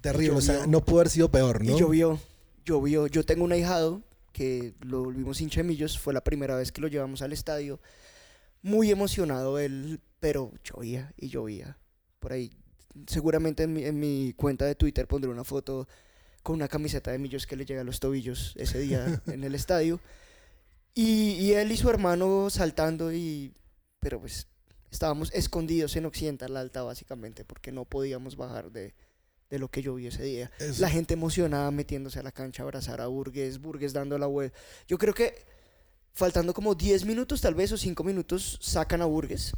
terrible, 0.00 0.36
o 0.36 0.40
sea, 0.40 0.54
llovió. 0.56 0.70
no 0.70 0.84
pudo 0.84 1.00
haber 1.00 1.10
sido 1.10 1.30
peor, 1.30 1.64
¿no? 1.64 1.76
Y 1.76 1.78
llovió, 1.78 2.20
llovió. 2.64 3.06
Yo 3.06 3.24
tengo 3.24 3.44
un 3.44 3.52
ahijado 3.52 4.02
que 4.32 4.74
lo 4.80 5.04
volvimos 5.04 5.40
hincha 5.40 5.60
de 5.60 5.64
millos. 5.68 5.98
Fue 5.98 6.12
la 6.12 6.22
primera 6.24 6.56
vez 6.56 6.72
que 6.72 6.80
lo 6.80 6.88
llevamos 6.88 7.22
al 7.22 7.32
estadio. 7.32 7.80
Muy 8.60 8.90
emocionado 8.90 9.58
él, 9.60 10.00
pero 10.20 10.52
llovía 10.64 11.12
y 11.16 11.28
llovía. 11.28 11.78
Por 12.18 12.32
ahí, 12.32 12.50
seguramente 13.06 13.62
en 13.62 13.72
mi, 13.72 13.84
en 13.84 14.00
mi 14.00 14.32
cuenta 14.36 14.64
de 14.64 14.74
Twitter 14.74 15.06
pondré 15.06 15.30
una 15.30 15.44
foto 15.44 15.86
con 16.42 16.56
una 16.56 16.66
camiseta 16.68 17.12
de 17.12 17.18
millos 17.18 17.46
que 17.46 17.56
le 17.56 17.64
llega 17.64 17.82
a 17.82 17.84
los 17.84 18.00
tobillos 18.00 18.52
ese 18.56 18.80
día 18.80 19.22
en 19.28 19.44
el 19.44 19.54
estadio. 19.54 20.00
Y, 20.94 21.32
y 21.32 21.52
él 21.54 21.72
y 21.72 21.76
su 21.76 21.90
hermano 21.90 22.48
saltando 22.50 23.12
y... 23.12 23.52
Pero 24.00 24.20
pues 24.20 24.46
estábamos 24.90 25.32
escondidos 25.32 25.96
en 25.96 26.06
Occidental 26.06 26.56
Alta 26.56 26.82
básicamente 26.82 27.44
porque 27.44 27.72
no 27.72 27.84
podíamos 27.84 28.36
bajar 28.36 28.70
de, 28.70 28.94
de 29.50 29.58
lo 29.58 29.68
que 29.68 29.82
llovió 29.82 30.08
ese 30.10 30.22
día. 30.22 30.50
Eso. 30.58 30.80
La 30.82 30.90
gente 30.90 31.14
emocionada 31.14 31.70
metiéndose 31.70 32.18
a 32.18 32.22
la 32.22 32.30
cancha 32.32 32.62
a 32.62 32.64
abrazar 32.64 33.00
a 33.00 33.06
Burgues, 33.08 33.58
Burgues 33.60 33.92
dando 33.92 34.18
la 34.18 34.26
vuelta. 34.26 34.56
Yo 34.86 34.98
creo 34.98 35.14
que 35.14 35.34
faltando 36.12 36.54
como 36.54 36.74
10 36.74 37.06
minutos 37.06 37.40
tal 37.40 37.54
vez 37.54 37.72
o 37.72 37.76
5 37.76 38.04
minutos 38.04 38.58
sacan 38.62 39.02
a 39.02 39.06
Burgues 39.06 39.52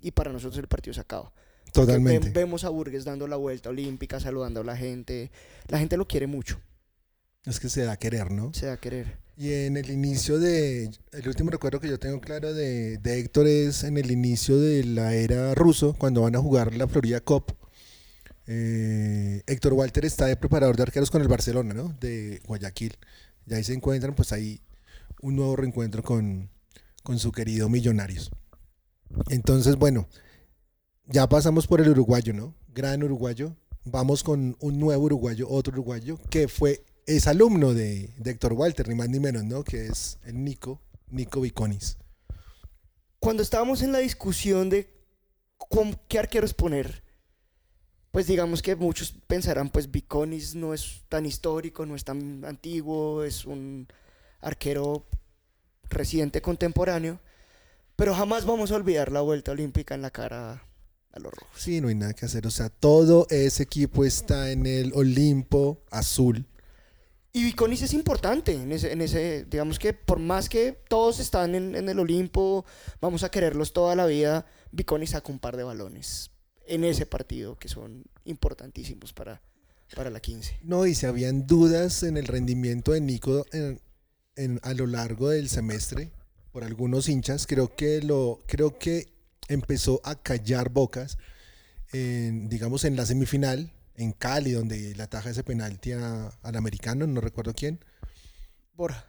y 0.00 0.10
para 0.10 0.32
nosotros 0.32 0.58
el 0.58 0.68
partido 0.68 0.92
se 0.94 1.00
acaba. 1.00 1.32
Totalmente. 1.72 2.26
ve- 2.28 2.32
vemos 2.40 2.64
a 2.64 2.68
Burgues 2.68 3.04
dando 3.04 3.26
la 3.26 3.36
vuelta 3.36 3.70
olímpica, 3.70 4.20
saludando 4.20 4.60
a 4.60 4.64
la 4.64 4.76
gente. 4.76 5.30
La 5.68 5.78
gente 5.78 5.96
lo 5.96 6.06
quiere 6.06 6.26
mucho, 6.26 6.60
Es 7.46 7.58
que 7.60 7.70
se 7.70 7.82
da 7.84 7.92
a 7.92 7.96
querer, 7.96 8.30
¿no? 8.30 8.52
se 8.52 8.66
da 8.66 8.74
a 8.74 8.76
querer. 8.80 9.21
Y 9.36 9.52
en 9.52 9.76
el 9.76 9.90
inicio 9.90 10.38
de. 10.38 10.90
El 11.12 11.28
último 11.28 11.50
recuerdo 11.50 11.80
que 11.80 11.88
yo 11.88 11.98
tengo 11.98 12.20
claro 12.20 12.52
de, 12.52 12.98
de 12.98 13.18
Héctor 13.18 13.46
es 13.46 13.82
en 13.82 13.96
el 13.96 14.10
inicio 14.10 14.58
de 14.58 14.84
la 14.84 15.14
era 15.14 15.54
ruso, 15.54 15.94
cuando 15.94 16.22
van 16.22 16.36
a 16.36 16.40
jugar 16.40 16.74
la 16.74 16.86
Florida 16.86 17.20
Cup. 17.20 17.54
Eh, 18.46 19.42
Héctor 19.46 19.72
Walter 19.72 20.04
está 20.04 20.26
de 20.26 20.36
preparador 20.36 20.76
de 20.76 20.82
arqueros 20.82 21.10
con 21.10 21.22
el 21.22 21.28
Barcelona, 21.28 21.74
¿no? 21.74 21.96
De 22.00 22.40
Guayaquil. 22.46 22.96
Y 23.46 23.54
ahí 23.54 23.64
se 23.64 23.72
encuentran, 23.72 24.14
pues 24.14 24.32
ahí 24.32 24.60
un 25.22 25.36
nuevo 25.36 25.56
reencuentro 25.56 26.02
con, 26.02 26.50
con 27.02 27.18
su 27.18 27.32
querido 27.32 27.68
Millonarios. 27.68 28.30
Entonces, 29.30 29.76
bueno, 29.76 30.08
ya 31.06 31.28
pasamos 31.28 31.66
por 31.66 31.80
el 31.80 31.88
uruguayo, 31.88 32.32
¿no? 32.32 32.54
Gran 32.74 33.02
uruguayo. 33.02 33.56
Vamos 33.84 34.22
con 34.22 34.56
un 34.60 34.78
nuevo 34.78 35.04
uruguayo, 35.04 35.48
otro 35.48 35.72
uruguayo, 35.72 36.18
que 36.30 36.46
fue, 36.46 36.84
es 37.06 37.26
alumno 37.26 37.74
de, 37.74 38.10
de 38.18 38.30
Héctor 38.30 38.52
Walter, 38.52 38.88
ni 38.88 38.94
más 38.94 39.08
ni 39.08 39.20
menos, 39.20 39.44
¿no? 39.44 39.64
Que 39.64 39.86
es 39.86 40.18
el 40.24 40.42
Nico, 40.44 40.80
Nico 41.08 41.40
Viconis. 41.40 41.98
Cuando 43.18 43.42
estábamos 43.42 43.82
en 43.82 43.92
la 43.92 43.98
discusión 43.98 44.70
de 44.70 44.90
con 45.56 45.98
qué 46.08 46.18
arqueros 46.18 46.54
poner, 46.54 47.02
pues 48.10 48.26
digamos 48.26 48.62
que 48.62 48.76
muchos 48.76 49.12
pensarán, 49.26 49.70
pues 49.70 49.90
Viconis 49.90 50.54
no 50.54 50.74
es 50.74 51.02
tan 51.08 51.24
histórico, 51.24 51.86
no 51.86 51.96
es 51.96 52.04
tan 52.04 52.44
antiguo, 52.44 53.24
es 53.24 53.46
un 53.46 53.88
arquero 54.40 55.06
reciente 55.88 56.42
contemporáneo, 56.42 57.20
pero 57.96 58.14
jamás 58.14 58.44
vamos 58.44 58.70
a 58.70 58.76
olvidar 58.76 59.10
la 59.12 59.22
vuelta 59.22 59.52
olímpica 59.52 59.94
en 59.94 60.02
la 60.02 60.10
cara 60.10 60.62
a 61.12 61.20
los 61.20 61.32
rojos. 61.32 61.56
Sí, 61.56 61.80
no 61.80 61.88
hay 61.88 61.94
nada 61.94 62.12
que 62.12 62.26
hacer. 62.26 62.46
O 62.46 62.50
sea, 62.50 62.68
todo 62.68 63.26
ese 63.30 63.62
equipo 63.62 64.04
está 64.04 64.50
en 64.50 64.66
el 64.66 64.92
Olimpo 64.94 65.82
azul. 65.90 66.46
Y 67.34 67.44
Viconis 67.44 67.80
es 67.80 67.94
importante 67.94 68.52
en 68.52 68.72
ese, 68.72 68.92
en 68.92 69.00
ese, 69.00 69.46
digamos 69.46 69.78
que 69.78 69.94
por 69.94 70.18
más 70.18 70.50
que 70.50 70.72
todos 70.88 71.18
están 71.18 71.54
en, 71.54 71.88
el 71.88 71.98
Olimpo, 71.98 72.66
vamos 73.00 73.22
a 73.24 73.30
quererlos 73.30 73.72
toda 73.72 73.96
la 73.96 74.04
vida, 74.04 74.44
Viconis 74.70 75.10
saca 75.10 75.32
un 75.32 75.38
par 75.38 75.56
de 75.56 75.62
balones 75.64 76.30
en 76.66 76.84
ese 76.84 77.06
partido 77.06 77.58
que 77.58 77.68
son 77.68 78.04
importantísimos 78.26 79.14
para, 79.14 79.40
para 79.96 80.10
la 80.10 80.20
15. 80.20 80.58
No, 80.62 80.84
y 80.86 80.94
si 80.94 81.06
habían 81.06 81.46
dudas 81.46 82.02
en 82.02 82.18
el 82.18 82.26
rendimiento 82.26 82.92
de 82.92 83.00
Nico 83.00 83.46
en- 83.52 84.60
a 84.62 84.74
lo 84.74 84.86
largo 84.86 85.30
del 85.30 85.48
semestre 85.48 86.10
por 86.52 86.64
algunos 86.64 87.08
hinchas, 87.08 87.46
creo 87.46 87.74
que 87.74 88.02
lo 88.02 88.40
creo 88.46 88.78
que 88.78 89.12
empezó 89.48 90.00
a 90.04 90.14
callar 90.22 90.70
bocas, 90.70 91.16
en, 91.92 92.48
digamos 92.50 92.84
en 92.84 92.96
la 92.96 93.06
semifinal 93.06 93.72
en 94.02 94.12
Cali, 94.12 94.52
donde 94.52 94.94
la 94.96 95.06
taja 95.06 95.30
ese 95.30 95.44
penalti 95.44 95.92
a- 95.92 96.28
al 96.42 96.56
americano, 96.56 97.06
no 97.06 97.20
recuerdo 97.20 97.54
quién, 97.54 97.78
Borja. 98.74 99.06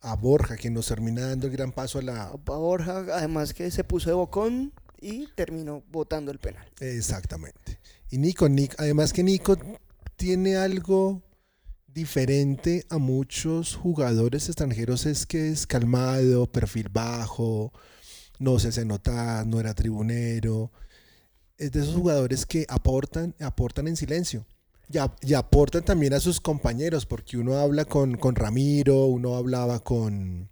a 0.00 0.16
Borja, 0.16 0.56
quien 0.56 0.74
nos 0.74 0.86
termina 0.86 1.28
dando 1.28 1.46
el 1.46 1.52
gran 1.52 1.72
paso 1.72 1.98
a 1.98 2.02
la... 2.02 2.22
A 2.24 2.36
Borja, 2.36 3.04
además 3.12 3.54
que 3.54 3.70
se 3.70 3.84
puso 3.84 4.10
de 4.10 4.14
bocón 4.14 4.72
y 5.00 5.26
terminó 5.34 5.82
botando 5.90 6.30
el 6.30 6.38
penal. 6.38 6.66
Exactamente. 6.80 7.78
Y 8.10 8.18
Nico, 8.18 8.48
Nico, 8.48 8.74
además 8.78 9.12
que 9.12 9.22
Nico 9.22 9.56
tiene 10.16 10.56
algo 10.56 11.22
diferente 11.86 12.86
a 12.90 12.98
muchos 12.98 13.76
jugadores 13.76 14.48
extranjeros, 14.48 15.06
es 15.06 15.26
que 15.26 15.50
es 15.50 15.66
calmado, 15.66 16.50
perfil 16.50 16.88
bajo, 16.88 17.72
no 18.38 18.58
se 18.58 18.68
hace 18.68 18.84
notar, 18.84 19.46
no 19.46 19.60
era 19.60 19.74
tribunero. 19.74 20.72
Es 21.58 21.72
de 21.72 21.80
esos 21.80 21.94
jugadores 21.94 22.44
que 22.46 22.66
aportan, 22.68 23.34
aportan 23.40 23.86
en 23.88 23.96
silencio. 23.96 24.46
Y, 24.88 24.98
ap- 24.98 25.22
y 25.24 25.34
aportan 25.34 25.84
también 25.84 26.12
a 26.12 26.20
sus 26.20 26.40
compañeros, 26.40 27.06
porque 27.06 27.38
uno 27.38 27.56
habla 27.56 27.84
con, 27.84 28.16
con 28.16 28.34
Ramiro, 28.34 29.06
uno 29.06 29.36
hablaba 29.36 29.80
con, 29.80 30.50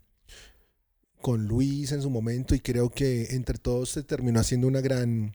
con 1.20 1.46
Luis 1.46 1.92
en 1.92 2.00
su 2.02 2.10
momento, 2.10 2.54
y 2.54 2.60
creo 2.60 2.90
que 2.90 3.34
entre 3.34 3.58
todos 3.58 3.90
se 3.90 4.02
terminó 4.02 4.40
haciendo 4.40 4.66
una 4.66 4.80
gran, 4.80 5.32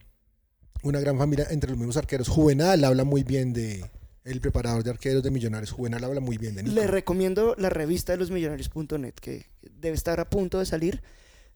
una 0.82 0.98
gran 1.00 1.18
familia 1.18 1.46
entre 1.50 1.70
los 1.70 1.78
mismos 1.78 1.96
arqueros. 1.96 2.28
Juvenal 2.28 2.82
habla 2.84 3.04
muy 3.04 3.22
bien 3.22 3.52
de 3.52 3.84
el 4.24 4.40
preparador 4.40 4.82
de 4.82 4.90
arqueros 4.90 5.22
de 5.22 5.30
Millonarios. 5.30 5.70
Juvenal 5.70 6.02
habla 6.02 6.20
muy 6.20 6.36
bien 6.36 6.56
de 6.56 6.64
Nico. 6.64 6.74
Le 6.74 6.88
recomiendo 6.88 7.54
la 7.58 7.68
revista 7.68 8.12
de 8.12 8.18
los 8.18 8.32
millonarios.net 8.32 9.14
que 9.14 9.46
debe 9.78 9.94
estar 9.94 10.18
a 10.18 10.28
punto 10.28 10.58
de 10.58 10.66
salir, 10.66 11.00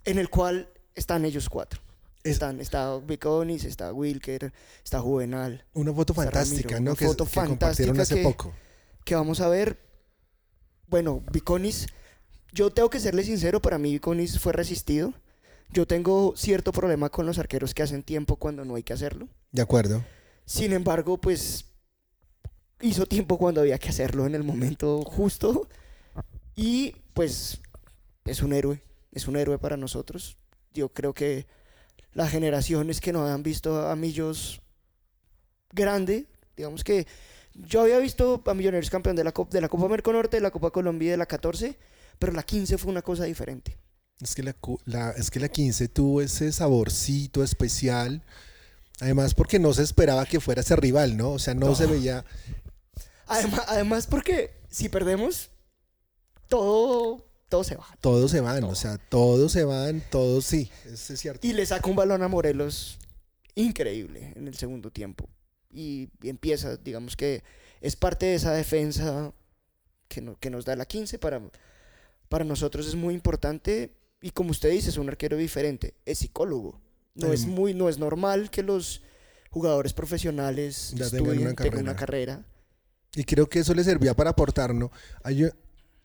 en 0.05 0.19
el 0.19 0.29
cual 0.29 0.69
están 0.95 1.25
ellos 1.25 1.49
cuatro. 1.49 1.81
Están, 2.23 2.61
está 2.61 2.99
Viconis, 2.99 3.65
está 3.65 3.93
Wilker, 3.93 4.53
está 4.85 5.01
Juvenal. 5.01 5.65
Una 5.73 5.93
foto 5.93 6.13
fantástica, 6.13 6.75
Ramiro, 6.75 6.81
¿no? 6.85 6.91
Una 6.93 6.99
Que- 6.99 7.07
foto 7.07 7.25
que 7.25 7.35
compartieron 7.41 7.97
fantástica 7.97 8.03
hace 8.03 8.15
que, 8.17 8.23
poco. 8.23 8.53
que 9.05 9.15
vamos 9.15 9.41
a 9.41 9.49
ver. 9.49 9.79
Bueno, 10.87 11.23
Viconis, 11.33 11.87
yo 12.53 12.71
tengo 12.71 12.91
que 12.91 13.01
serle 13.01 13.23
sincero, 13.25 13.61
para 13.63 13.79
mí 13.79 13.93
Viconis 13.93 14.39
fue 14.39 14.53
resistido. 14.53 15.15
Yo 15.73 15.87
tengo 15.87 16.35
cierto 16.37 16.73
problema 16.73 17.09
con 17.11 17.25
los 17.27 17.39
arqueros 17.39 17.75
que 17.75 17.83
hacen 17.83 18.03
tiempo 18.03 18.37
cuando 18.37 18.65
no 18.65 18.75
hay 18.75 18.83
que 18.83 18.93
hacerlo. 18.93 19.29
De 19.53 19.63
acuerdo. 19.63 20.05
Sin 20.45 20.73
embargo, 20.73 21.19
pues 21.19 21.65
hizo 22.81 23.07
tiempo 23.07 23.39
cuando 23.39 23.61
había 23.61 23.79
que 23.79 23.89
hacerlo 23.91 24.27
en 24.27 24.35
el 24.35 24.43
momento 24.43 25.03
justo. 25.05 25.69
Y 26.57 26.97
pues 27.15 27.61
es 28.25 28.43
un 28.43 28.53
héroe, 28.53 28.83
es 29.13 29.29
un 29.29 29.37
héroe 29.37 29.59
para 29.59 29.77
nosotros. 29.77 30.37
Yo 30.75 30.89
creo 30.91 31.15
que 31.15 31.47
las 32.13 32.31
generaciones 32.31 33.01
que 33.01 33.13
no 33.13 33.27
han 33.27 33.43
visto 33.43 33.87
a 33.89 33.95
Millos 33.97 34.61
grande, 35.73 36.27
digamos 36.57 36.85
que 36.85 37.07
yo 37.55 37.83
había 37.83 37.99
visto 37.99 38.43
a 38.47 38.55
Millonarios 38.55 38.91
campeón 38.91 39.17
de 39.17 39.25
la, 39.25 39.33
Copa, 39.33 39.51
de 39.53 39.61
la 39.61 39.69
Copa 39.69 39.89
Merconorte, 39.89 40.37
de 40.37 40.41
la 40.43 40.51
Copa 40.51 40.71
Colombia 40.71 41.09
y 41.09 41.11
de 41.11 41.17
la 41.17 41.27
14, 41.27 41.79
pero 42.19 42.33
la 42.33 42.43
15 42.43 42.79
fue 42.79 42.91
una 42.91 43.03
cosa 43.03 43.25
diferente. 43.25 43.77
Es 44.21 44.35
que 44.35 44.43
la, 44.43 44.55
la- 44.85 45.11
es 45.13 45.31
que 45.31 45.41
la 45.41 45.49
15 45.49 45.89
tuvo 45.89 46.21
ese 46.21 46.53
saborcito 46.53 47.43
especial. 47.43 48.23
Además, 49.01 49.33
porque 49.35 49.59
no 49.59 49.73
se 49.73 49.83
esperaba 49.83 50.27
que 50.27 50.41
fuera 50.41 50.61
ese 50.61 50.77
rival, 50.77 51.17
¿no? 51.17 51.31
O 51.33 51.39
sea, 51.39 51.55
no, 51.55 51.69
No. 51.69 51.75
se 51.75 51.87
veía. 51.87 52.25
Además, 53.27 53.63
además 53.69 54.07
porque 54.07 54.51
si 54.69 54.89
perdemos, 54.91 55.51
todo, 56.49 57.25
todo 57.51 57.63
se 57.65 57.77
va. 57.77 57.87
Todos 58.01 58.31
se 58.31 58.41
van, 58.41 58.65
o 58.65 58.75
sea, 58.75 58.97
todos 58.97 59.53
se 59.53 59.65
van, 59.65 60.03
todos 60.11 60.47
sí, 60.47 60.71
eso 60.87 61.13
es 61.13 61.21
cierto. 61.21 61.47
Y 61.47 61.53
le 61.53 61.67
saca 61.67 61.91
un 61.91 61.97
balón 61.97 62.23
a 62.23 62.29
Morelos 62.29 62.99
increíble 63.55 64.33
en 64.37 64.49
el 64.49 64.55
segundo 64.57 64.91
tiempo. 64.91 65.29
Y, 65.73 66.09
y 66.23 66.29
empieza, 66.31 66.77
digamos 66.79 67.17
que 67.17 67.43
es 67.81 67.97
parte 67.97 68.27
de 68.27 68.35
esa 68.37 68.53
defensa 68.53 69.33
que, 70.09 70.21
no- 70.21 70.39
que 70.39 70.51
nos 70.51 70.65
da 70.65 70.75
la 70.77 70.87
15. 70.87 71.19
Para, 71.19 71.43
para 72.29 72.45
nosotros 72.45 72.87
es 72.89 72.95
muy 72.95 73.15
importante. 73.15 73.95
Y 74.23 74.31
como 74.31 74.51
usted 74.51 74.71
dice, 74.71 74.91
es 74.91 74.97
un 74.99 75.09
arquero 75.09 75.37
diferente. 75.37 75.95
Es 76.07 76.19
psicólogo. 76.19 76.81
No, 77.15 77.33
es, 77.33 77.47
muy, 77.47 77.75
no 77.75 77.89
es 77.89 77.99
normal 77.99 78.51
que 78.51 78.63
los 78.63 79.03
jugadores 79.51 79.93
profesionales 79.93 80.93
Ya 80.95 81.11
tengan 81.11 81.27
estudien, 81.33 81.47
una 81.49 81.55
tengan 81.57 81.81
una 81.83 81.97
carrera. 81.97 82.37
carrera. 82.37 82.47
Y 83.17 83.25
creo 83.25 83.49
que 83.49 83.59
eso 83.61 83.75
le 83.75 83.83
servía 83.85 84.15
para 84.15 84.31
aportar, 84.31 84.73
¿no? 84.75 84.91
Hay, 85.25 85.49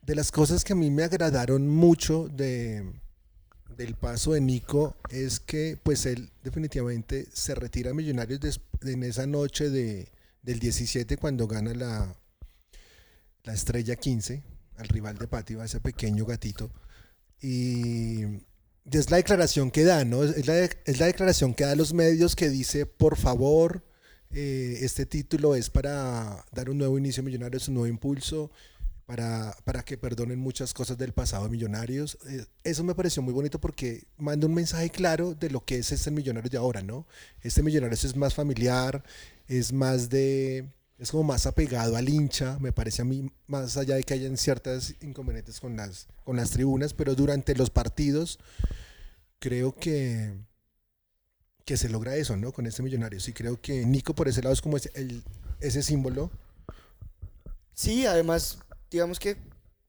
de 0.06 0.16
las 0.16 0.32
cosas 0.32 0.64
que 0.64 0.74
a 0.74 0.76
mí 0.76 0.92
me 0.92 1.04
agradaron 1.04 1.68
mucho 1.68 2.28
de, 2.30 2.84
del 3.76 3.96
paso 3.96 4.34
de 4.34 4.42
Nico 4.42 4.96
es 5.10 5.40
que 5.40 5.80
pues 5.82 6.06
él 6.06 6.32
definitivamente 6.44 7.28
se 7.34 7.56
retira 7.56 7.92
a 7.92 7.94
Millonarios 7.94 8.62
en 8.84 9.04
esa 9.04 9.26
noche 9.26 9.70
de, 9.70 10.12
del 10.44 10.60
17 10.60 11.18
cuando 11.18 11.48
gana 11.48 11.74
la, 11.74 12.16
la 13.44 13.54
estrella 13.54 13.96
15 13.96 14.44
al 14.78 14.88
rival 14.90 15.18
de 15.18 15.28
Pátiva, 15.28 15.66
ese 15.66 15.80
pequeño 15.80 16.26
gatito. 16.26 16.70
Y 17.42 18.24
es 18.92 19.10
la 19.10 19.18
declaración 19.18 19.72
que 19.72 19.84
da, 19.84 20.06
¿no? 20.06 20.24
Es 20.24 20.46
la, 20.46 20.60
es 20.60 21.00
la 21.00 21.08
declaración 21.08 21.54
que 21.54 21.64
da 21.64 21.72
a 21.72 21.76
los 21.76 21.94
medios 21.94 22.36
que 22.36 22.50
dice, 22.50 22.86
por 22.86 23.18
favor, 23.18 23.84
eh, 24.32 24.80
este 24.82 25.06
título 25.06 25.56
es 25.56 25.70
para 25.70 26.46
dar 26.52 26.70
un 26.70 26.78
nuevo 26.78 26.98
inicio 26.98 27.22
a 27.22 27.24
Millonarios, 27.24 27.68
un 27.70 27.76
nuevo 27.76 27.88
impulso, 27.88 28.52
para, 29.06 29.56
para 29.66 29.84
que 29.84 29.98
perdonen 29.98 30.40
muchas 30.40 30.74
cosas 30.74 30.98
del 30.98 31.14
pasado 31.14 31.46
de 31.46 31.52
Millonarios. 31.52 32.18
Eh, 32.28 32.46
eso 32.64 32.84
me 32.84 32.96
pareció 32.96 33.22
muy 33.22 33.34
bonito 33.34 33.60
porque 33.60 34.06
manda 34.18 34.48
un 34.48 34.54
mensaje 34.54 34.90
claro 34.90 35.36
de 35.36 35.50
lo 35.50 35.64
que 35.64 35.78
es 35.80 35.92
este 35.92 36.12
Millonarios 36.12 36.52
de 36.52 36.58
ahora, 36.58 36.82
¿no? 36.82 37.06
Este 37.42 37.62
Millonarios 37.64 38.04
es 38.04 38.16
más 38.16 38.34
familiar, 38.34 39.04
es 39.48 39.74
más 39.74 40.10
de... 40.10 40.66
Es 40.98 41.12
como 41.12 41.24
más 41.24 41.46
apegado 41.46 41.98
al 41.98 42.08
hincha, 42.08 42.58
me 42.62 42.72
parece 42.72 43.02
a 43.02 43.06
mí, 43.06 43.30
más 43.48 43.76
allá 43.76 43.96
de 43.96 44.04
que 44.04 44.14
hayan 44.14 44.38
ciertas 44.38 44.96
inconvenientes 45.02 45.60
con 45.60 45.76
las, 45.76 46.08
con 46.24 46.38
las 46.38 46.52
tribunas, 46.52 46.94
pero 46.94 47.16
durante 47.16 47.54
los 47.54 47.70
partidos 47.70 48.40
creo 49.40 49.76
que, 49.76 50.34
que 51.66 51.78
se 51.78 51.90
logra 51.90 52.16
eso, 52.16 52.38
¿no? 52.38 52.54
Con 52.54 52.66
este 52.66 52.82
Millonarios. 52.82 53.28
Y 53.28 53.34
creo 53.34 53.60
que 53.60 53.86
Nico 53.86 54.16
por 54.16 54.28
ese 54.30 54.42
lado 54.42 54.54
es 54.54 54.62
como 54.62 54.78
ese, 54.78 54.90
el- 54.96 55.24
ese 55.60 55.84
símbolo 55.84 56.32
Sí, 57.74 58.06
además, 58.06 58.60
digamos 58.96 59.20
que 59.20 59.36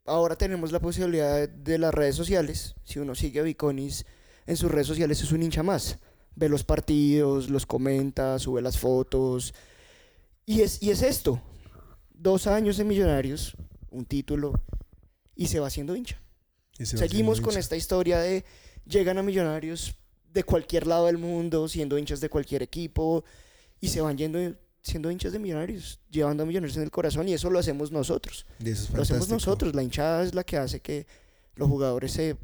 ahora 0.04 0.36
tenemos 0.36 0.72
la 0.72 0.80
posibilidad 0.80 1.48
de 1.48 1.78
las 1.78 1.94
redes 1.94 2.16
sociales. 2.16 2.74
Si 2.82 2.98
uno 2.98 3.14
sigue 3.14 3.38
a 3.38 3.44
Viconis 3.44 4.04
en 4.46 4.57
sus 4.57 4.68
redes 4.68 4.88
sociales, 4.88 5.22
es 5.22 5.30
un 5.30 5.44
hincha 5.44 5.62
más. 5.62 5.98
Ve 6.34 6.48
los 6.48 6.64
partidos, 6.64 7.48
los 7.48 7.66
comenta, 7.66 8.36
sube 8.40 8.61
las 8.61 8.78
fotos. 8.78 9.54
Y 10.44 10.62
es, 10.62 10.82
y 10.82 10.90
es 10.90 11.02
esto. 11.02 11.40
Dos 12.11 12.48
años 12.48 12.78
de 12.78 12.84
Millonarios, 12.84 13.57
un 13.90 14.07
título, 14.07 14.54
y 15.36 15.46
se 15.46 15.61
va 15.61 15.68
haciendo 15.68 15.94
hincha. 15.94 16.20
Se 16.72 16.84
Seguimos 16.84 17.40
con 17.40 17.50
hincha. 17.50 17.61
esta 17.61 17.76
historia 17.76 18.18
de 18.18 18.44
llegan 18.86 19.18
a 19.18 19.22
Millonarios 19.22 19.94
de 20.32 20.42
cualquier 20.42 20.88
lado 20.88 21.07
del 21.07 21.18
mundo, 21.18 21.68
siendo 21.68 21.96
hinchas 21.96 22.20
de 22.20 22.28
cualquier 22.28 22.64
equipo, 22.64 23.22
y 23.80 23.86
se 23.86 24.00
van 24.00 24.18
yendo 24.18 24.40
siendo 24.87 25.11
hinchas 25.11 25.32
de 25.32 25.39
Millonarios, 25.39 26.01
llevando 26.11 26.45
a 26.45 26.47
Millonarios 26.47 26.76
en 26.76 26.84
el 26.84 26.91
corazón, 26.91 27.28
y 27.28 27.34
eso 27.34 27.51
lo 27.51 27.59
hacemos 27.59 27.91
nosotros. 27.91 28.47
Y 28.61 28.70
eso 28.70 28.84
es 28.84 28.91
lo 28.91 29.03
hacemos 29.03 29.28
nosotros. 29.28 29.74
La 29.74 29.82
hinchada 29.82 30.22
es 30.22 30.34
la 30.34 30.45
que 30.45 30.57
hace 30.57 30.80
que 30.80 31.07
los 31.57 31.68
jugadores 31.68 32.12
se 32.12 32.37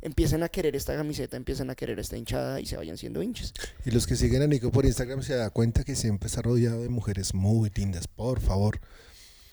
empiecen 0.00 0.42
a 0.42 0.48
querer 0.48 0.74
esta 0.74 0.96
camiseta, 0.96 1.36
empiecen 1.36 1.70
a 1.70 1.74
querer 1.74 1.98
esta 1.98 2.16
hinchada 2.16 2.60
y 2.60 2.66
se 2.66 2.76
vayan 2.76 2.96
siendo 2.96 3.22
hinchas. 3.22 3.52
Y 3.84 3.90
los 3.90 4.06
que 4.06 4.16
siguen 4.16 4.42
a 4.42 4.46
Nico 4.46 4.72
por 4.72 4.86
Instagram 4.86 5.22
se 5.22 5.34
da 5.34 5.50
cuenta 5.50 5.84
que 5.84 5.94
siempre 5.94 6.28
está 6.28 6.42
rodeado 6.42 6.82
de 6.82 6.88
mujeres 6.88 7.34
muy 7.34 7.70
lindas. 7.74 8.08
Por 8.08 8.40
favor, 8.40 8.80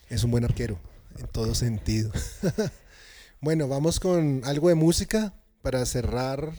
es 0.10 0.24
un 0.24 0.32
buen 0.32 0.46
arquero 0.46 0.80
en 1.20 1.28
todo 1.28 1.54
sentido. 1.54 2.12
bueno, 3.42 3.68
vamos 3.68 4.00
con 4.00 4.42
algo 4.46 4.70
de 4.70 4.76
música 4.76 5.34
para 5.62 5.86
cerrar. 5.86 6.54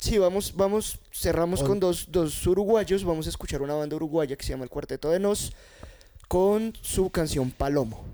Sí, 0.00 0.16
vamos, 0.16 0.54
vamos, 0.56 0.98
cerramos 1.12 1.60
On- 1.60 1.66
con 1.66 1.80
dos, 1.80 2.06
dos 2.10 2.46
uruguayos. 2.46 3.04
Vamos 3.04 3.26
a 3.26 3.30
escuchar 3.30 3.60
una 3.60 3.74
banda 3.74 3.96
uruguaya 3.96 4.34
que 4.34 4.42
se 4.42 4.50
llama 4.50 4.64
El 4.64 4.70
Cuarteto 4.70 5.10
de 5.10 5.18
Nos 5.20 5.52
con 6.26 6.72
su 6.80 7.10
canción 7.10 7.50
Palomo. 7.50 8.04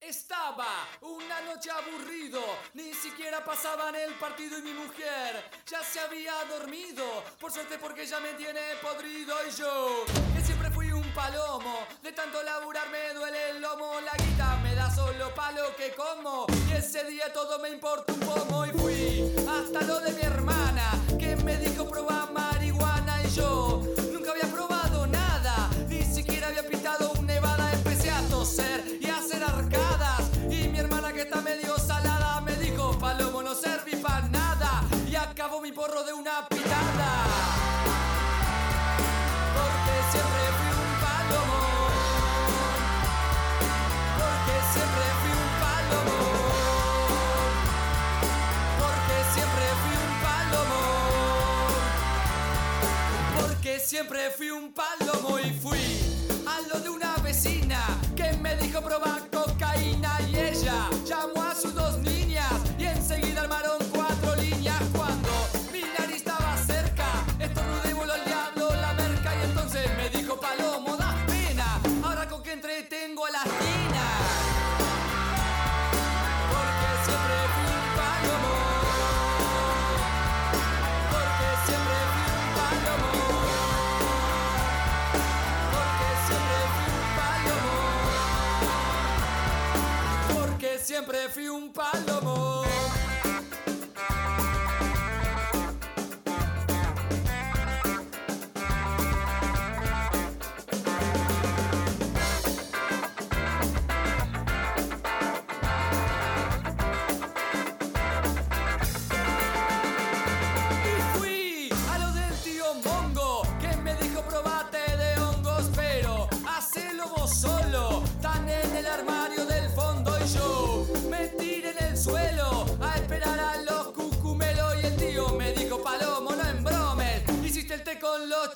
Estaba 0.00 0.66
una 1.00 1.40
noche 1.42 1.70
aburrido, 1.70 2.38
ni 2.74 2.92
siquiera 2.92 3.42
pasaban 3.42 3.94
el 3.94 4.12
partido 4.14 4.58
y 4.58 4.62
mi 4.62 4.74
mujer 4.74 5.42
ya 5.66 5.82
se 5.82 5.98
había 5.98 6.34
dormido. 6.50 7.04
Por 7.40 7.50
suerte 7.50 7.78
porque 7.78 8.02
ella 8.02 8.20
me 8.20 8.34
tiene 8.34 8.60
podrido 8.82 9.34
y 9.48 9.52
yo, 9.58 10.04
que 10.36 10.42
siempre 10.44 10.70
fui 10.70 10.92
un 10.92 11.10
palomo, 11.14 11.78
de 12.02 12.12
tanto 12.12 12.42
laburar 12.42 12.90
me 12.90 13.14
duele 13.14 13.50
el 13.50 13.62
lomo, 13.62 13.98
la 14.02 14.12
guita 14.22 14.56
me 14.62 14.74
da 14.74 14.94
solo 14.94 15.34
palo 15.34 15.74
que 15.76 15.94
como. 15.94 16.46
Y 16.68 16.72
ese 16.74 17.04
día 17.04 17.32
todo 17.32 17.58
me 17.60 17.70
importa 17.70 18.12
un 18.12 18.20
pomo 18.20 18.66
y 18.66 18.70
fui 18.72 19.43
hasta 19.64 19.82
lo 19.86 20.00
de 20.00 20.12
mi 20.12 20.22
hermana, 20.22 20.90
que 21.18 21.36
me 21.36 21.56
dijo 21.56 21.88
probar 21.88 22.32
marihuana 22.32 23.22
y 23.24 23.30
yo 23.30 23.82
nunca 24.12 24.32
había 24.32 24.52
probado 24.52 25.06
nada, 25.06 25.70
ni 25.88 26.02
siquiera 26.02 26.48
había 26.48 26.66
pintado 26.68 27.12
un 27.18 27.26
nevada, 27.26 27.72
empecé 27.72 28.10
a 28.10 28.20
toser 28.28 28.84
y 29.00 29.06
a 29.06 29.16
hacer 29.16 29.42
arcadas. 29.42 30.30
Y 30.50 30.68
mi 30.68 30.78
hermana 30.78 31.12
que 31.12 31.22
está 31.22 31.40
medio 31.40 31.78
salada 31.78 32.40
me 32.42 32.54
dijo, 32.56 32.98
Palomo 32.98 33.42
no 33.42 33.54
serví 33.54 33.96
para 33.96 34.28
nada. 34.28 34.84
Y 35.08 35.16
acabó 35.16 35.60
mi 35.60 35.72
porro 35.72 36.04
de 36.04 36.12
una 36.12 36.46
siempre 53.94 54.28
fui 54.36 54.50
un 54.50 54.72
palomo 54.72 55.38
y 55.38 55.52
fui 55.52 55.78
a 56.48 56.60
lo 56.62 56.80
de 56.80 56.90
una 56.90 57.14
vecina 57.18 57.78
que 58.16 58.32
me 58.38 58.56
dijo 58.56 58.80
probar 58.80 59.13
fui 91.34 91.48
un 91.48 91.68
palomo. 91.72 92.13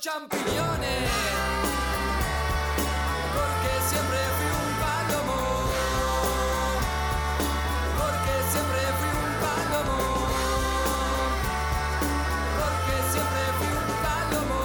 Champiñones. 0.09 1.09
Porque 3.35 3.71
siempre 3.89 4.19
fui 4.37 4.49
un 4.61 4.69
palomo. 4.83 5.39
Porque 7.99 8.33
siempre 8.51 8.81
fui 8.99 9.11
un 9.25 9.33
palomo. 9.43 9.97
Porque 12.59 12.95
siempre 13.11 13.43
fui 13.57 13.71
un 13.81 13.89
palomo. 14.05 14.61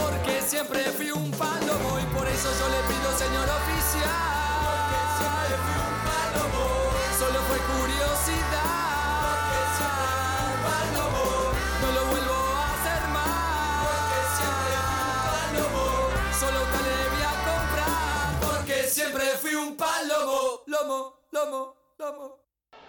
Porque 0.00 0.34
siempre 0.50 0.80
fui 0.96 1.10
un 1.10 1.30
palomo 1.32 1.90
y 2.00 2.06
por 2.16 2.26
eso 2.26 2.48
yo 2.58 2.66
le 2.74 2.80
pido, 2.88 3.08
señor 3.24 3.48
oficial. 3.60 4.36
Porque 4.66 4.98
siempre 5.18 5.48
fui 5.62 5.76
un 5.88 5.97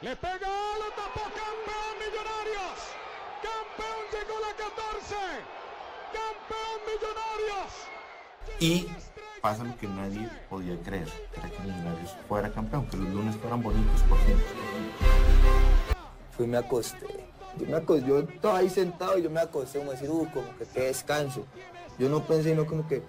Le 0.02 0.16
pega, 0.16 0.48
lo 0.80 0.86
tapó 0.96 1.24
campeón 1.28 1.94
Millonarios. 2.00 2.80
Campeón 3.44 4.00
llegó 4.14 4.40
la 4.40 4.56
14. 4.56 5.16
Campeón 6.16 6.78
Millonarios. 6.88 7.72
Y 8.62 8.88
pasa 9.42 9.66
lo 9.66 9.76
que 9.76 9.88
nadie 9.88 10.30
podía 10.50 10.82
creer, 10.84 11.10
era 11.36 11.50
que 11.50 11.60
Millonarios 11.64 12.16
fuera 12.30 12.50
campeón, 12.50 12.88
que 12.88 12.96
los 12.96 13.10
lunes 13.10 13.36
fueran 13.36 13.62
bonitos 13.62 14.02
por 14.04 14.18
fin. 14.20 14.38
Fui 16.32 16.48
me 16.48 16.58
acosté. 16.58 17.06
Yo 17.58 17.66
me 17.66 17.76
acosté, 17.76 18.08
yo 18.08 18.20
estaba 18.20 18.60
ahí 18.60 18.70
sentado 18.70 19.18
y 19.18 19.24
yo 19.24 19.30
me 19.30 19.42
acosté 19.42 19.80
como 19.80 19.92
decir, 19.92 20.10
uh, 20.10 20.30
como 20.34 20.58
que 20.58 20.66
qué 20.66 20.84
descanso. 20.84 21.46
Yo 21.98 22.08
no 22.08 22.24
pensé, 22.24 22.56
no 22.56 22.66
como 22.66 22.88
que 22.88 23.04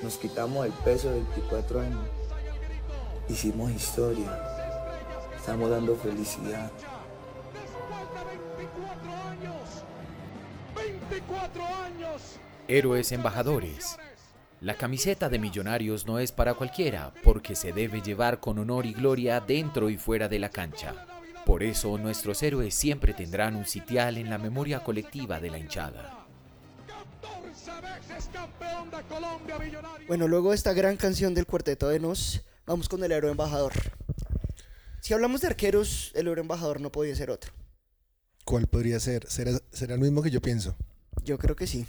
nos 0.00 0.16
quitamos 0.16 0.64
el 0.64 0.72
peso 0.72 1.08
de 1.08 1.14
24 1.14 1.80
años. 1.80 2.06
Hicimos 3.28 3.72
historia. 3.72 4.53
Estamos 5.44 5.68
dando 5.68 5.94
felicidad. 5.94 6.72
24 10.74 11.62
años. 11.62 12.36
Héroes 12.66 13.12
embajadores. 13.12 13.98
La 14.62 14.74
camiseta 14.74 15.28
de 15.28 15.38
Millonarios 15.38 16.06
no 16.06 16.18
es 16.18 16.32
para 16.32 16.54
cualquiera, 16.54 17.12
porque 17.22 17.54
se 17.56 17.74
debe 17.74 18.00
llevar 18.00 18.40
con 18.40 18.58
honor 18.58 18.86
y 18.86 18.94
gloria 18.94 19.38
dentro 19.38 19.90
y 19.90 19.98
fuera 19.98 20.30
de 20.30 20.38
la 20.38 20.48
cancha. 20.48 20.94
Por 21.44 21.62
eso 21.62 21.98
nuestros 21.98 22.42
héroes 22.42 22.74
siempre 22.74 23.12
tendrán 23.12 23.54
un 23.54 23.66
sitial 23.66 24.16
en 24.16 24.30
la 24.30 24.38
memoria 24.38 24.80
colectiva 24.80 25.40
de 25.40 25.50
la 25.50 25.58
hinchada. 25.58 26.24
14 27.20 27.70
veces 27.82 28.30
campeón 28.32 28.90
de 28.90 29.02
Colombia, 29.14 29.58
Millonarios. 29.58 30.08
Bueno, 30.08 30.26
luego 30.26 30.48
de 30.52 30.56
esta 30.56 30.72
gran 30.72 30.96
canción 30.96 31.34
del 31.34 31.44
cuarteto 31.44 31.90
de 31.90 32.00
Nos, 32.00 32.46
vamos 32.64 32.88
con 32.88 33.04
el 33.04 33.12
héroe 33.12 33.30
embajador. 33.30 33.74
Si 35.04 35.12
hablamos 35.12 35.42
de 35.42 35.48
arqueros, 35.48 36.12
el 36.14 36.26
embajador 36.28 36.80
no 36.80 36.90
podía 36.90 37.14
ser 37.14 37.30
otro. 37.30 37.52
¿Cuál 38.46 38.66
podría 38.66 38.98
ser? 38.98 39.28
¿Será, 39.28 39.60
será 39.70 39.96
el 39.96 40.00
mismo 40.00 40.22
que 40.22 40.30
yo 40.30 40.40
pienso? 40.40 40.74
Yo 41.22 41.36
creo 41.36 41.54
que 41.54 41.66
sí. 41.66 41.86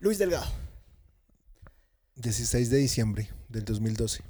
Luis 0.00 0.18
Delgado. 0.18 0.44
16 2.16 2.68
de 2.68 2.76
diciembre 2.76 3.30
del 3.48 3.64
2012. 3.64 4.22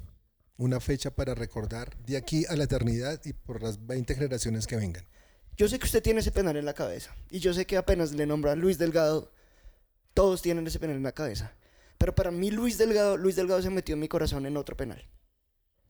Una 0.55 0.79
fecha 0.79 1.11
para 1.13 1.35
recordar 1.35 1.97
de 2.05 2.15
aquí 2.15 2.45
a 2.45 2.55
la 2.55 2.63
eternidad 2.63 3.19
y 3.25 3.33
por 3.33 3.61
las 3.61 3.85
20 3.85 4.15
generaciones 4.15 4.67
que 4.67 4.77
vengan. 4.77 5.05
Yo 5.57 5.67
sé 5.67 5.77
que 5.77 5.85
usted 5.85 6.01
tiene 6.01 6.21
ese 6.21 6.31
penal 6.31 6.55
en 6.55 6.63
la 6.63 6.73
cabeza. 6.73 7.13
Y 7.29 7.39
yo 7.39 7.53
sé 7.53 7.65
que 7.65 7.75
apenas 7.75 8.13
le 8.13 8.25
nombran 8.25 8.61
Luis 8.61 8.77
Delgado, 8.77 9.33
todos 10.13 10.41
tienen 10.41 10.65
ese 10.65 10.79
penal 10.79 10.95
en 10.95 11.03
la 11.03 11.11
cabeza. 11.11 11.51
Pero 11.97 12.15
para 12.15 12.31
mí 12.31 12.51
Luis 12.51 12.77
Delgado, 12.77 13.17
Luis 13.17 13.35
Delgado 13.35 13.61
se 13.61 13.69
metió 13.69 13.95
en 13.95 13.99
mi 13.99 14.07
corazón 14.07 14.45
en 14.45 14.55
otro 14.55 14.77
penal. 14.77 15.05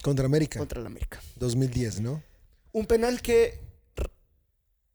Contra 0.01 0.25
América. 0.25 0.59
Contra 0.59 0.81
la 0.81 0.87
América. 0.87 1.21
2010, 1.35 2.01
¿no? 2.01 2.23
Un 2.71 2.85
penal 2.85 3.21
que 3.21 3.59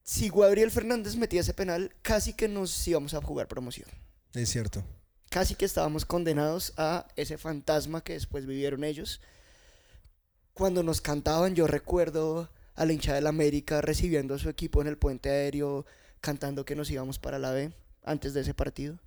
si 0.03 0.31
Gabriel 0.31 0.71
Fernández 0.71 1.17
metía 1.17 1.41
ese 1.41 1.55
penal, 1.55 1.95
casi 2.03 2.33
que 2.33 2.49
nos 2.49 2.87
íbamos 2.87 3.15
a 3.15 3.21
jugar 3.21 3.49
promoción. 3.49 3.89
Es 4.35 4.51
cierto. 4.51 4.85
Casi 5.31 5.55
que 5.55 5.65
estábamos 5.65 6.05
condenados 6.05 6.73
a 6.77 7.09
ese 7.17 7.39
fantasma 7.39 8.03
que 8.03 8.13
después 8.13 8.47
vivieron 8.47 8.85
ellos. 8.85 9.21
Cuando 10.55 10.83
nos 10.83 11.01
cantaban, 11.01 11.55
yo 11.55 11.67
recuerdo 11.67 12.51
a 12.75 12.85
la 12.85 12.93
hinchada 12.93 13.17
del 13.17 13.27
América 13.27 13.81
recibiendo 13.81 14.35
a 14.35 14.39
su 14.39 14.49
equipo 14.49 14.81
en 14.81 14.87
el 14.87 14.97
puente 14.97 15.29
aéreo, 15.29 15.87
cantando 16.21 16.65
que 16.65 16.77
nos 16.77 16.91
íbamos 16.91 17.19
para 17.19 17.39
la 17.39 17.51
B 17.51 17.73
antes 18.05 18.33
de 18.33 18.43
ese 18.43 18.55
partido. 18.55 18.99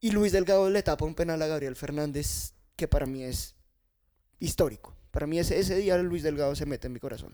Y 0.00 0.10
Luis 0.10 0.32
Delgado 0.32 0.68
le 0.68 0.82
tapa 0.82 1.04
un 1.04 1.14
penal 1.14 1.40
a 1.40 1.46
Gabriel 1.46 1.76
Fernández 1.76 2.54
que 2.76 2.88
para 2.88 3.06
mí 3.06 3.22
es 3.22 3.53
histórico. 4.44 4.94
Para 5.10 5.26
mí 5.26 5.38
ese, 5.38 5.58
ese 5.58 5.76
día 5.76 5.96
Luis 5.98 6.22
Delgado 6.22 6.54
se 6.54 6.66
mete 6.66 6.86
en 6.86 6.92
mi 6.92 7.00
corazón. 7.00 7.32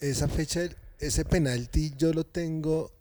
Esa 0.00 0.28
fecha, 0.28 0.68
ese 0.98 1.24
penalti, 1.24 1.92
yo 1.96 2.12
lo 2.12 2.24
tengo 2.24 2.96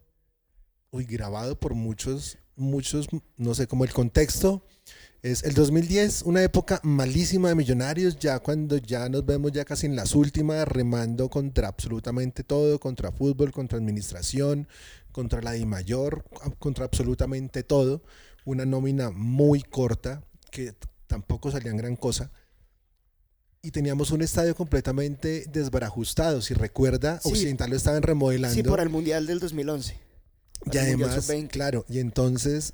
uy, 0.95 1.03
grabado 1.03 1.59
por 1.59 1.73
muchos, 1.73 2.37
muchos, 2.55 3.07
no 3.35 3.53
sé, 3.53 3.67
como 3.67 3.83
el 3.83 3.91
contexto. 3.91 4.65
Es 5.21 5.43
el 5.43 5.53
2010, 5.53 6.21
una 6.21 6.41
época 6.43 6.79
malísima 6.83 7.49
de 7.49 7.55
millonarios, 7.55 8.17
ya 8.17 8.39
cuando 8.39 8.77
ya 8.77 9.09
nos 9.09 9.25
vemos 9.25 9.51
ya 9.51 9.65
casi 9.65 9.87
en 9.87 9.95
las 9.95 10.15
últimas, 10.15 10.67
remando 10.67 11.29
contra 11.29 11.67
absolutamente 11.67 12.43
todo, 12.43 12.79
contra 12.79 13.11
fútbol, 13.11 13.51
contra 13.51 13.77
administración, 13.77 14.67
contra 15.11 15.41
la 15.41 15.51
Di 15.51 15.65
Mayor, 15.65 16.23
contra 16.59 16.85
absolutamente 16.85 17.63
todo. 17.63 18.03
Una 18.45 18.65
nómina 18.65 19.09
muy 19.09 19.61
corta, 19.61 20.23
que 20.51 20.75
tampoco 21.07 21.51
salían 21.51 21.75
gran 21.75 21.95
cosa. 21.95 22.31
Y 23.65 23.71
teníamos 23.71 24.11
un 24.11 24.21
estadio 24.21 24.55
completamente 24.55 25.45
desbarajustado. 25.51 26.41
Si 26.41 26.53
recuerda, 26.53 27.19
Sí. 27.21 27.29
Occidental 27.29 27.69
lo 27.71 27.75
estaban 27.75 28.03
remodelando. 28.03 28.53
Sí, 28.55 28.61
por 28.63 28.79
el 28.79 28.89
Mundial 28.89 29.25
del 29.25 29.39
2011. 29.39 29.97
Y 30.71 30.77
además, 30.77 31.25
Sub-20. 31.25 31.47
claro, 31.49 31.85
y 31.89 31.99
entonces 31.99 32.73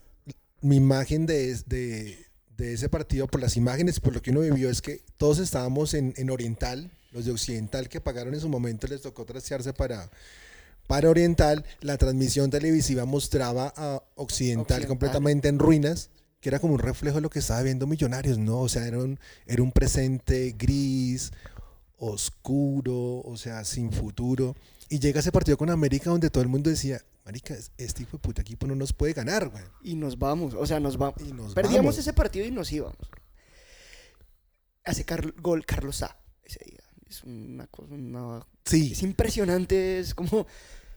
mi 0.62 0.76
imagen 0.76 1.26
de, 1.26 1.56
de, 1.66 2.18
de 2.58 2.74
ese 2.74 2.90
partido, 2.90 3.28
por 3.28 3.42
las 3.42 3.58
imágenes, 3.58 4.00
por 4.00 4.14
lo 4.14 4.22
que 4.22 4.32
uno 4.32 4.42
vivió, 4.42 4.70
es 4.70 4.82
que 4.82 5.02
todos 5.18 5.40
estábamos 5.40 5.94
en, 5.94 6.14
en 6.18 6.30
Oriental, 6.30 6.92
los 7.12 7.26
de 7.26 7.32
Occidental 7.32 7.90
que 7.90 8.00
pagaron 8.02 8.34
en 8.34 8.40
su 8.42 8.48
momento 8.50 8.88
les 8.88 9.02
tocó 9.02 9.26
trastearse 9.26 9.74
para, 9.74 10.10
para 10.88 11.10
Oriental, 11.10 11.66
la 11.82 11.98
transmisión 11.98 12.50
televisiva 12.50 13.06
mostraba 13.06 13.74
a 13.76 14.04
Occidental, 14.16 14.62
Occidental. 14.64 14.88
completamente 14.88 15.48
en 15.48 15.58
ruinas, 15.60 16.10
que 16.42 16.50
era 16.50 16.60
como 16.60 16.74
un 16.74 16.80
reflejo 16.80 17.16
de 17.16 17.22
lo 17.22 17.30
que 17.30 17.40
estaba 17.40 17.62
viendo 17.62 17.88
Millonarios, 17.88 18.38
¿no? 18.38 18.60
O 18.60 18.68
sea, 18.70 18.86
era 18.88 18.98
un, 19.00 19.20
era 19.46 19.64
un 19.64 19.72
presente 19.72 20.54
gris, 20.58 21.32
oscuro, 21.98 23.22
o 23.22 23.38
sea, 23.38 23.64
sin 23.64 23.92
futuro. 23.92 24.56
Y 24.90 25.00
llega 25.00 25.20
ese 25.22 25.32
partido 25.32 25.58
con 25.58 25.70
América 25.70 26.10
donde 26.10 26.30
todo 26.30 26.44
el 26.44 26.50
mundo 26.50 26.70
decía, 26.70 27.02
Marica, 27.26 27.56
este 27.78 28.04
hijo 28.04 28.18
de 28.18 28.22
puta 28.22 28.42
equipo 28.42 28.68
no 28.68 28.76
nos 28.76 28.92
puede 28.92 29.14
ganar, 29.14 29.50
güey. 29.50 29.64
Y 29.84 29.96
nos 29.96 30.18
vamos, 30.20 30.54
o 30.56 30.66
sea, 30.66 30.80
nos 30.80 30.98
vamos. 30.98 31.22
nos 31.34 31.54
Perdíamos 31.54 31.86
vamos. 31.86 31.98
ese 32.00 32.12
partido 32.14 32.46
y 32.46 32.52
nos 32.52 32.72
íbamos. 32.72 32.98
Hace 34.84 35.06
car- 35.06 35.34
gol 35.40 35.66
Carlos 35.66 36.02
A 36.04 36.18
ese 36.44 36.60
día. 36.66 36.80
Es 37.08 37.24
una 37.24 37.68
cosa, 37.68 37.94
una- 37.94 38.46
Sí. 38.66 38.94
Es 38.94 39.04
impresionante, 39.04 40.00
es 40.00 40.14
como 40.16 40.48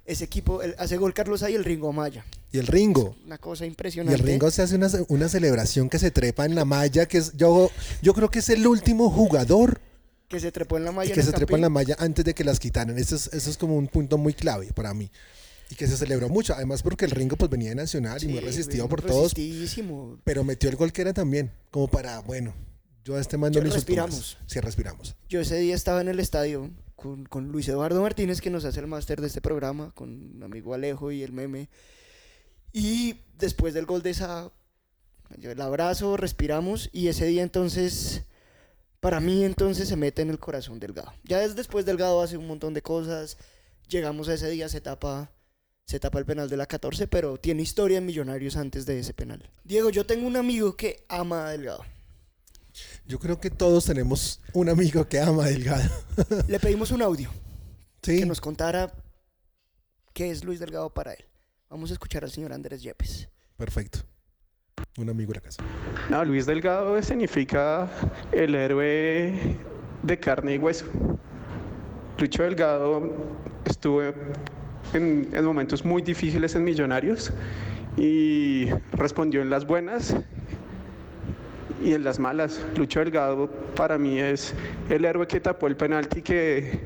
ese 0.06 0.24
equipo, 0.24 0.62
el- 0.62 0.74
hace 0.78 0.96
gol 0.96 1.14
Carlos 1.14 1.42
A 1.42 1.50
y 1.50 1.54
el 1.54 1.64
Ringo 1.64 1.88
Amaya. 1.88 2.24
Y 2.52 2.58
el 2.58 2.66
Ringo. 2.66 3.16
Una 3.24 3.38
cosa 3.38 3.64
Y 3.64 3.68
impresionante. 3.68 4.20
el 4.20 4.26
Ringo 4.26 4.50
se 4.50 4.62
hace 4.62 4.76
una, 4.76 4.88
una 5.08 5.28
celebración 5.28 5.88
que 5.88 5.98
se 5.98 6.10
trepa 6.10 6.44
en 6.44 6.54
la 6.54 6.64
malla, 6.64 7.06
que 7.06 7.18
es, 7.18 7.32
yo, 7.36 7.70
yo 8.02 8.14
creo 8.14 8.30
que 8.30 8.38
es 8.40 8.48
el 8.50 8.66
último 8.66 9.10
jugador 9.10 9.80
que 10.28 10.40
se 10.40 10.52
trepó 10.52 10.76
en 10.76 10.84
la 10.84 10.92
malla. 10.92 11.12
que 11.14 11.22
se 11.22 11.30
el 11.30 11.34
trepa 11.34 11.56
en 11.56 11.62
la 11.62 11.68
malla 11.68 11.96
antes 11.98 12.24
de 12.24 12.34
que 12.34 12.44
las 12.44 12.58
quitaran. 12.60 12.98
Eso 12.98 13.16
es, 13.16 13.28
eso 13.32 13.50
es 13.50 13.56
como 13.56 13.76
un 13.76 13.88
punto 13.88 14.18
muy 14.18 14.34
clave 14.34 14.72
para 14.72 14.92
mí. 14.94 15.10
Y 15.70 15.74
que 15.76 15.86
se 15.86 15.96
celebró 15.96 16.28
mucho, 16.28 16.54
además 16.54 16.82
porque 16.82 17.06
el 17.06 17.10
Ringo 17.10 17.36
pues 17.36 17.50
venía 17.50 17.70
de 17.70 17.74
Nacional 17.76 18.22
y 18.22 18.28
muy 18.28 18.40
resistido 18.40 18.86
por 18.88 19.00
todos, 19.00 19.32
pero 20.22 20.44
metió 20.44 20.68
el 20.68 20.76
gol 20.76 20.92
que 20.92 21.00
era 21.02 21.12
también, 21.14 21.50
como 21.70 21.88
para, 21.88 22.20
bueno, 22.20 22.54
yo 23.04 23.16
a 23.16 23.20
este 23.20 23.38
mando 23.38 23.60
le 23.62 23.70
respiramos. 23.70 24.36
Sí, 24.46 24.60
respiramos. 24.60 25.16
Yo 25.28 25.40
ese 25.40 25.56
día 25.58 25.74
estaba 25.74 26.00
en 26.02 26.08
el 26.08 26.20
estadio 26.20 26.70
con, 26.96 27.24
con 27.24 27.48
Luis 27.48 27.68
Eduardo 27.68 28.00
Martínez, 28.02 28.40
que 28.40 28.50
nos 28.50 28.64
hace 28.64 28.80
el 28.80 28.86
máster 28.86 29.20
de 29.20 29.26
este 29.26 29.40
programa, 29.40 29.92
con 29.94 30.38
mi 30.38 30.44
amigo 30.44 30.74
Alejo 30.74 31.12
y 31.12 31.22
el 31.22 31.32
meme. 31.32 31.68
Y 32.72 33.20
después 33.38 33.74
del 33.74 33.86
gol 33.86 34.02
de 34.02 34.10
esa, 34.10 34.50
el 35.40 35.60
abrazo, 35.60 36.16
respiramos, 36.16 36.90
y 36.92 37.08
ese 37.08 37.26
día 37.26 37.42
entonces, 37.42 38.22
para 39.00 39.20
mí 39.20 39.44
entonces 39.44 39.88
se 39.88 39.96
mete 39.96 40.22
en 40.22 40.30
el 40.30 40.38
corazón 40.38 40.80
Delgado. 40.80 41.12
Ya 41.24 41.42
es 41.42 41.54
después 41.56 41.84
Delgado 41.84 42.22
hace 42.22 42.36
un 42.36 42.46
montón 42.46 42.74
de 42.74 42.82
cosas, 42.82 43.36
llegamos 43.88 44.28
a 44.28 44.34
ese 44.34 44.50
día, 44.50 44.68
se 44.68 44.80
tapa, 44.80 45.30
se 45.84 46.00
tapa 46.00 46.18
el 46.18 46.24
penal 46.24 46.48
de 46.48 46.56
la 46.56 46.66
14, 46.66 47.06
pero 47.06 47.38
tiene 47.38 47.62
historia 47.62 47.98
en 47.98 48.06
Millonarios 48.06 48.56
antes 48.56 48.86
de 48.86 48.98
ese 48.98 49.14
penal. 49.14 49.50
Diego, 49.62 49.90
yo 49.90 50.04
tengo 50.06 50.26
un 50.26 50.36
amigo 50.36 50.76
que 50.76 51.04
ama 51.08 51.46
a 51.46 51.50
Delgado. 51.50 51.84
Yo 53.06 53.18
creo 53.18 53.38
que 53.38 53.50
todos 53.50 53.84
tenemos 53.84 54.40
un 54.54 54.70
amigo 54.70 55.06
que 55.06 55.20
ama 55.20 55.44
a 55.44 55.48
Delgado. 55.48 55.90
Le 56.48 56.58
pedimos 56.58 56.90
un 56.90 57.02
audio. 57.02 57.28
Sí. 58.02 58.18
Que 58.18 58.26
nos 58.26 58.40
contara 58.40 58.92
qué 60.14 60.30
es 60.30 60.42
Luis 60.42 60.58
Delgado 60.58 60.88
para 60.88 61.12
él. 61.12 61.24
Vamos 61.68 61.90
a 61.90 61.94
escuchar 61.94 62.24
al 62.24 62.30
señor 62.30 62.52
Andrés 62.52 62.82
Yepes. 62.82 63.28
Perfecto. 63.58 63.98
Un 64.96 65.10
amigo 65.10 65.32
de 65.32 65.34
la 65.34 65.40
casa. 65.42 65.62
No, 66.08 66.24
Luis 66.24 66.46
Delgado 66.46 67.00
significa 67.02 67.90
el 68.32 68.54
héroe 68.54 69.58
de 70.02 70.20
carne 70.20 70.54
y 70.54 70.58
hueso. 70.58 70.86
Lucho 72.18 72.42
Delgado 72.42 73.12
estuvo 73.66 74.02
en, 74.02 75.28
en 75.30 75.44
momentos 75.44 75.84
muy 75.84 76.00
difíciles 76.00 76.54
en 76.54 76.64
Millonarios 76.64 77.32
y 77.98 78.68
respondió 78.92 79.42
en 79.42 79.50
las 79.50 79.66
buenas 79.66 80.14
y 81.82 81.94
en 81.94 82.04
las 82.04 82.18
malas. 82.18 82.64
Lucho 82.76 83.00
Delgado 83.00 83.48
para 83.74 83.98
mí 83.98 84.18
es 84.18 84.54
el 84.88 85.04
héroe 85.04 85.26
que 85.26 85.40
tapó 85.40 85.66
el 85.66 85.76
penalti 85.76 86.22
que, 86.22 86.80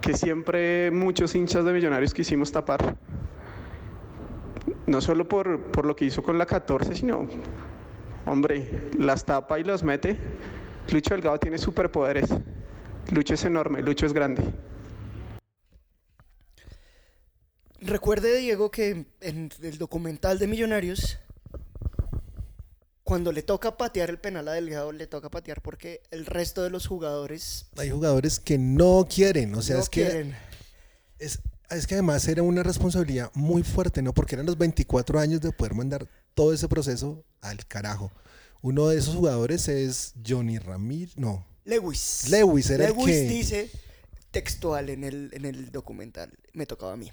que 0.00 0.14
siempre 0.14 0.90
muchos 0.90 1.34
hinchas 1.34 1.64
de 1.64 1.72
Millonarios 1.72 2.14
quisimos 2.14 2.52
tapar. 2.52 2.96
No 4.86 5.00
solo 5.00 5.28
por, 5.28 5.60
por 5.70 5.86
lo 5.86 5.94
que 5.94 6.04
hizo 6.04 6.22
con 6.22 6.38
la 6.38 6.46
14, 6.46 6.94
sino, 6.94 7.28
hombre, 8.26 8.88
las 8.98 9.24
tapa 9.24 9.58
y 9.58 9.64
los 9.64 9.82
mete. 9.82 10.16
Lucho 10.92 11.14
Delgado 11.14 11.38
tiene 11.38 11.58
superpoderes. 11.58 12.30
Lucho 13.12 13.34
es 13.34 13.44
enorme, 13.44 13.82
Lucho 13.82 14.06
es 14.06 14.12
grande. 14.12 14.42
Recuerde, 17.80 18.36
Diego, 18.36 18.70
que 18.70 19.06
en 19.20 19.50
el 19.62 19.78
documental 19.78 20.38
de 20.38 20.46
Millonarios, 20.46 21.18
cuando 23.10 23.32
le 23.32 23.42
toca 23.42 23.76
patear 23.76 24.08
el 24.08 24.20
penal 24.20 24.46
a 24.46 24.52
Delgado, 24.52 24.92
le 24.92 25.08
toca 25.08 25.28
patear 25.32 25.60
porque 25.62 26.00
el 26.12 26.26
resto 26.26 26.62
de 26.62 26.70
los 26.70 26.86
jugadores 26.86 27.66
Hay 27.76 27.90
jugadores 27.90 28.38
que 28.38 28.56
no 28.56 29.08
quieren, 29.12 29.52
o 29.56 29.62
sea, 29.62 29.78
no 29.78 29.82
es 29.82 29.88
que 29.88 30.02
quieren. 30.04 30.36
es, 31.18 31.40
es 31.70 31.88
que 31.88 31.94
además 31.94 32.28
era 32.28 32.44
una 32.44 32.62
responsabilidad 32.62 33.32
muy 33.34 33.64
fuerte, 33.64 34.00
¿no? 34.00 34.14
Porque 34.14 34.36
eran 34.36 34.46
los 34.46 34.56
24 34.56 35.18
años 35.18 35.40
de 35.40 35.50
poder 35.50 35.74
mandar 35.74 36.06
todo 36.34 36.52
ese 36.52 36.68
proceso 36.68 37.24
al 37.40 37.66
carajo. 37.66 38.12
Uno 38.62 38.86
de 38.86 38.98
esos 38.98 39.16
jugadores 39.16 39.66
es 39.66 40.14
Johnny 40.24 40.60
Ramírez, 40.60 41.16
no, 41.16 41.44
Lewis. 41.64 42.28
Lewis 42.30 42.70
era 42.70 42.86
el 42.86 42.92
Lewis 42.92 43.06
que- 43.06 43.22
dice 43.22 43.70
textual 44.30 44.88
en 44.88 45.02
el, 45.02 45.30
en 45.32 45.46
el 45.46 45.72
documental, 45.72 46.30
me 46.52 46.64
tocaba 46.64 46.92
a 46.92 46.96
mí. 46.96 47.10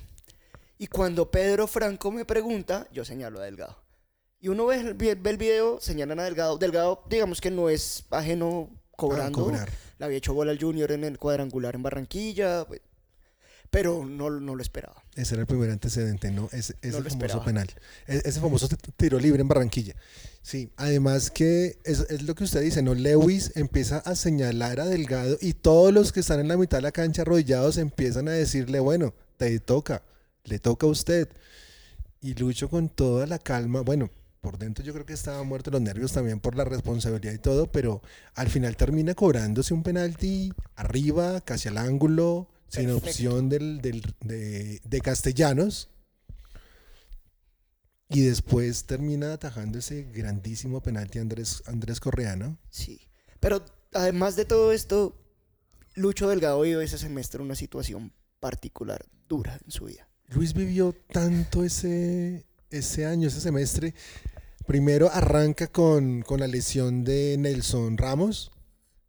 Y 0.77 0.85
cuando 0.85 1.31
Pedro 1.31 1.65
Franco 1.65 2.11
me 2.11 2.23
pregunta, 2.23 2.87
yo 2.93 3.03
señalo 3.03 3.39
a 3.39 3.45
Delgado. 3.45 3.86
Y 4.39 4.49
uno 4.49 4.65
ve 4.67 4.79
el, 4.79 4.93
vi- 4.93 5.15
ve 5.15 5.29
el 5.31 5.37
video, 5.37 5.79
señalan 5.81 6.19
a 6.19 6.23
Delgado. 6.23 6.57
Delgado, 6.57 7.03
digamos 7.09 7.41
que 7.41 7.49
no 7.51 7.69
es 7.69 8.05
ajeno 8.11 8.69
cobrando. 8.95 9.43
cobrar. 9.45 9.69
Le 9.99 10.05
había 10.05 10.17
hecho 10.17 10.33
bola 10.33 10.51
al 10.51 10.59
Junior 10.59 10.91
en 10.91 11.03
el 11.03 11.17
cuadrangular 11.17 11.73
en 11.75 11.81
Barranquilla, 11.83 12.65
pues, 12.67 12.81
pero 13.71 14.05
no, 14.05 14.29
no 14.29 14.55
lo 14.55 14.61
esperaba. 14.61 15.03
Ese 15.15 15.33
era 15.33 15.41
el 15.41 15.47
primer 15.47 15.71
antecedente, 15.71 16.29
¿no? 16.31 16.49
Ese, 16.51 16.75
ese 16.81 16.89
No 16.91 16.97
famoso 16.97 17.07
esperaba. 17.09 17.45
penal. 17.45 17.67
E- 18.05 18.21
Ese 18.25 18.39
famoso 18.39 18.69
tiro 18.95 19.19
libre 19.19 19.41
en 19.41 19.47
Barranquilla. 19.47 19.95
Sí, 20.43 20.71
además 20.77 21.31
que 21.31 21.79
es, 21.83 22.01
es 22.09 22.21
lo 22.21 22.35
que 22.35 22.43
usted 22.43 22.61
dice, 22.61 22.81
¿no? 22.83 22.93
Lewis 22.93 23.51
empieza 23.55 23.97
a 23.99 24.15
señalar 24.15 24.79
a 24.79 24.85
Delgado 24.85 25.37
y 25.41 25.53
todos 25.53 25.91
los 25.91 26.11
que 26.13 26.19
están 26.21 26.39
en 26.39 26.47
la 26.47 26.57
mitad 26.57 26.77
de 26.77 26.83
la 26.83 26.91
cancha 26.91 27.23
arrodillados 27.23 27.77
empiezan 27.77 28.27
a 28.27 28.31
decirle, 28.33 28.79
bueno, 28.79 29.13
te 29.37 29.59
toca, 29.59 30.03
le 30.43 30.59
toca 30.59 30.85
a 30.85 30.89
usted. 30.91 31.27
Y 32.21 32.35
Lucho 32.35 32.69
con 32.69 32.87
toda 32.89 33.25
la 33.27 33.39
calma, 33.39 33.81
bueno, 33.81 34.09
por 34.47 34.57
dentro 34.57 34.81
yo 34.85 34.93
creo 34.93 35.05
que 35.05 35.11
estaba 35.11 35.43
muerto 35.43 35.71
los 35.71 35.81
nervios 35.81 36.13
también 36.13 36.39
por 36.39 36.55
la 36.55 36.63
responsabilidad 36.63 37.33
y 37.33 37.37
todo, 37.37 37.69
pero 37.69 38.01
al 38.33 38.47
final 38.49 38.77
termina 38.77 39.13
cobrándose 39.13 39.73
un 39.73 39.83
penalti 39.83 40.53
arriba, 40.77 41.41
casi 41.41 41.67
al 41.67 41.77
ángulo, 41.77 42.47
sin 42.69 42.85
Perfecto. 42.85 43.09
opción 43.09 43.49
del, 43.49 43.81
del- 43.81 44.15
de, 44.21 44.79
de 44.85 45.01
Castellanos. 45.01 45.89
Y 48.07 48.21
después 48.21 48.85
termina 48.85 49.33
atajando 49.33 49.79
ese 49.79 50.03
grandísimo 50.03 50.81
penalti 50.81 51.19
Andrés, 51.19 51.61
Andrés 51.65 51.99
Correa, 51.99 52.37
¿no? 52.37 52.57
Sí. 52.69 53.01
Pero 53.41 53.65
además 53.93 54.37
de 54.37 54.45
todo 54.45 54.71
esto, 54.71 55.13
Lucho 55.95 56.29
Delgado 56.29 56.61
vive 56.61 56.85
ese 56.85 56.97
semestre 56.97 57.41
una 57.41 57.55
situación 57.55 58.13
particular, 58.39 59.05
dura 59.27 59.59
en 59.65 59.71
su 59.71 59.85
vida. 59.85 60.07
Luis 60.29 60.53
vivió 60.53 60.95
tanto 61.11 61.65
ese, 61.65 62.45
ese 62.69 63.05
año, 63.05 63.27
ese 63.27 63.41
semestre. 63.41 63.93
Primero 64.67 65.09
arranca 65.11 65.67
con, 65.67 66.21
con 66.23 66.41
la 66.41 66.47
lesión 66.47 67.05
de 67.05 67.37
Nelson 67.39 67.97
Ramos, 67.97 68.51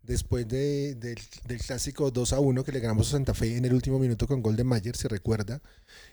después 0.03 0.47
de- 0.47 0.95
del, 0.95 1.19
clásico 1.59 2.13
2 2.13 2.33
a 2.33 2.39
1 2.39 2.63
que 2.63 2.71
le 2.71 2.79
ganamos 2.79 3.09
a 3.09 3.11
Santa 3.13 3.35
Fe 3.35 3.57
en 3.57 3.65
el 3.65 3.75
último 3.75 3.99
minuto 3.99 4.29
con 4.29 4.41
gol 4.41 4.55
de 4.55 4.63
Mayer, 4.63 4.97
si 4.97 5.09
recuerda. 5.09 5.61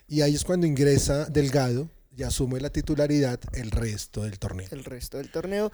Y 0.08 0.22
ahí 0.22 0.34
es 0.34 0.44
cuando 0.44 0.66
ingresa 0.66 1.26
Delgado 1.26 1.90
y 2.18 2.24
asume 2.24 2.60
la 2.60 2.72
titularidad 2.72 3.40
el 3.54 3.70
resto 3.70 4.24
del 4.24 4.40
torneo. 4.40 4.68
el 4.72 4.84
resto 4.84 5.18
del 5.18 5.30
torneo. 5.30 5.72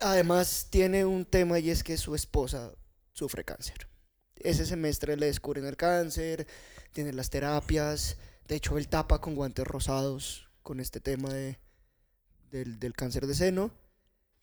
Además 0.00 0.66
tiene 0.68 1.06
un 1.06 1.24
tema 1.24 1.58
y 1.58 1.70
es 1.70 1.82
que 1.82 1.96
su 1.96 2.14
esposa 2.14 2.72
sufre 3.12 3.44
cáncer. 3.44 3.88
Ese 4.36 4.66
semestre 4.66 5.16
le 5.16 5.26
descubren 5.26 5.64
el 5.64 5.76
cáncer, 5.76 6.46
tiene 6.92 7.12
las 7.14 7.30
terapias, 7.30 8.18
de 8.46 8.56
hecho 8.56 8.76
él 8.76 8.88
tapa 8.88 9.20
con 9.22 9.36
guantes 9.36 9.66
rosados 9.66 10.50
con 10.62 10.80
este 10.80 11.00
tema 11.00 11.32
de, 11.32 11.58
del, 12.52 12.78
del 12.78 12.92
cáncer 12.92 13.26
de 13.26 13.34
seno. 13.34 13.72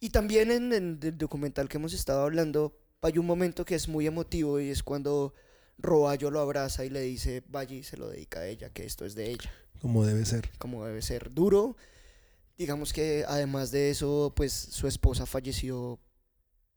Y 0.01 0.09
también 0.09 0.51
en, 0.51 0.73
en 0.73 0.99
el 1.01 1.17
documental 1.17 1.69
que 1.69 1.77
hemos 1.77 1.93
estado 1.93 2.23
hablando 2.23 2.77
hay 3.01 3.17
un 3.17 3.25
momento 3.25 3.63
que 3.63 3.75
es 3.75 3.87
muy 3.87 4.07
emotivo 4.07 4.59
y 4.59 4.69
es 4.69 4.83
cuando 4.83 5.33
Roballo 5.77 6.29
lo 6.31 6.41
abraza 6.41 6.83
y 6.83 6.89
le 6.89 7.01
dice, 7.01 7.43
vaya 7.47 7.75
y 7.75 7.83
se 7.83 7.95
lo 7.95 8.09
dedica 8.09 8.41
a 8.41 8.47
ella, 8.47 8.69
que 8.71 8.85
esto 8.85 9.05
es 9.05 9.15
de 9.15 9.31
ella 9.31 9.49
Como 9.79 10.05
debe 10.05 10.25
ser. 10.25 10.49
como 10.57 10.85
debe 10.85 11.01
ser 11.01 11.33
duro. 11.33 11.77
Digamos 12.57 12.91
que 12.91 13.23
además 13.25 13.71
de 13.71 13.89
eso, 13.89 14.33
pues 14.35 14.51
su 14.51 14.87
esposa 14.87 15.25
falleció 15.25 15.99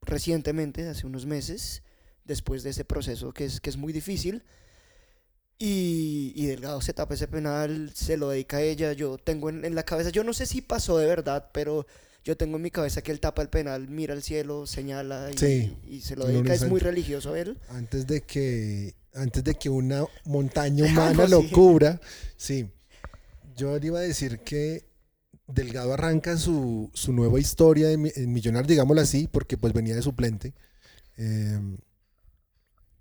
recientemente, 0.01 0.87
hace 0.89 1.07
unos 1.07 1.27
meses, 1.27 1.83
después 2.25 2.63
de 2.63 2.71
ese 2.71 2.85
proceso 2.85 3.33
que 3.33 3.47
es, 3.47 3.61
que 3.61 3.71
es 3.71 3.77
muy 3.77 3.93
difícil. 3.93 4.45
Y, 5.65 6.33
y 6.35 6.47
Delgado 6.47 6.81
se 6.81 6.93
tapa 6.93 7.15
ese 7.15 7.29
penal, 7.29 7.93
se 7.95 8.17
lo 8.17 8.31
dedica 8.31 8.57
a 8.57 8.63
ella. 8.63 8.93
Yo 8.95 9.17
tengo 9.17 9.49
en, 9.49 9.65
en 9.65 9.77
la 9.77 9.85
cabeza, 9.85 10.11
yo 10.11 10.25
no 10.25 10.33
sé 10.33 10.45
si 10.47 10.61
pasó 10.61 10.99
de 10.99 11.07
verdad, 11.07 11.51
pero 11.53 11.87
yo 12.25 12.37
tengo 12.37 12.57
en 12.57 12.63
mi 12.63 12.73
cabeza 12.73 13.01
que 13.01 13.13
él 13.13 13.21
tapa 13.21 13.43
el 13.43 13.49
penal, 13.49 13.87
mira 13.89 14.13
al 14.15 14.25
cielo, 14.25 14.67
señala 14.67 15.31
y, 15.33 15.39
Sí, 15.39 15.77
y 15.89 16.01
se 16.01 16.17
lo 16.17 16.27
en 16.29 16.35
dedica. 16.35 16.55
Es 16.55 16.69
muy 16.69 16.81
religioso 16.81 17.37
él. 17.37 17.59
Antes 17.69 18.09
de 18.09 18.23
que, 18.23 18.95
antes 19.15 19.45
de 19.45 19.55
que 19.55 19.71
una 19.71 20.05
montaña 20.25 20.85
humana 20.87 21.29
lo 21.29 21.49
cubra, 21.51 22.01
sí. 22.37 22.69
Yo 23.57 23.79
le 23.79 23.87
iba 23.87 23.99
a 24.01 24.03
decir 24.03 24.41
que 24.41 24.85
Delgado 25.47 25.93
arranca 25.93 26.37
su, 26.39 26.91
su 26.95 27.13
nueva 27.13 27.39
historia 27.39 27.87
de 27.87 27.99
mi- 27.99 28.11
en 28.17 28.33
Millonario, 28.33 28.67
digámoslo 28.67 29.01
así, 29.03 29.29
porque 29.31 29.57
pues 29.57 29.73
venía 29.73 29.95
de 29.95 30.03
suplente. 30.03 30.55
Eh, 31.19 31.61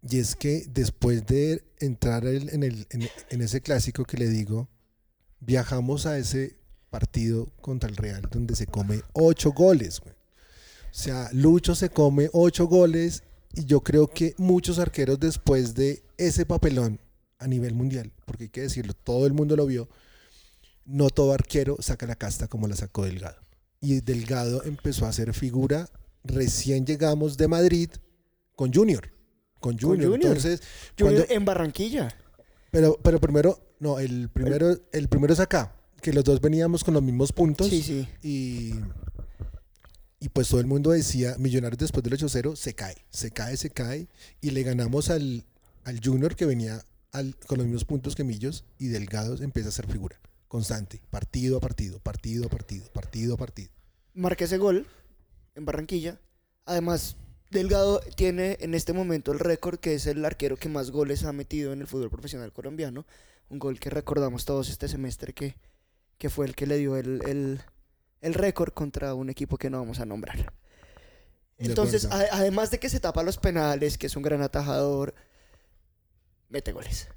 y 0.02 0.20
es 0.20 0.36
que 0.36 0.66
después 0.70 1.26
de 1.28 1.64
entrar 1.80 2.26
en, 2.26 2.64
el, 2.64 2.88
en, 2.90 3.42
ese 3.42 3.62
clásico 3.62 4.04
que 4.04 4.18
le 4.18 4.28
digo, 4.28 4.68
viajamos 5.40 6.06
a 6.06 6.18
ese 6.18 6.58
partido 6.90 7.52
contra 7.62 7.90
el 7.90 7.96
Real 7.96 8.28
donde 8.32 8.56
se 8.56 8.66
come 8.66 9.02
ocho 9.14 9.52
goles. 9.52 10.00
güey. 10.00 10.14
O 10.14 10.94
sea, 10.94 11.30
Lucho 11.34 11.76
se 11.76 11.90
come 11.90 12.30
ocho 12.34 12.68
goles 12.68 13.24
y 13.54 13.66
yo 13.66 13.82
creo 13.82 14.08
que 14.08 14.34
muchos 14.38 14.80
arqueros 14.80 15.20
después 15.20 15.76
de 15.76 16.04
ese 16.18 16.46
papelón 16.46 17.00
a 17.38 17.48
nivel 17.48 17.74
mundial, 17.74 18.12
porque 18.26 18.46
hay 18.46 18.50
que 18.50 18.62
decirlo, 18.62 18.94
todo 18.94 19.26
el 19.26 19.34
mundo 19.34 19.56
lo 19.56 19.66
vio, 19.66 19.90
no 20.86 21.10
todo 21.10 21.34
arquero 21.34 21.78
saca 21.80 22.06
la 22.06 22.16
casta 22.16 22.48
como 22.48 22.68
la 22.68 22.76
sacó 22.76 23.06
Delgado. 23.06 23.42
Y 23.80 24.02
Delgado 24.02 24.64
empezó 24.64 25.06
a 25.06 25.10
hacer 25.10 25.34
figura, 25.34 25.90
recién 26.24 26.86
llegamos 26.86 27.38
de 27.38 27.48
Madrid 27.48 27.90
con 28.56 28.74
Junior. 28.74 29.12
Con 29.62 29.78
Con 29.78 29.90
Junior. 29.92 30.16
Entonces, 30.16 30.62
Junior 31.00 31.20
cuando- 31.20 31.34
en 31.34 31.46
Barranquilla. 31.46 32.14
pero, 32.72 33.00
pero 33.02 33.20
primero, 33.22 33.58
no, 33.80 34.00
el 34.00 34.28
primero, 34.30 34.78
el 34.92 35.08
primero 35.08 35.32
es 35.34 35.40
acá, 35.40 35.74
que 36.02 36.12
los 36.12 36.24
dos 36.26 36.42
veníamos 36.42 36.84
con 36.84 36.94
los 36.96 37.02
mismos 37.04 37.32
puntos. 37.32 37.70
Sí, 37.70 37.82
sí. 37.82 38.08
Y, 38.22 38.74
y 40.20 40.30
pues 40.30 40.50
todo 40.50 40.60
el 40.60 40.68
mundo 40.68 40.92
decía, 40.92 41.36
Millonarios 41.40 41.80
después 41.80 42.04
del 42.04 42.14
8-0 42.14 42.56
se 42.56 42.74
cae, 42.74 42.96
se 43.10 43.32
cae, 43.32 43.56
se 43.58 43.70
cae. 43.70 44.08
Y 44.42 44.52
le 44.52 44.64
ganamos 44.64 45.10
al, 45.10 45.46
al 45.84 46.00
Junior 46.04 46.36
que 46.36 46.46
venía 46.46 46.84
al- 47.12 47.36
con 47.48 47.58
los 47.58 47.66
mismos 47.68 47.86
puntos 47.86 48.16
que 48.16 48.24
Millos 48.24 48.64
y 48.78 48.88
Delgados 48.90 49.42
empieza 49.42 49.70
a 49.70 49.72
ser 49.72 49.88
figura 49.88 50.20
constante, 50.48 51.02
partido 51.10 51.58
a 51.58 51.60
partido, 51.62 52.00
partido 52.00 52.46
a 52.46 52.50
partido, 52.50 52.86
partido 52.92 53.36
a 53.36 53.38
partido. 53.38 53.70
marca 54.14 54.44
ese 54.44 54.58
gol 54.58 54.86
en 55.56 55.64
Barranquilla. 55.66 56.20
Además, 56.66 57.16
Delgado 57.52 58.00
tiene 58.16 58.58
en 58.62 58.74
este 58.74 58.94
momento 58.94 59.32
el 59.32 59.40
récord 59.40 59.78
que 59.80 59.94
es 59.96 60.08
el 60.08 60.24
arquero 60.26 60.58
que 60.58 60.70
más 60.70 60.90
goles 60.90 61.24
ha 61.26 61.34
metido 61.34 61.74
en 61.74 61.82
el 61.82 61.88
fútbol 61.88 62.10
profesional 62.10 62.52
colombiano. 62.54 63.06
Un 63.50 63.60
gol 63.60 63.80
que 63.80 63.90
recordamos 63.90 64.46
todos 64.46 64.70
este 64.70 64.88
semestre 64.88 65.34
que, 65.34 65.56
que 66.18 66.30
fue 66.30 66.46
el 66.46 66.56
que 66.56 66.66
le 66.66 66.78
dio 66.78 66.96
el, 66.96 67.22
el, 67.28 67.62
el 68.22 68.34
récord 68.34 68.72
contra 68.74 69.14
un 69.14 69.30
equipo 69.30 69.58
que 69.58 69.70
no 69.70 69.80
vamos 69.80 70.00
a 70.00 70.06
nombrar. 70.06 70.54
Entonces, 71.58 72.06
a- 72.06 72.26
además 72.32 72.72
de 72.72 72.80
que 72.80 72.90
se 72.90 73.00
tapa 73.02 73.22
los 73.22 73.38
penales, 73.38 73.98
que 73.98 74.08
es 74.08 74.16
un 74.16 74.24
gran 74.24 74.42
atajador, 74.42 75.14
mete 76.50 76.72
goles. 76.72 77.08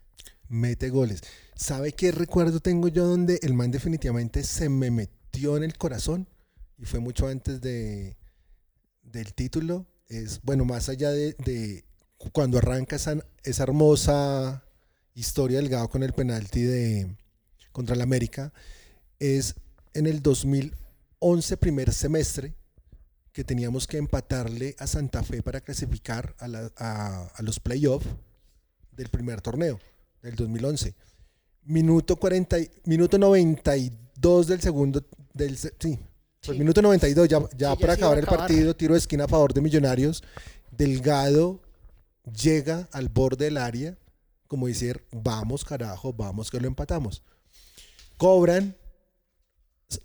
mete 0.49 0.91
goles. 0.91 1.23
¿Sabe 1.55 1.93
qué 1.93 2.11
recuerdo 2.11 2.59
tengo 2.61 2.89
yo 2.89 3.07
donde 3.07 3.39
el 3.43 3.55
man 3.55 3.71
definitivamente 3.71 4.43
se 4.43 4.69
me 4.69 4.91
metió 4.91 5.57
en 5.57 5.63
el 5.63 5.79
corazón? 5.79 6.29
Y 6.77 6.85
fue 6.87 6.99
mucho 6.99 7.29
antes 7.29 7.61
de, 7.61 8.17
del 9.05 9.33
título. 9.33 9.87
Es, 10.17 10.41
bueno, 10.43 10.65
más 10.65 10.89
allá 10.89 11.11
de, 11.11 11.85
cuando 12.33 12.59
arranca 12.59 12.97
esa, 12.97 13.17
hermosa 13.63 14.63
historia 15.15 15.59
del 15.59 15.69
Gao 15.69 15.89
con 15.89 16.03
el 16.03 16.13
penalti 16.13 16.63
de, 16.63 17.17
contra 17.73 17.95
el 17.97 18.01
América, 18.03 18.53
es 19.19 19.55
en 19.93 20.07
el 20.07 20.23
2011, 20.23 21.57
primer 21.57 21.93
semestre, 21.93 22.55
que 23.33 23.43
teníamos 23.43 23.89
que 23.89 23.97
empatarle 23.99 24.77
a 24.79 24.87
Santa 24.87 25.25
Fe 25.25 25.43
para 25.43 25.61
clasificar 25.61 26.37
a, 26.39 26.47
a- 26.77 27.43
los 27.43 27.59
playoffs 27.59 28.07
del 28.93 29.09
primer 29.09 29.41
torneo 29.41 29.81
del 30.23 30.37
2011. 30.37 30.95
Minuto 31.65 32.15
40, 32.17 32.59
y- 32.61 32.71
minuto 32.85 33.19
92 33.19 34.47
del 34.47 34.61
segundo, 34.61 35.05
del, 35.33 35.57
sí, 35.59 35.99
pues 36.45 36.59
minuto 36.59 36.83
92, 36.83 37.29
ya, 37.29 37.41
ya 37.57 37.75
Sí, 37.75 37.81
para 37.81 37.95
acabar 37.95 38.19
el 38.19 38.25
acabar. 38.25 38.41
partido, 38.41 38.75
tiro 38.77 38.95
de 38.95 38.99
esquina 38.99 39.25
a 39.25 39.29
favor 39.29 39.53
de 39.55 39.61
Millonarios. 39.61 40.23
Delgado 40.71 41.61
llega 42.43 42.89
al 42.93 43.09
borde 43.09 43.47
del 43.47 43.57
área, 43.57 43.97
como 44.49 44.67
decir, 44.67 45.05
vamos 45.13 45.65
carajo, 45.65 46.13
vamos 46.13 46.51
que 46.51 46.61
lo 46.61 46.67
empatamos. 46.69 47.23
Cobran, 48.17 48.77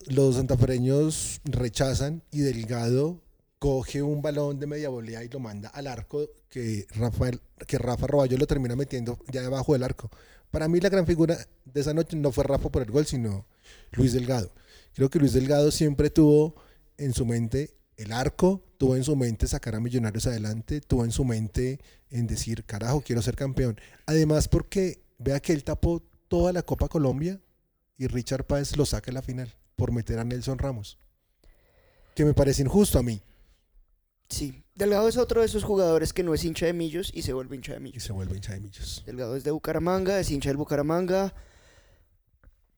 los 0.08 0.36
santafereños 0.36 1.42
rechazan 1.46 2.24
y 2.32 2.40
Delgado 2.40 3.22
coge 3.60 4.02
un 4.02 4.22
balón 4.22 4.60
de 4.60 4.68
media 4.68 4.90
volea 4.90 5.24
y 5.24 5.30
lo 5.30 5.40
manda 5.40 5.70
al 5.70 5.88
arco 5.88 6.30
que 6.50 6.88
Rafael, 6.92 7.42
que 7.68 7.78
Rafa 7.78 8.08
Roballo 8.08 8.38
lo 8.38 8.48
termina 8.48 8.76
metiendo 8.76 9.20
ya 9.32 9.42
debajo 9.42 9.74
del 9.74 9.84
arco. 9.84 10.10
Para 10.50 10.68
mí 10.68 10.80
la 10.80 10.90
gran 10.90 11.06
figura 11.06 11.38
de 11.66 11.82
esa 11.82 11.94
noche 11.94 12.16
no 12.16 12.32
fue 12.32 12.44
Rafa 12.44 12.70
por 12.70 12.82
el 12.82 12.90
gol, 12.92 13.06
sino 13.06 13.46
Luis 13.92 14.14
Delgado. 14.14 14.52
Creo 14.94 15.10
que 15.10 15.20
Luis 15.20 15.34
Delgado 15.34 15.72
siempre 15.72 16.10
tuvo 16.10 16.56
en 16.98 17.14
su 17.14 17.26
mente 17.26 17.78
el 17.98 18.12
arco, 18.12 18.64
tuvo 18.78 18.96
en 18.96 19.04
su 19.04 19.16
mente 19.16 19.48
sacar 19.48 19.76
a 19.76 19.80
Millonarios 19.80 20.26
adelante, 20.26 20.82
tuvo 20.82 21.04
en 21.04 21.12
su 21.12 21.26
mente 21.26 21.80
en 22.10 22.28
decir, 22.28 22.64
carajo, 22.64 23.02
quiero 23.02 23.22
ser 23.22 23.36
campeón. 23.36 23.80
Además 24.06 24.48
porque 24.48 25.04
vea 25.18 25.40
que 25.40 25.54
él 25.54 25.64
tapó 25.64 26.02
toda 26.28 26.54
la 26.54 26.64
Copa 26.64 26.88
Colombia 26.88 27.42
y 27.98 28.08
Richard 28.08 28.46
Páez 28.46 28.78
lo 28.78 28.86
saca 28.86 29.12
en 29.12 29.16
la 29.16 29.22
final 29.22 29.54
por 29.76 29.92
meter 29.92 30.18
a 30.20 30.24
Nelson 30.24 30.58
Ramos. 30.58 30.98
Que 32.16 32.24
me 32.24 32.34
parece 32.34 32.62
injusto 32.62 33.00
a 33.00 33.04
mí. 33.04 33.22
Sí. 34.30 34.64
Delgado 34.76 35.10
es 35.10 35.18
otro 35.18 35.42
de 35.42 35.48
esos 35.48 35.64
jugadores 35.64 36.14
que 36.14 36.24
no 36.24 36.34
es 36.34 36.46
hincha 36.46 36.66
de 36.66 36.74
Millos 36.74 37.12
y 37.14 37.24
se 37.24 37.34
vuelve 37.34 37.58
hincha 37.58 37.74
de 37.74 37.82
Millos. 37.82 38.02
Y 38.02 38.06
se 38.06 38.14
vuelve 38.14 38.36
hincha 38.36 38.54
de 38.54 38.62
Millos. 38.62 39.04
Delgado 39.06 39.36
es 39.36 39.44
de 39.44 39.52
Bucaramanga, 39.52 40.20
es 40.20 40.32
hincha 40.32 40.50
del 40.50 40.58
Bucaramanga, 40.58 41.34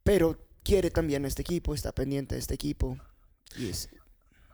pero 0.03 0.39
quiere 0.63 0.91
también 0.91 1.25
este 1.25 1.41
equipo, 1.41 1.73
está 1.73 1.91
pendiente 1.91 2.35
de 2.35 2.39
este 2.41 2.53
equipo. 2.53 2.97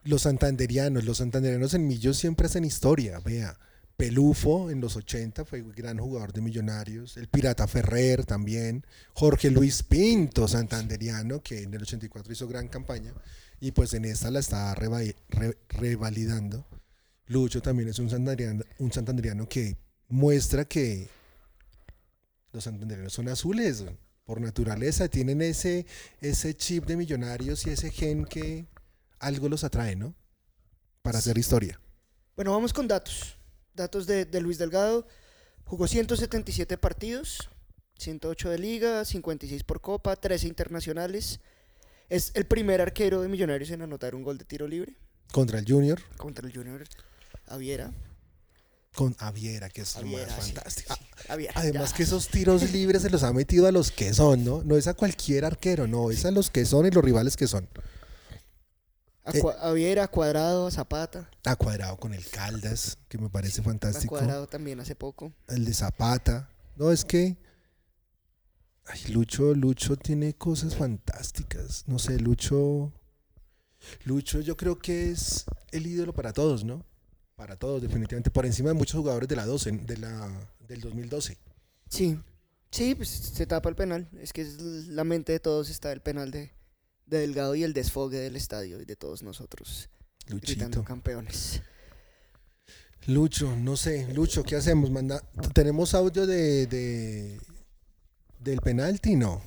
Los 0.03 0.23
santanderianos, 0.23 1.03
los 1.05 1.17
santanderianos 1.17 1.73
en 1.73 1.87
Millos 1.87 2.17
siempre 2.17 2.47
hacen 2.47 2.63
historia, 2.63 3.19
vea. 3.19 3.57
Pelufo 3.97 4.69
en 4.69 4.79
los 4.79 4.95
80 4.95 5.43
fue 5.43 5.63
gran 5.75 5.97
jugador 5.97 6.31
de 6.31 6.41
Millonarios. 6.41 7.17
El 7.17 7.27
Pirata 7.27 7.67
Ferrer 7.67 8.25
también. 8.25 8.85
Jorge 9.13 9.49
Luis 9.49 9.81
Pinto, 9.81 10.47
santanderiano, 10.47 11.41
que 11.41 11.63
en 11.63 11.73
el 11.73 11.81
84 11.81 12.31
hizo 12.31 12.47
gran 12.47 12.67
campaña. 12.67 13.11
Y 13.59 13.71
pues 13.71 13.93
en 13.95 14.05
esta 14.05 14.29
la 14.29 14.39
está 14.39 14.73
reva- 14.75 15.01
re- 15.29 15.57
revalidando. 15.69 16.67
Lucho 17.25 17.59
también 17.61 17.89
es 17.89 17.97
un 17.97 18.09
santanderiano, 18.09 18.63
un 18.77 18.91
santanderiano 18.93 19.49
que 19.49 19.75
muestra 20.09 20.65
que 20.65 21.09
los 22.53 22.63
santanderianos 22.63 23.13
son 23.13 23.27
azules 23.29 23.83
por 24.27 24.41
naturaleza. 24.41 25.07
Tienen 25.07 25.41
ese, 25.41 25.87
ese 26.21 26.55
chip 26.55 26.85
de 26.85 26.97
millonarios 26.97 27.65
y 27.65 27.71
ese 27.71 27.89
gen 27.89 28.25
que 28.25 28.67
algo 29.19 29.49
los 29.49 29.63
atrae, 29.63 29.95
¿no? 29.95 30.13
Para 31.01 31.17
hacer 31.17 31.37
historia. 31.37 31.79
Bueno, 32.35 32.51
vamos 32.51 32.73
con 32.73 32.87
datos. 32.87 33.37
Datos 33.73 34.05
de, 34.05 34.25
de 34.25 34.41
Luis 34.41 34.57
Delgado. 34.57 35.07
Jugó 35.63 35.87
177 35.87 36.77
partidos, 36.77 37.49
108 37.97 38.49
de 38.49 38.59
liga, 38.59 39.05
56 39.05 39.63
por 39.63 39.81
copa, 39.81 40.15
13 40.15 40.47
internacionales. 40.47 41.39
Es 42.09 42.31
el 42.35 42.45
primer 42.45 42.81
arquero 42.81 43.21
de 43.21 43.29
Millonarios 43.29 43.71
en 43.71 43.81
anotar 43.81 44.13
un 44.13 44.23
gol 44.23 44.37
de 44.37 44.45
tiro 44.45 44.67
libre 44.67 44.95
Contra 45.31 45.59
el 45.59 45.65
Junior, 45.67 46.01
contra 46.15 46.47
el 46.47 46.53
Junior 46.53 46.83
Aviera. 47.47 47.91
Con 48.95 49.15
Aviera, 49.19 49.69
que 49.69 49.81
es 49.81 49.93
lo 49.95 50.01
Aviera, 50.01 50.25
más 50.35 50.45
sí, 50.45 50.51
fantástico. 50.53 50.95
sí, 50.95 51.03
sí. 51.03 51.25
Aviera, 51.29 51.53
Además 51.55 51.91
ya. 51.91 51.97
que 51.97 52.03
esos 52.03 52.27
tiros 52.29 52.71
libres 52.71 53.01
se 53.03 53.09
los 53.09 53.23
ha 53.23 53.31
metido 53.33 53.67
a 53.67 53.71
los 53.71 53.91
que 53.91 54.13
son, 54.13 54.43
¿no? 54.43 54.63
No 54.63 54.75
es 54.75 54.87
a 54.87 54.93
cualquier 54.95 55.45
arquero, 55.45 55.87
no, 55.87 56.09
es 56.11 56.25
a 56.25 56.31
los 56.31 56.49
que 56.49 56.65
son 56.65 56.85
y 56.85 56.91
los 56.91 57.03
rivales 57.03 57.35
que 57.37 57.47
son. 57.47 57.69
A 59.23 59.31
Eh, 59.31 59.41
Aviera, 59.61 60.05
a 60.05 60.07
Cuadrado, 60.07 60.67
a 60.67 60.71
Zapata. 60.71 61.29
A 61.45 61.55
cuadrado 61.57 61.97
con 61.97 62.13
el 62.13 62.25
Caldas, 62.29 62.97
que 63.09 63.17
me 63.17 63.29
parece 63.29 63.61
A 63.61 63.63
fantástico. 63.65 64.15
Cuadrado 64.15 64.47
también 64.47 64.79
hace 64.79 64.95
poco. 64.95 65.33
El 65.49 65.65
de 65.65 65.73
Zapata. 65.73 66.49
No, 66.77 66.91
es 66.91 67.03
que. 67.03 67.37
Ay, 68.85 69.11
Lucho, 69.11 69.53
Lucho 69.53 69.97
tiene 69.97 70.33
cosas 70.33 70.75
fantásticas. 70.75 71.83
No 71.87 71.99
sé, 71.99 72.19
Lucho. 72.19 72.93
Lucho, 74.05 74.39
yo 74.39 74.55
creo 74.55 74.79
que 74.79 75.11
es 75.11 75.43
el 75.71 75.87
ídolo 75.87 76.13
para 76.13 76.31
todos, 76.31 76.63
¿no? 76.63 76.85
Para 77.37 77.55
todos, 77.55 77.81
definitivamente. 77.81 78.31
Por 78.31 78.45
encima 78.45 78.69
de 78.69 78.73
muchos 78.73 78.99
jugadores 78.99 79.29
de 79.29 79.35
la 79.37 79.45
12, 79.45 79.71
de 79.71 79.97
la, 79.97 80.29
del 80.67 80.81
2012. 80.81 81.37
Sí, 81.87 82.19
sí, 82.71 82.95
pues 82.95 83.07
se 83.09 83.45
tapa 83.45 83.69
el 83.69 83.75
penal. 83.75 84.09
Es 84.19 84.33
que 84.33 84.41
es 84.41 84.57
la 84.87 85.03
mente 85.05 85.31
de 85.31 85.39
todos 85.39 85.69
está 85.69 85.91
el 85.91 86.01
penal 86.01 86.31
de, 86.31 86.51
de 87.05 87.19
Delgado 87.19 87.53
y 87.55 87.63
el 87.63 87.73
desfogue 87.73 88.17
del 88.17 88.35
estadio 88.35 88.81
y 88.81 88.85
de 88.85 88.95
todos 88.95 89.21
nosotros 89.23 89.87
gritando 90.25 90.79
Luchito. 90.79 90.83
campeones. 90.83 91.61
Lucho, 93.05 93.55
no 93.55 93.77
sé. 93.77 94.11
Lucho, 94.13 94.43
¿qué 94.43 94.55
hacemos? 94.55 94.89
Manda, 94.91 95.21
¿Tenemos 95.53 95.93
audio 95.93 96.25
de, 96.27 96.65
de- 96.67 97.39
del 98.39 98.59
penalti? 98.61 99.15
No. 99.15 99.41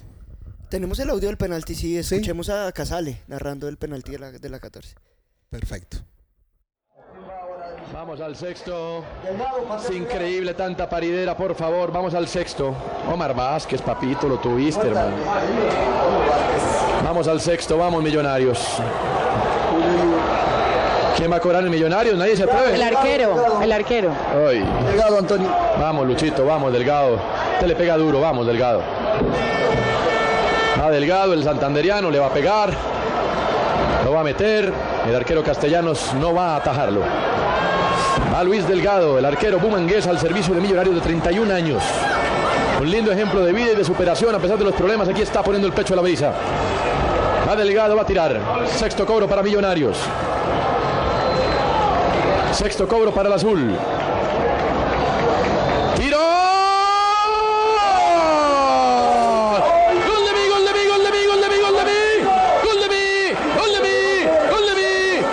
Tenemos 0.70 0.99
el 1.01 1.11
audio 1.11 1.26
del 1.28 1.36
penalti, 1.36 1.74
sí, 1.74 1.99
escuchemos 1.99 2.49
a 2.49 2.70
Casale 2.72 3.20
narrando 3.26 3.68
el 3.68 3.76
penalti 3.76 4.12
de 4.12 4.18
la, 4.20 4.30
de 4.30 4.49
la 4.49 4.61
14. 4.61 4.95
Perfecto. 5.51 5.99
Vamos 7.93 8.20
al 8.20 8.36
sexto. 8.36 9.03
Es 9.82 9.95
increíble 9.95 10.55
tanta 10.55 10.88
paridera, 10.88 11.36
por 11.36 11.55
favor. 11.55 11.93
Vamos 11.93 12.14
al 12.14 12.28
sexto. 12.28 12.74
Omar 13.12 13.34
Vázquez, 13.34 13.82
papito, 13.82 14.28
lo 14.28 14.38
tuviste, 14.38 14.86
hermano. 14.86 15.16
Vamos 17.05 17.26
al 17.26 17.41
sexto, 17.41 17.76
vamos, 17.76 18.03
millonarios. 18.03 18.59
¿Quién 21.16 21.32
va 21.32 21.36
a 21.36 21.41
cobrar 21.41 21.64
el 21.64 21.70
millonarios? 21.70 22.16
Nadie 22.16 22.36
se 22.36 22.45
atreve. 22.45 22.74
El 22.74 22.82
arquero, 22.82 23.61
el 23.61 23.72
arquero. 23.72 24.12
Ay. 24.49 24.64
Delgado, 24.86 25.18
Antonio. 25.18 25.49
Vamos, 25.78 26.07
Luchito, 26.07 26.47
vamos, 26.47 26.72
Delgado. 26.72 27.18
Usted 27.55 27.66
le 27.66 27.74
pega 27.74 27.97
duro, 27.97 28.20
vamos, 28.20 28.47
Delgado. 28.47 28.82
Va 30.80 30.91
Delgado, 30.91 31.34
el 31.34 31.43
santanderiano, 31.43 32.11
le 32.11 32.18
va 32.18 32.26
a 32.26 32.32
pegar. 32.32 32.72
Lo 34.05 34.12
va 34.12 34.20
a 34.20 34.24
meter. 34.24 34.72
El 35.07 35.16
arquero 35.16 35.43
castellanos 35.43 36.14
no 36.14 36.32
va 36.32 36.55
a 36.55 36.57
atajarlo. 36.57 37.03
Va 38.32 38.42
Luis 38.44 38.66
Delgado, 38.66 39.18
el 39.18 39.24
arquero 39.24 39.58
bumangués 39.58 40.06
al 40.06 40.18
servicio 40.18 40.54
de 40.54 40.61
Millonarios 40.61 40.94
de 40.94 41.00
31 41.00 41.52
años. 41.52 41.82
Un 42.80 42.90
lindo 42.90 43.12
ejemplo 43.12 43.42
de 43.42 43.52
vida 43.52 43.72
y 43.72 43.76
de 43.76 43.84
superación 43.84 44.34
a 44.34 44.38
pesar 44.38 44.56
de 44.56 44.64
los 44.64 44.74
problemas. 44.74 45.08
Aquí 45.08 45.20
está 45.20 45.42
poniendo 45.42 45.66
el 45.66 45.74
pecho 45.74 45.92
a 45.92 45.96
la 45.96 46.02
brisa. 46.02 46.32
Va 47.46 47.56
Delgado, 47.56 47.96
va 47.96 48.02
a 48.02 48.06
tirar. 48.06 48.40
Sexto 48.66 49.04
cobro 49.04 49.28
para 49.28 49.42
Millonarios. 49.42 49.98
Sexto 52.52 52.88
cobro 52.88 53.12
para 53.12 53.28
el 53.28 53.34
azul. 53.34 53.76
¡Tiro! 55.96 56.18
¡Gol 60.06 60.24
de 60.26 60.32
mí, 60.32 60.48
gol 60.48 60.64
de 60.64 60.72
mí, 60.72 60.86
gol 60.88 61.04
de 61.04 61.11
mí, 61.11 61.26
gol 61.26 61.40
de 61.40 61.48
mí, 61.48 61.56
gol 61.61 61.76
de 61.76 61.84
mí! 61.84 62.00
¡Gol 62.64 62.80
de 62.80 62.88
mí! 62.88 63.34
¡Gol 63.58 63.72
de 63.72 63.80
mí! 63.80 63.98
¡Gol 64.50 64.64
de 64.66 64.74
mí! 64.74 64.92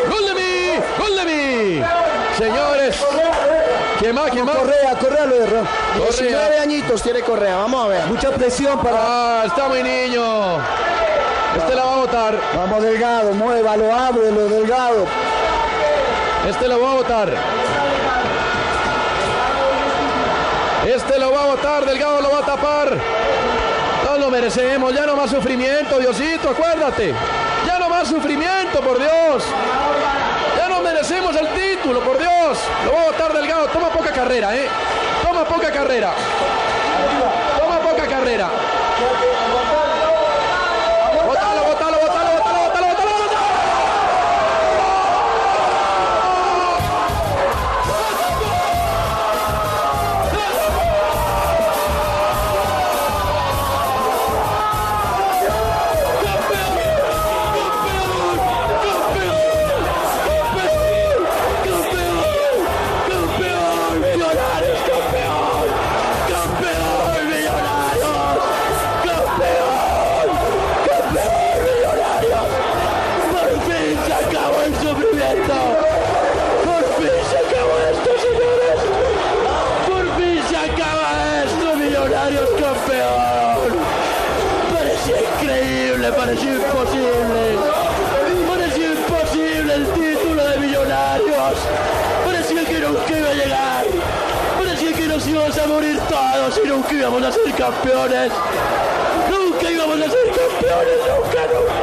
¡Gol 0.10 0.26
de 0.26 0.34
mí! 0.34 0.82
¡Gol 1.00 1.16
de 1.16 1.24
mí! 1.26 1.84
Señores, 2.38 3.06
¿quién 4.00 4.16
más? 4.16 4.30
¿Quién 4.32 4.46
más? 4.46 4.58
Correa, 4.58 4.96
Correa 5.00 5.26
lo 5.26 5.36
erró. 5.36 5.62
Correa. 5.98 6.58
19 6.98 7.02
añitos 7.02 7.02
tiene 7.04 7.22
Correa, 7.22 7.58
vamos 7.58 7.86
a 7.86 7.88
ver. 7.88 8.08
Mucha 8.08 8.32
presión 8.32 8.80
para. 8.80 8.98
Ah, 9.00 9.44
está 9.46 9.68
muy 9.68 9.84
niño. 9.84 10.58
Este 11.58 11.76
la 11.76 11.84
va 11.84 11.94
a 11.94 11.98
votar. 11.98 12.40
Vamos, 12.56 12.84
Delgado, 12.84 13.32
muévalo, 13.34 13.94
ábrelo, 13.94 14.48
Delgado. 14.48 15.06
Este 16.48 16.68
lo 16.68 16.82
va 16.82 16.92
a 16.92 16.94
votar. 16.96 17.34
Este 20.86 21.20
lo 21.20 21.32
va 21.32 21.44
a 21.44 21.46
votar, 21.48 21.86
Delgado 21.86 22.22
lo 22.22 22.32
va 22.32 22.40
a 22.40 22.46
tapar. 22.46 22.98
No 24.06 24.18
lo 24.18 24.30
merecemos, 24.30 24.94
ya 24.94 25.06
no 25.06 25.16
más 25.16 25.30
sufrimiento, 25.30 26.00
Diosito, 26.00 26.50
acuérdate. 26.50 27.14
Ya 27.66 27.80
no 27.80 27.90
más 27.90 28.08
sufrimiento, 28.08 28.80
por 28.82 28.98
Dios. 28.98 29.44
Ya 30.58 30.70
no 30.70 30.82
merecemos 30.82 31.36
el 31.36 31.48
título, 31.50 32.00
por 32.02 32.18
Dios. 32.18 32.60
Lo 32.86 32.94
va 32.94 33.02
a 33.02 33.06
votar 33.06 33.34
Delgado, 33.34 33.68
toma 33.68 33.90
poca 33.90 34.12
carrera, 34.12 34.56
¿eh? 34.56 34.68
Toma 35.24 35.44
poca 35.44 35.72
carrera. 35.72 36.14
Toma 37.58 37.80
poca 37.80 38.08
carrera. 38.08 38.50
Íbamos 95.38 95.58
a 95.60 95.68
morir 95.68 96.00
todos 96.10 96.60
y 96.64 96.68
nunca 96.68 96.94
íbamos 96.94 97.24
a 97.24 97.32
ser 97.32 97.54
campeones. 97.54 98.32
Nunca 99.30 99.72
íbamos 99.72 100.02
a 100.02 100.10
ser 100.10 100.28
campeones, 100.32 100.98
nunca, 101.08 101.42
nunca. 101.54 101.74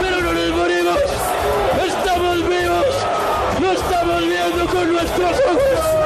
Pero 0.00 0.20
no 0.20 0.32
nos 0.32 0.50
morimos. 0.50 0.98
Estamos 1.86 2.48
vivos. 2.48 2.94
Lo 3.60 3.72
estamos 3.72 4.26
viendo 4.26 4.66
con 4.66 4.92
nuestros 4.92 5.40
ojos. 5.40 6.03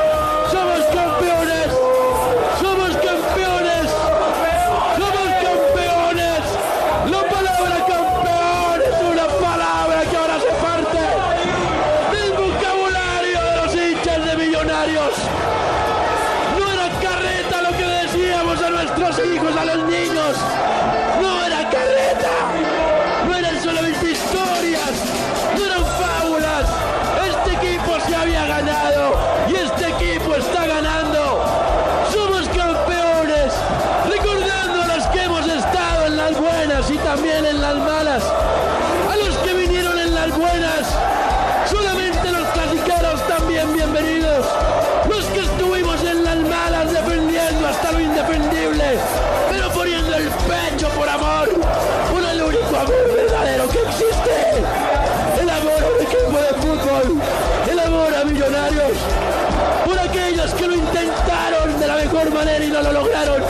Mejor 62.11 62.33
manera 62.33 62.65
y 62.65 62.71
no 62.71 62.81
lo 62.83 62.93
lograron. 62.93 63.43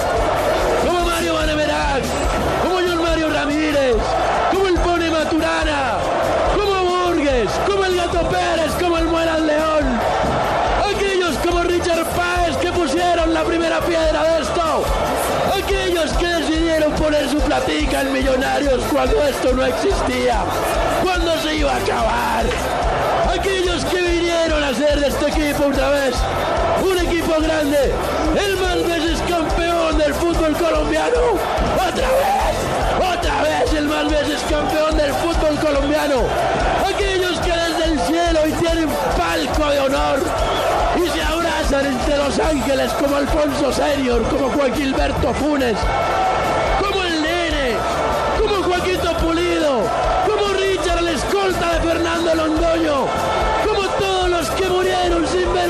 Como 0.85 1.05
Mario 1.05 1.35
Vanemerán. 1.35 2.03
Como 2.63 2.77
John 2.77 3.03
Mario 3.03 3.31
Ramírez. 3.31 3.97
Como 4.53 4.67
el 4.67 4.75
Pone 4.75 5.11
Maturana. 5.11 5.99
Como 6.57 7.07
Burgues. 7.07 7.51
Como 7.67 7.85
el 7.85 7.97
Gato 7.97 8.29
Pérez. 8.29 8.73
Como 8.81 8.99
el 8.99 9.07
Muelas 9.07 9.41
León. 9.41 10.01
Aquellos 10.91 11.37
como 11.39 11.63
Richard 11.63 12.05
Páez 12.17 12.57
que 12.57 12.73
pusieron 12.73 13.33
la 13.33 13.45
primera 13.45 13.81
piedra 13.81 14.25
de 14.25 14.43
esto. 14.43 14.85
Aquellos 15.57 16.11
que 16.13 16.27
decidieron 16.27 16.93
poner 16.95 17.29
su 17.29 17.39
platica 17.39 18.01
en 18.01 18.13
millonarios 18.13 18.83
cuando 18.91 19.23
esto 19.23 19.53
no 19.53 19.65
existía. 19.65 20.39
Cuando 21.05 21.39
se 21.39 21.57
iba 21.57 21.73
a 21.73 21.77
acabar. 21.77 22.45
Aquellos 23.39 23.85
que 23.85 24.03
vinieron 24.03 24.65
a 24.65 24.69
hacer 24.71 24.99
de 24.99 25.09
este 25.09 25.29
equipo 25.29 25.67
otra 25.67 25.91
vez 25.91 26.15
grande. 27.37 27.93
El 28.35 28.57
más 28.57 28.87
veces 28.87 29.20
campeón 29.29 29.99
del 29.99 30.14
fútbol 30.14 30.57
colombiano. 30.57 31.18
Otra 31.76 32.09
vez. 32.09 33.18
Otra 33.18 33.43
vez 33.43 33.72
el 33.74 33.87
más 33.87 34.09
veces 34.11 34.41
campeón 34.49 34.97
del 34.97 35.12
fútbol 35.14 35.59
colombiano. 35.61 36.22
Aquellos 36.87 37.39
que 37.41 37.53
desde 37.53 37.93
el 37.93 38.01
cielo 38.01 38.41
y 38.47 38.53
tienen 38.53 38.89
palco 39.16 39.70
de 39.70 39.79
honor 39.81 40.18
y 40.97 41.09
se 41.09 41.22
abrazan 41.22 41.87
entre 41.87 42.16
los 42.16 42.39
ángeles 42.39 42.93
como 42.95 43.16
Alfonso 43.16 43.72
Senior, 43.72 44.22
como 44.29 44.49
Juan 44.51 44.74
Gilberto 44.74 45.35
Funes, 45.35 45.76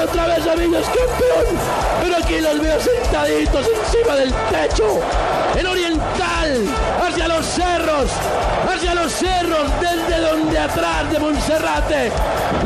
otra 0.09 0.27
vez 0.27 0.47
a 0.47 0.55
Villas 0.55 0.87
campeón. 0.87 1.59
Pero 2.03 2.17
aquí 2.17 2.41
los 2.41 2.61
veo 2.61 2.81
sentaditos 2.81 3.67
encima 3.67 4.17
del 4.17 4.33
techo, 4.33 5.01
en 5.57 5.67
Oriental, 5.67 6.67
hacia 7.07 7.29
los 7.29 7.47
cerros, 7.47 8.11
hacia 8.73 8.95
los 8.95 9.13
cerros, 9.13 9.71
desde 9.81 10.21
donde 10.21 10.59
atrás 10.59 11.11
de 11.11 11.19
Monserrate, 11.19 12.13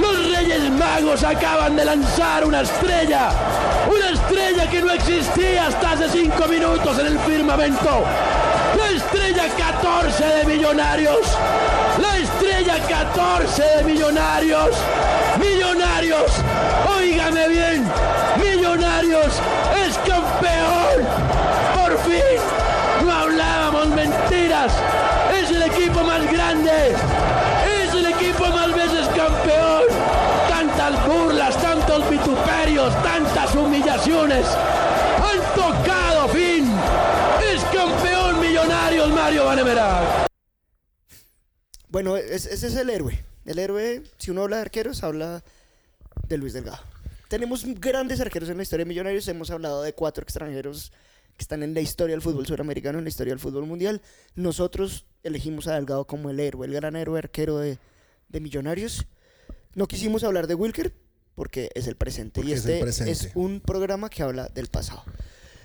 los 0.01 0.37
Reyes 0.37 0.71
Magos 0.71 1.23
acaban 1.25 1.77
de 1.77 1.85
lanzar 1.85 2.45
una 2.45 2.63
estrella, 2.63 3.31
una 3.89 4.11
estrella 4.11 4.69
que 4.69 4.81
no 4.81 4.91
existía 4.93 5.67
hasta 5.67 5.93
hace 5.93 6.09
cinco 6.11 6.47
minutos 6.49 6.99
en 6.99 7.07
el 7.07 7.19
firmamento. 7.21 8.05
La 8.77 8.89
estrella 8.91 9.45
14 9.57 10.25
de 10.25 10.45
Millonarios. 10.45 11.39
La 12.01 12.17
estrella 12.17 12.79
14 12.89 13.63
de 13.63 13.85
Millonarios. 13.85 14.77
Millonarios. 16.03 16.33
Óigame 16.99 17.49
bien. 17.49 17.85
Millonarios 18.41 19.35
es 19.87 19.97
campeón. 19.99 21.07
Por 21.77 21.97
fin. 21.99 22.41
No 23.05 23.13
hablábamos 23.13 23.87
mentiras. 23.89 24.73
Es 25.33 25.51
el 25.51 25.63
equipo 25.63 26.03
más 26.03 26.21
grande. 26.33 26.91
Es 27.85 27.95
el 27.95 28.07
equipo 28.07 28.47
más 28.49 28.75
veces 28.75 29.07
campeón. 29.15 29.85
Tantas 30.49 31.07
burlas, 31.07 31.57
tantos 31.63 32.11
vituperios, 32.11 32.93
tantas 33.05 33.55
humillaciones. 33.55 34.45
Han 35.19 35.55
tocado 35.55 36.29
fin. 36.31 36.69
Es 37.55 37.63
campeón 37.65 38.41
Millonarios 38.41 39.09
Mario 39.11 39.45
Vanemerá. 39.45 40.27
Bueno, 41.89 42.17
es- 42.17 42.47
ese 42.47 42.67
es 42.67 42.75
el 42.77 42.91
héroe. 42.91 43.25
El 43.45 43.59
héroe, 43.61 44.03
si 44.19 44.31
uno 44.33 44.43
habla 44.43 44.57
de 44.57 44.63
arqueros, 44.63 45.03
habla 45.05 45.43
de 46.33 46.39
Luis 46.39 46.55
Delgado. 46.55 46.81
Tenemos 47.29 47.65
grandes 47.65 48.21
arqueros 48.21 48.49
en 48.49 48.57
la 48.57 48.63
historia 48.63 48.85
de 48.85 48.89
Millonarios. 48.89 49.29
Hemos 49.29 49.51
hablado 49.51 49.83
de 49.83 49.93
cuatro 49.93 50.23
extranjeros 50.23 50.93
que 51.37 51.43
están 51.43 51.63
en 51.63 51.75
la 51.75 51.81
historia 51.81 52.15
del 52.15 52.23
fútbol 52.23 52.47
suramericano, 52.47 52.99
en 52.99 53.05
la 53.05 53.11
historia 53.11 53.33
del 53.33 53.41
fútbol 53.41 53.67
mundial. 53.67 54.03
Nosotros 54.35 55.07
elegimos 55.23 55.67
a 55.69 55.75
Delgado 55.75 56.07
como 56.07 56.31
el 56.31 56.41
héroe, 56.41 56.67
el 56.67 56.73
gran 56.73 56.97
héroe 56.97 57.19
arquero 57.19 57.59
de, 57.59 57.79
de 58.29 58.41
Millonarios. 58.41 59.07
No 59.75 59.87
quisimos 59.87 60.25
hablar 60.25 60.47
de 60.47 60.55
Wilker 60.55 60.95
porque 61.35 61.71
es 61.75 61.87
el 61.87 61.97
presente. 61.97 62.41
Porque 62.41 62.51
y 62.51 62.55
es 62.55 62.61
este 62.61 62.81
presente. 62.81 63.13
es 63.13 63.31
un 63.35 63.61
programa 63.61 64.09
que 64.09 64.23
habla 64.23 64.49
del 64.49 64.69
pasado. 64.69 65.05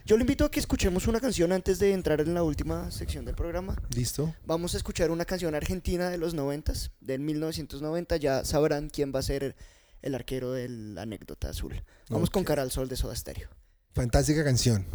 Yo 0.05 0.15
le 0.15 0.21
invito 0.21 0.45
a 0.45 0.51
que 0.51 0.59
escuchemos 0.59 1.07
una 1.07 1.19
canción 1.19 1.51
antes 1.51 1.79
de 1.79 1.91
entrar 1.91 2.21
en 2.21 2.33
la 2.33 2.43
última 2.43 2.91
sección 2.91 3.25
del 3.25 3.35
programa. 3.35 3.75
¿Listo? 3.93 4.33
Vamos 4.45 4.73
a 4.73 4.77
escuchar 4.77 5.11
una 5.11 5.25
canción 5.25 5.53
argentina 5.53 6.09
de 6.09 6.17
los 6.17 6.33
90, 6.33 6.73
del 7.01 7.19
1990. 7.19 8.15
Ya 8.17 8.45
sabrán 8.45 8.89
quién 8.89 9.13
va 9.13 9.19
a 9.19 9.23
ser 9.23 9.55
el 10.01 10.15
arquero 10.15 10.51
de 10.51 10.69
la 10.69 11.03
anécdota 11.03 11.49
azul. 11.49 11.83
Vamos 12.09 12.29
con 12.29 12.43
Cara 12.43 12.61
al 12.61 12.71
Sol 12.71 12.87
de 12.87 12.95
Soda 12.95 13.15
Stereo. 13.15 13.49
Fantástica 13.93 14.43
canción. 14.43 14.85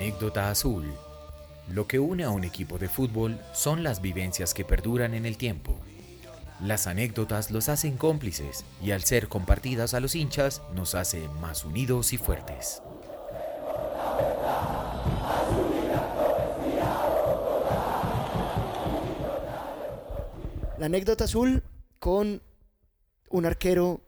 Anécdota 0.00 0.48
azul. 0.48 0.94
Lo 1.68 1.86
que 1.86 1.98
une 1.98 2.24
a 2.24 2.30
un 2.30 2.42
equipo 2.42 2.78
de 2.78 2.88
fútbol 2.88 3.38
son 3.52 3.82
las 3.82 4.00
vivencias 4.00 4.54
que 4.54 4.64
perduran 4.64 5.12
en 5.12 5.26
el 5.26 5.36
tiempo. 5.36 5.78
Las 6.58 6.86
anécdotas 6.86 7.50
los 7.50 7.68
hacen 7.68 7.98
cómplices 7.98 8.64
y 8.82 8.92
al 8.92 9.04
ser 9.04 9.28
compartidas 9.28 9.92
a 9.92 10.00
los 10.00 10.14
hinchas 10.14 10.62
nos 10.74 10.94
hace 10.94 11.28
más 11.42 11.66
unidos 11.66 12.14
y 12.14 12.16
fuertes. 12.16 12.80
La 20.78 20.86
anécdota 20.86 21.24
azul 21.24 21.62
con 21.98 22.42
un 23.28 23.44
arquero 23.44 24.00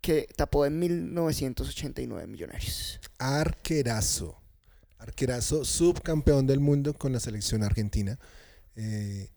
que 0.00 0.26
tapó 0.34 0.64
en 0.64 0.78
1989 0.78 2.26
Millonarios. 2.26 3.00
Arquerazo. 3.18 4.45
Arquerazo, 4.98 5.64
subcampeón 5.64 6.46
del 6.46 6.60
mundo 6.60 6.94
con 6.94 7.12
la 7.12 7.20
selección 7.20 7.62
argentina. 7.62 8.18
Eh, 8.74 9.30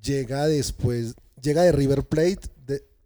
llega 0.00 0.46
después, 0.46 1.14
llega 1.42 1.62
de 1.62 1.72
River 1.72 2.04
Plate 2.04 2.48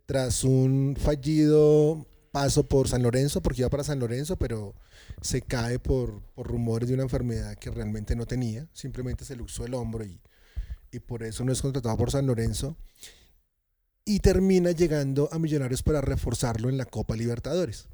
tras 0.06 0.44
un 0.44 0.96
fallido 0.98 2.06
paso 2.30 2.68
por 2.68 2.88
San 2.88 3.02
Lorenzo, 3.02 3.42
porque 3.42 3.62
iba 3.62 3.70
para 3.70 3.84
San 3.84 4.00
Lorenzo, 4.00 4.36
pero 4.36 4.74
se 5.22 5.40
cae 5.40 5.78
por, 5.78 6.20
por 6.34 6.48
rumores 6.48 6.88
de 6.88 6.94
una 6.94 7.04
enfermedad 7.04 7.56
que 7.56 7.70
realmente 7.70 8.16
no 8.16 8.26
tenía. 8.26 8.68
Simplemente 8.72 9.24
se 9.24 9.36
luxó 9.36 9.64
el 9.64 9.74
hombro 9.74 10.04
y, 10.04 10.20
y 10.90 10.98
por 10.98 11.22
eso 11.22 11.44
no 11.44 11.52
es 11.52 11.62
contratado 11.62 11.96
por 11.96 12.10
San 12.10 12.26
Lorenzo. 12.26 12.76
Y 14.04 14.18
termina 14.18 14.72
llegando 14.72 15.28
a 15.32 15.38
Millonarios 15.38 15.82
para 15.82 16.00
reforzarlo 16.00 16.68
en 16.68 16.76
la 16.76 16.84
Copa 16.84 17.16
Libertadores 17.16 17.86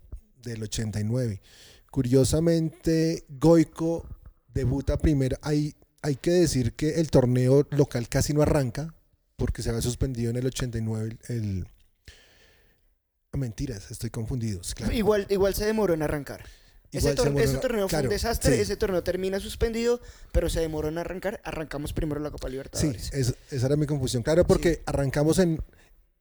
del 0.43 0.63
89. 0.63 1.41
Curiosamente, 1.91 3.25
Goico 3.29 4.07
debuta 4.55 4.97
primero. 4.99 5.37
Hay, 5.43 5.75
hay 6.03 6.17
que 6.17 6.31
decir 6.31 6.73
que 6.75 7.01
el 7.01 7.11
torneo 7.11 7.67
local 7.71 8.09
casi 8.09 8.33
no 8.33 8.43
arranca 8.43 8.95
porque 9.37 9.63
se 9.63 9.71
había 9.71 9.83
suspendido 9.83 10.31
en 10.31 10.37
el 10.37 10.47
89 10.47 11.19
el... 11.29 11.37
el- 11.37 11.67
Ah, 13.33 13.37
Mentiras, 13.37 13.93
estoy 13.93 14.11
confundido. 14.11 14.61
claro. 14.75 14.93
Igual, 14.93 15.25
igual 15.31 15.55
se 15.55 15.65
demoró 15.65 15.95
en 15.95 16.03
arrancar. 16.03 16.45
Ese, 16.91 17.15
tor- 17.15 17.33
demoró 17.33 17.61
torneo 17.61 17.83
fue 17.89 17.91
claro, 17.91 18.09
un 18.09 18.11
desastre, 18.11 18.57
sí. 18.57 18.61
ese 18.63 18.77
torneo 18.77 19.05
termina 19.05 19.39
suspendido, 19.39 20.01
pero 20.33 20.51
se 20.51 20.59
demoró 20.59 20.89
en 20.89 20.99
arrancar. 20.99 21.41
Arrancamos 21.45 21.93
primero 21.93 22.19
la 22.21 22.33
Copa 22.33 22.49
Sí, 22.49 22.53
Libertadores. 22.55 23.13
es- 23.13 23.35
esa 23.53 23.67
era 23.67 23.77
mi 23.77 23.87
confusión. 23.87 24.25
Claro, 24.25 24.45
porque 24.45 24.83
arrancamos 24.85 25.39
en. 25.39 25.63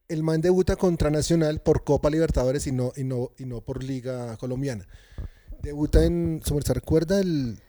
El 0.06 0.22
man 0.22 0.40
debuta 0.40 0.76
contra 0.76 1.10
Nacional 1.10 1.60
por 1.60 1.82
Copa 1.82 2.10
Libertadores 2.10 2.68
y 2.68 2.72
no, 2.72 2.92
y 2.96 3.02
no, 3.02 3.32
y 3.38 3.44
no 3.44 3.60
por 3.60 3.82
Liga 3.82 4.36
Colombiana. 4.36 4.86
Debuta 5.62 6.04
en. 6.04 6.40
¿Se 6.44 6.74
recuerda? 6.74 7.20
El, 7.20 7.60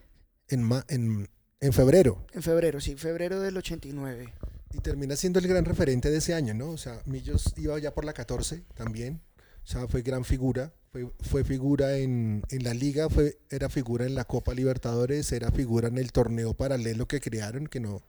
en, 0.48 0.64
ma- 0.64 0.86
en, 0.88 1.30
en 1.60 1.74
febrero. 1.74 2.26
En 2.34 2.42
febrero, 2.44 2.80
sí, 2.80 2.96
febrero 2.96 3.40
del 3.40 3.58
89. 3.58 4.34
Y 4.74 4.80
termina 4.80 5.16
siendo 5.16 5.40
el 5.40 5.48
gran 5.48 5.66
referente 5.66 6.10
de 6.10 6.18
ese 6.18 6.34
año, 6.34 6.54
¿no? 6.54 6.70
O 6.70 6.78
sea, 6.78 7.02
Millos 7.06 7.54
iba 7.58 7.78
ya 7.80 7.94
por 7.94 8.06
la 8.06 8.14
14 8.14 8.64
también. 8.74 9.22
O 9.64 9.68
sea, 9.68 9.88
fue 9.88 10.02
gran 10.02 10.24
figura. 10.24 10.74
Fue, 10.92 11.10
fue 11.22 11.44
figura 11.46 11.98
en, 11.98 12.44
en 12.50 12.64
la 12.66 12.74
liga, 12.74 13.10
fue, 13.10 13.38
era 13.50 13.70
figura 13.70 14.06
en 14.06 14.14
la 14.16 14.26
Copa 14.26 14.54
Libertadores, 14.54 15.32
era 15.32 15.50
figura 15.52 15.88
en 15.88 15.98
el 15.98 16.12
torneo 16.12 16.54
paralelo 16.54 17.08
que 17.08 17.22
crearon, 17.22 17.68
que 17.68 17.80
no 17.80 18.02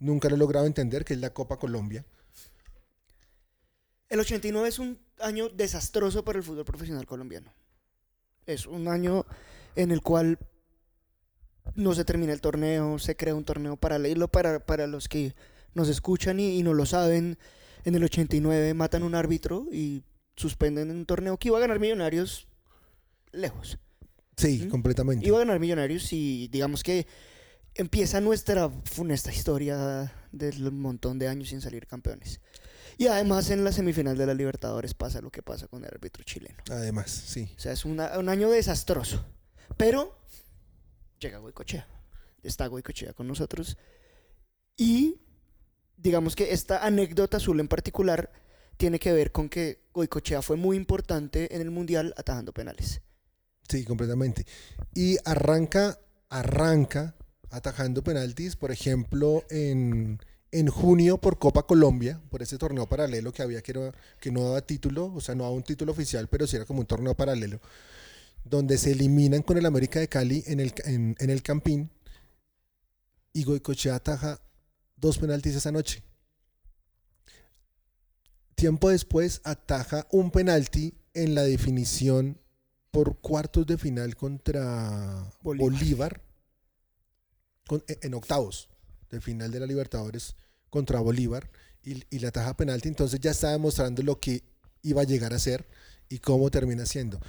nunca 0.00 0.28
lo 0.28 0.34
he 0.34 0.38
logrado 0.38 0.66
entender, 0.66 1.04
que 1.04 1.14
es 1.14 1.20
la 1.20 1.32
Copa 1.32 1.58
Colombia. 1.58 2.04
El 4.08 4.18
89 4.20 4.68
es 4.68 4.78
un 4.80 4.98
año 5.20 5.48
desastroso 5.48 6.24
para 6.24 6.38
el 6.38 6.44
fútbol 6.44 6.64
profesional 6.64 7.06
colombiano. 7.06 7.52
Es 8.48 8.66
un 8.66 8.88
año 8.88 9.26
en 9.76 9.90
el 9.90 10.00
cual 10.00 10.38
no 11.74 11.94
se 11.94 12.06
termina 12.06 12.32
el 12.32 12.40
torneo, 12.40 12.98
se 12.98 13.14
crea 13.14 13.34
un 13.34 13.44
torneo 13.44 13.76
paralelo 13.76 14.28
para, 14.28 14.64
para 14.64 14.86
los 14.86 15.06
que 15.06 15.34
nos 15.74 15.90
escuchan 15.90 16.40
y, 16.40 16.58
y 16.58 16.62
no 16.62 16.72
lo 16.72 16.86
saben. 16.86 17.38
En 17.84 17.94
el 17.94 18.02
89 18.04 18.72
matan 18.72 19.02
un 19.02 19.14
árbitro 19.14 19.66
y 19.70 20.02
suspenden 20.34 20.90
un 20.90 21.04
torneo 21.04 21.36
que 21.36 21.48
iba 21.48 21.58
a 21.58 21.60
ganar 21.60 21.78
Millonarios 21.78 22.48
lejos. 23.32 23.78
Sí, 24.34 24.66
completamente. 24.68 25.26
Iba 25.26 25.36
a 25.36 25.40
ganar 25.40 25.60
Millonarios 25.60 26.10
y 26.14 26.48
digamos 26.48 26.82
que 26.82 27.06
empieza 27.74 28.18
nuestra 28.22 28.70
funesta 28.70 29.30
historia 29.30 30.10
del 30.32 30.72
montón 30.72 31.18
de 31.18 31.28
años 31.28 31.50
sin 31.50 31.60
salir 31.60 31.86
campeones. 31.86 32.40
Y 32.98 33.06
además 33.06 33.48
en 33.50 33.62
la 33.64 33.72
semifinal 33.72 34.18
de 34.18 34.26
la 34.26 34.34
Libertadores 34.34 34.92
pasa 34.92 35.20
lo 35.22 35.30
que 35.30 35.40
pasa 35.42 35.68
con 35.68 35.84
el 35.84 35.90
árbitro 35.90 36.24
chileno. 36.24 36.56
Además, 36.70 37.10
sí. 37.10 37.48
O 37.56 37.60
sea, 37.60 37.72
es 37.72 37.84
una- 37.84 38.18
un 38.18 38.28
año 38.28 38.50
desastroso. 38.50 39.24
Pero 39.76 40.18
llega 41.20 41.38
Goicochea. 41.38 41.86
Está 42.42 42.66
Goicochea 42.66 43.12
con 43.12 43.28
nosotros. 43.28 43.78
Y 44.76 45.20
digamos 45.96 46.34
que 46.36 46.52
esta 46.52 46.84
anécdota 46.84 47.36
azul 47.36 47.60
en 47.60 47.68
particular 47.68 48.32
tiene 48.76 48.98
que 48.98 49.12
ver 49.12 49.30
con 49.32 49.48
que 49.48 49.88
Goicochea 49.92 50.42
fue 50.42 50.56
muy 50.56 50.76
importante 50.76 51.54
en 51.54 51.60
el 51.62 51.70
Mundial 51.70 52.14
atajando 52.16 52.52
penales. 52.52 53.00
Sí, 53.68 53.84
completamente. 53.84 54.44
Y 54.94 55.18
arranca, 55.24 55.98
arranca 56.30 57.14
atajando 57.50 58.02
penaltis, 58.02 58.56
por 58.56 58.70
ejemplo, 58.72 59.44
en, 59.50 60.18
en 60.50 60.68
junio 60.68 61.18
por 61.18 61.38
Copa 61.38 61.66
Colombia, 61.66 62.20
por 62.30 62.42
ese 62.42 62.56
torneo 62.58 62.86
paralelo 62.88 63.32
que 63.32 63.42
había 63.42 63.60
que, 63.62 63.72
era- 63.72 63.92
que 64.20 64.30
no 64.30 64.44
daba 64.44 64.62
título, 64.62 65.12
o 65.14 65.20
sea, 65.20 65.34
no 65.34 65.44
daba 65.44 65.54
un 65.54 65.62
título 65.62 65.92
oficial, 65.92 66.28
pero 66.28 66.46
sí 66.46 66.56
era 66.56 66.64
como 66.64 66.80
un 66.80 66.86
torneo 66.86 67.14
paralelo, 67.14 67.60
donde 68.44 68.78
se 68.78 68.92
eliminan 68.92 69.42
con 69.42 69.58
el 69.58 69.66
América 69.66 70.00
de 70.00 70.08
Cali 70.08 70.42
en 70.46 70.60
el, 70.60 70.72
en, 70.84 71.16
en 71.18 71.30
el 71.30 71.42
Campín 71.42 71.90
y 73.32 73.44
Goicochea 73.44 73.94
ataja 73.96 74.40
dos 74.96 75.18
penaltis 75.18 75.54
esa 75.54 75.70
noche. 75.70 76.02
Tiempo 78.54 78.88
después 78.90 79.40
ataja 79.44 80.06
un 80.10 80.30
penalti 80.30 80.94
en 81.14 81.34
la 81.34 81.42
definición 81.42 82.40
por 82.90 83.18
cuartos 83.20 83.66
de 83.66 83.78
final 83.78 84.16
contra 84.16 85.30
Bolívar. 85.42 85.70
Bolívar, 85.70 86.22
con- 87.68 87.84
en- 87.86 87.98
en 88.02 88.14
octavos 88.14 88.68
de 89.10 89.20
final 89.20 89.50
de 89.50 89.60
la 89.60 89.66
Libertadores 89.66 90.36
contra 90.70 91.00
Bolívar 91.00 91.50
y, 91.82 92.18
la 92.18 92.28
ataja 92.28 92.56
penalti, 92.56 92.88
entonces 92.88 93.20
ya 93.20 93.30
está 93.30 93.50
demostrando 93.50 94.02
lo 94.02 94.20
que 94.20 94.42
iba 94.82 95.02
a 95.02 95.06
llegar 95.06 95.32
a 95.32 95.38
ser 95.38 95.66
y 96.08 96.18
cómo 96.18 96.50
termina 96.50 96.86
siendo. 96.86 97.20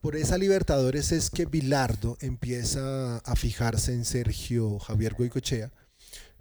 Por 0.00 0.16
esa 0.16 0.38
Libertadores 0.38 1.12
es 1.12 1.30
que 1.30 1.46
Bilardo 1.46 2.16
empieza 2.20 3.18
a 3.18 3.36
fijarse 3.36 3.92
en 3.92 4.04
Sergio 4.04 4.78
Javier 4.78 5.14
Goicochea, 5.14 5.72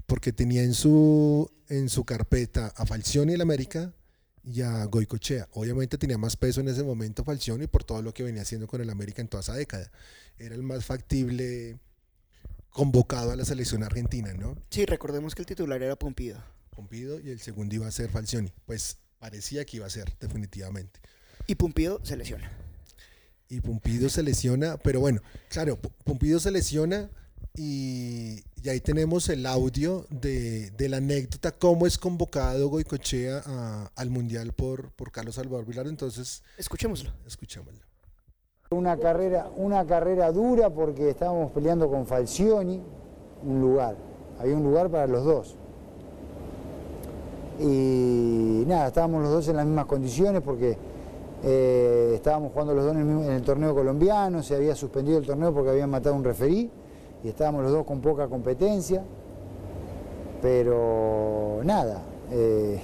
porque 0.05 0.33
tenía 0.33 0.63
en 0.63 0.73
su, 0.73 1.49
en 1.69 1.89
su 1.89 2.03
carpeta 2.03 2.73
a 2.75 2.85
Falcioni 2.85 3.33
el 3.33 3.41
América 3.41 3.93
y 4.43 4.61
a 4.61 4.83
Goicochea. 4.85 5.47
Obviamente 5.53 5.97
tenía 5.97 6.17
más 6.17 6.35
peso 6.35 6.59
en 6.59 6.67
ese 6.67 6.83
momento 6.83 7.23
Falcioni 7.23 7.67
por 7.67 7.83
todo 7.83 8.01
lo 8.01 8.13
que 8.13 8.23
venía 8.23 8.41
haciendo 8.41 8.67
con 8.67 8.81
el 8.81 8.89
América 8.89 9.21
en 9.21 9.29
toda 9.29 9.41
esa 9.41 9.53
década. 9.53 9.89
Era 10.37 10.55
el 10.55 10.63
más 10.63 10.83
factible 10.83 11.79
convocado 12.73 13.31
a 13.31 13.35
la 13.35 13.45
selección 13.45 13.83
argentina, 13.83 14.33
¿no? 14.33 14.55
Sí, 14.69 14.85
recordemos 14.85 15.33
que 15.35 15.41
el 15.41 15.45
titular 15.45 15.81
era 15.81 15.95
Pompido. 15.95 16.43
Pompido 16.71 17.19
y 17.19 17.29
el 17.29 17.39
segundo 17.39 17.73
iba 17.75 17.87
a 17.87 17.91
ser 17.91 18.09
Falcioni. 18.09 18.51
Pues 18.65 18.97
parecía 19.19 19.63
que 19.63 19.77
iba 19.77 19.85
a 19.85 19.89
ser, 19.89 20.13
definitivamente. 20.19 20.99
Y 21.47 21.55
Pumpido 21.55 22.01
se 22.03 22.17
lesiona. 22.17 22.51
Y 23.47 23.61
Pumpido 23.61 24.09
se 24.09 24.23
lesiona, 24.23 24.77
pero 24.77 24.99
bueno, 24.99 25.21
claro, 25.49 25.77
Pumpido 26.03 26.39
se 26.39 26.49
lesiona 26.51 27.09
y, 27.55 28.43
y 28.63 28.69
ahí 28.69 28.79
tenemos 28.79 29.29
el 29.29 29.45
audio 29.45 30.07
de, 30.09 30.71
de 30.71 30.89
la 30.89 30.97
anécdota, 30.97 31.51
cómo 31.51 31.85
es 31.85 31.99
convocado 31.99 32.67
Goicochea 32.69 33.43
a- 33.45 33.91
al 33.95 34.09
Mundial 34.09 34.53
por, 34.53 34.91
por 34.93 35.11
Carlos 35.11 35.35
Salvador 35.35 35.65
Vilar. 35.67 35.85
Entonces, 35.87 36.41
escuchémoslo. 36.57 37.13
Escuchémoslo. 37.27 37.81
Una 38.73 38.97
carrera, 38.97 39.47
una 39.57 39.85
carrera 39.85 40.31
dura 40.31 40.69
porque 40.69 41.09
estábamos 41.09 41.51
peleando 41.51 41.89
con 41.89 42.05
Falcioni, 42.05 42.81
un 43.45 43.61
lugar. 43.61 43.95
Había 44.39 44.55
un 44.55 44.63
lugar 44.63 44.89
para 44.89 45.07
los 45.07 45.23
dos. 45.23 45.55
Y 47.59 48.63
nada, 48.67 48.87
estábamos 48.87 49.21
los 49.21 49.31
dos 49.31 49.47
en 49.47 49.57
las 49.57 49.65
mismas 49.65 49.85
condiciones 49.85 50.41
porque 50.41 50.77
eh, 51.43 52.13
estábamos 52.15 52.51
jugando 52.51 52.73
los 52.73 52.85
dos 52.85 52.95
en 52.95 53.31
el, 53.31 53.41
torneo 53.43 53.75
colombiano, 53.75 54.41
se 54.41 54.55
había 54.55 54.75
suspendido 54.75 55.17
el 55.17 55.25
torneo 55.25 55.53
porque 55.53 55.69
habían 55.69 55.89
matado 55.89 56.15
un 56.15 56.23
referí 56.23 56.71
y 57.23 57.27
estábamos 57.27 57.63
los 57.63 57.71
dos 57.71 57.85
con 57.85 58.01
poca 58.01 58.27
competencia. 58.27 59.03
Pero 60.41 61.61
nada, 61.63 62.01
eh, 62.31 62.81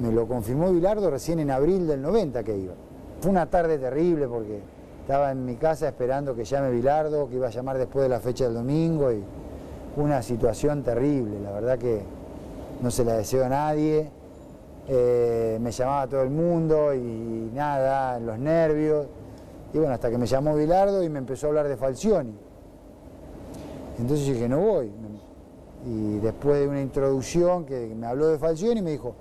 me 0.00 0.12
lo 0.12 0.26
confirmó 0.28 0.70
Bilardo 0.70 1.10
recién 1.10 1.40
en 1.40 1.50
abril 1.50 1.86
del 1.86 2.02
90 2.02 2.44
que 2.44 2.56
iba. 2.56 2.74
Fue 3.20 3.30
una 3.30 3.48
tarde 3.48 3.78
terrible 3.78 4.28
porque 4.28 4.60
estaba 5.02 5.32
en 5.32 5.44
mi 5.44 5.56
casa 5.56 5.88
esperando 5.88 6.32
que 6.32 6.44
llame 6.44 6.70
Bilardo, 6.70 7.28
que 7.28 7.34
iba 7.34 7.48
a 7.48 7.50
llamar 7.50 7.76
después 7.76 8.04
de 8.04 8.08
la 8.08 8.20
fecha 8.20 8.44
del 8.44 8.54
domingo 8.54 9.10
y 9.10 9.20
una 9.96 10.22
situación 10.22 10.84
terrible, 10.84 11.40
la 11.40 11.50
verdad 11.50 11.76
que 11.76 12.02
no 12.80 12.88
se 12.88 13.04
la 13.04 13.14
deseo 13.14 13.44
a 13.44 13.48
nadie. 13.48 14.08
Eh, 14.86 15.58
me 15.60 15.72
llamaba 15.72 16.06
todo 16.06 16.22
el 16.22 16.30
mundo 16.30 16.94
y 16.94 17.50
nada, 17.52 18.20
los 18.20 18.38
nervios. 18.38 19.06
Y 19.74 19.78
bueno, 19.78 19.92
hasta 19.92 20.08
que 20.08 20.18
me 20.18 20.26
llamó 20.26 20.54
Bilardo 20.54 21.02
y 21.02 21.08
me 21.08 21.18
empezó 21.18 21.46
a 21.46 21.48
hablar 21.48 21.66
de 21.66 21.76
Falcioni. 21.76 22.34
Entonces 23.98 24.24
dije, 24.24 24.48
no 24.48 24.60
voy. 24.60 24.92
Y 25.84 26.18
después 26.20 26.60
de 26.60 26.68
una 26.68 26.80
introducción 26.80 27.64
que 27.64 27.92
me 27.92 28.06
habló 28.06 28.28
de 28.28 28.38
Falcioni 28.38 28.80
me 28.82 28.92
dijo, 28.92 29.16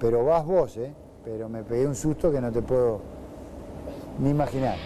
pero 0.00 0.24
vas 0.24 0.46
vos, 0.46 0.78
¿eh? 0.78 0.94
Pero 1.26 1.50
me 1.50 1.62
pegué 1.62 1.86
un 1.86 1.94
susto 1.94 2.32
que 2.32 2.40
no 2.40 2.50
te 2.50 2.62
puedo 2.62 3.15
ni 4.18 4.30
imaginar. 4.30 4.78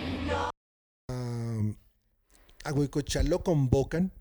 A 2.65 2.73
Goicochea 2.73 3.23
lo 3.23 3.43
convocan 3.43 4.13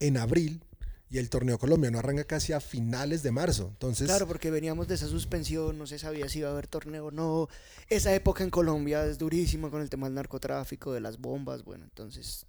en 0.00 0.16
abril 0.16 0.64
y 1.08 1.18
el 1.18 1.28
torneo 1.30 1.58
colombiano 1.58 1.98
arranca 1.98 2.24
casi 2.24 2.52
a 2.52 2.60
finales 2.60 3.22
de 3.22 3.30
marzo. 3.30 3.68
Entonces, 3.68 4.08
Claro, 4.08 4.26
porque 4.26 4.50
veníamos 4.50 4.88
de 4.88 4.94
esa 4.96 5.06
suspensión, 5.06 5.78
no 5.78 5.86
se 5.86 5.98
sabía 5.98 6.28
si 6.28 6.40
iba 6.40 6.48
a 6.48 6.52
haber 6.52 6.66
torneo 6.66 7.06
o 7.06 7.10
no. 7.10 7.48
Esa 7.88 8.12
época 8.14 8.42
en 8.42 8.50
Colombia 8.50 9.04
es 9.04 9.18
durísima 9.18 9.70
con 9.70 9.82
el 9.82 9.90
tema 9.90 10.06
del 10.08 10.14
narcotráfico, 10.14 10.92
de 10.92 11.00
las 11.00 11.18
bombas, 11.18 11.62
bueno, 11.64 11.84
entonces 11.84 12.46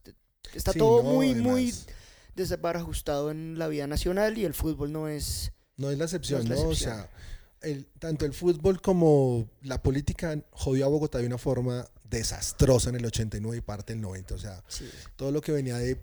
está 0.53 0.72
Sí, 0.72 0.80
todo 0.80 1.03
no, 1.03 1.10
muy, 1.11 1.36
muy 1.36 1.64
además. 1.70 1.88
desbarajustado 2.36 3.30
en 3.32 3.60
la 3.60 3.68
vida 3.68 3.86
nacional 3.86 4.38
y 4.38 4.45
el 4.45 4.53
fútbol 4.56 4.91
no 4.91 5.07
es... 5.07 5.52
no 5.78 5.91
es 5.91 5.98
la 5.99 6.06
excepción, 6.06 6.44
No 6.48 6.49
¿no? 6.49 6.56
es 6.56 6.61
la 6.61 6.68
O 6.68 6.72
excepción. 6.72 6.95
sea, 6.98 7.10
el- 7.64 7.85
tanto 7.99 8.26
el 8.26 8.34
fútbol 8.34 8.81
como 8.81 9.49
la 9.61 9.81
política 9.81 10.40
jodió 10.52 10.85
a 10.85 10.90
Bogotá 10.90 11.18
de 11.19 11.27
una 11.27 11.38
forma 11.38 11.85
desastrosa 12.03 12.90
en 12.90 12.95
el 12.98 13.06
89 13.06 13.57
y 13.57 13.61
parte 13.61 13.94
del 13.94 14.02
90. 14.02 14.35
O 14.35 14.38
sea, 14.38 14.64
Sí. 14.68 14.88
todo 15.15 15.31
lo 15.31 15.41
que 15.41 15.52
venía 15.52 15.77
de, 15.77 15.99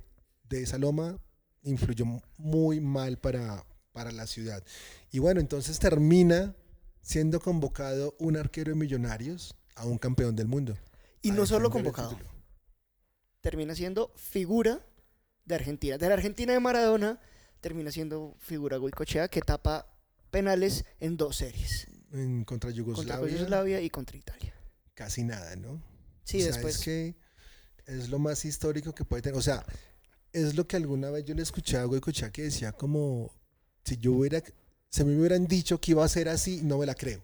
de 0.48 0.62
esa 0.62 0.78
loma 0.78 1.18
influyó 1.62 2.04
muy 2.36 2.80
mal 2.80 3.18
para, 3.18 3.64
para 3.92 4.10
la 4.10 4.26
ciudad. 4.26 4.64
Y 5.12 5.18
bueno, 5.20 5.40
entonces 5.40 5.78
termina 5.78 6.54
siendo 7.02 7.40
convocado 7.40 8.14
un 8.18 8.36
arquero 8.36 8.70
de 8.72 8.76
Millonarios 8.76 9.54
a 9.76 9.84
un 9.86 9.98
campeón 9.98 10.34
del 10.36 10.46
mundo. 10.48 10.76
Y 11.22 11.30
no 11.30 11.46
solo 11.46 11.70
convocado. 11.70 12.18
Termina 13.40 13.74
siendo 13.74 14.12
figura 14.16 14.80
de 15.44 15.54
Argentina. 15.54 15.96
De 15.98 16.08
la 16.08 16.14
Argentina 16.14 16.52
de 16.52 16.60
Maradona 16.60 17.18
termina 17.60 17.90
siendo 17.90 18.34
figura 18.38 18.76
Goicochea 18.76 19.28
que 19.28 19.40
tapa 19.40 19.86
penales 20.30 20.84
en 21.00 21.16
dos 21.16 21.36
series. 21.36 21.86
En 22.12 22.44
contra 22.44 22.70
Contra 22.70 22.70
Yugoslavia, 22.70 23.32
Yugoslavia 23.36 23.80
y 23.80 23.90
contra 23.90 24.16
Italia. 24.16 24.54
casi 24.94 25.22
nada, 25.24 25.56
¿no? 25.56 25.82
Sí, 26.24 26.38
O 26.38 26.40
sea, 26.44 26.52
después- 26.52 26.76
Es 26.76 26.82
que 26.82 27.14
es 27.86 28.08
lo 28.10 28.18
más 28.18 28.44
histórico 28.44 28.94
que 28.94 29.04
puede 29.04 29.22
tener. 29.22 29.38
O 29.38 29.42
sea, 29.42 29.64
es 30.32 30.54
lo 30.54 30.66
que 30.66 30.76
alguna 30.76 31.10
vez 31.10 31.24
yo 31.24 31.34
le 31.34 31.42
escuché 31.42 31.76
a 31.78 31.84
Goicochea 31.84 32.30
que 32.30 32.42
decía 32.42 32.72
como, 32.72 33.32
si 33.84 33.96
yo 33.96 34.12
hubiera, 34.12 34.42
si 34.90 35.04
me 35.04 35.16
hubieran 35.18 35.46
dicho 35.46 35.80
que 35.80 35.92
iba 35.92 36.04
a 36.04 36.08
ser 36.08 36.28
así, 36.28 36.60
no 36.62 36.78
me 36.78 36.86
la 36.86 36.94
creo. 36.94 37.22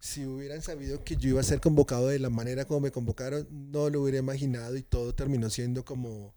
Si 0.00 0.26
hubieran 0.26 0.60
sabido 0.60 1.02
que 1.04 1.16
yo 1.16 1.30
iba 1.30 1.40
a 1.40 1.44
ser 1.44 1.60
convocado 1.60 2.08
de 2.08 2.18
la 2.18 2.28
manera 2.30 2.66
como 2.66 2.80
me 2.80 2.90
convocaron, 2.90 3.46
no 3.50 3.88
lo 3.88 4.02
hubiera 4.02 4.18
imaginado 4.18 4.76
y 4.76 4.82
todo 4.82 5.14
terminó 5.14 5.48
siendo 5.48 5.84
como, 5.84 6.34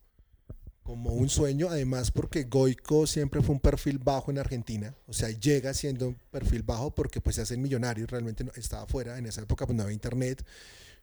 como 0.87 1.11
un 1.11 1.27
sueño. 1.27 1.67
Además, 1.69 2.11
porque 2.11 2.45
Goico 2.45 3.05
siempre 3.05 3.41
fue 3.41 3.55
un 3.55 3.59
perfil 3.59 3.99
bajo 3.99 4.31
en 4.31 4.37
Argentina. 4.37 4.95
O 5.05 5.11
sea, 5.11 5.29
llega 5.29 5.73
siendo 5.73 6.07
un 6.07 6.15
perfil 6.31 6.63
bajo 6.63 6.95
porque 6.95 7.19
pues 7.19 7.35
se 7.35 7.41
hacen 7.41 7.61
millonarios. 7.61 8.09
Realmente 8.09 8.45
estaba 8.55 8.83
afuera. 8.83 9.17
En 9.17 9.25
esa 9.25 9.41
época 9.41 9.65
pues 9.65 9.75
no 9.75 9.83
había 9.83 9.93
internet, 9.93 10.45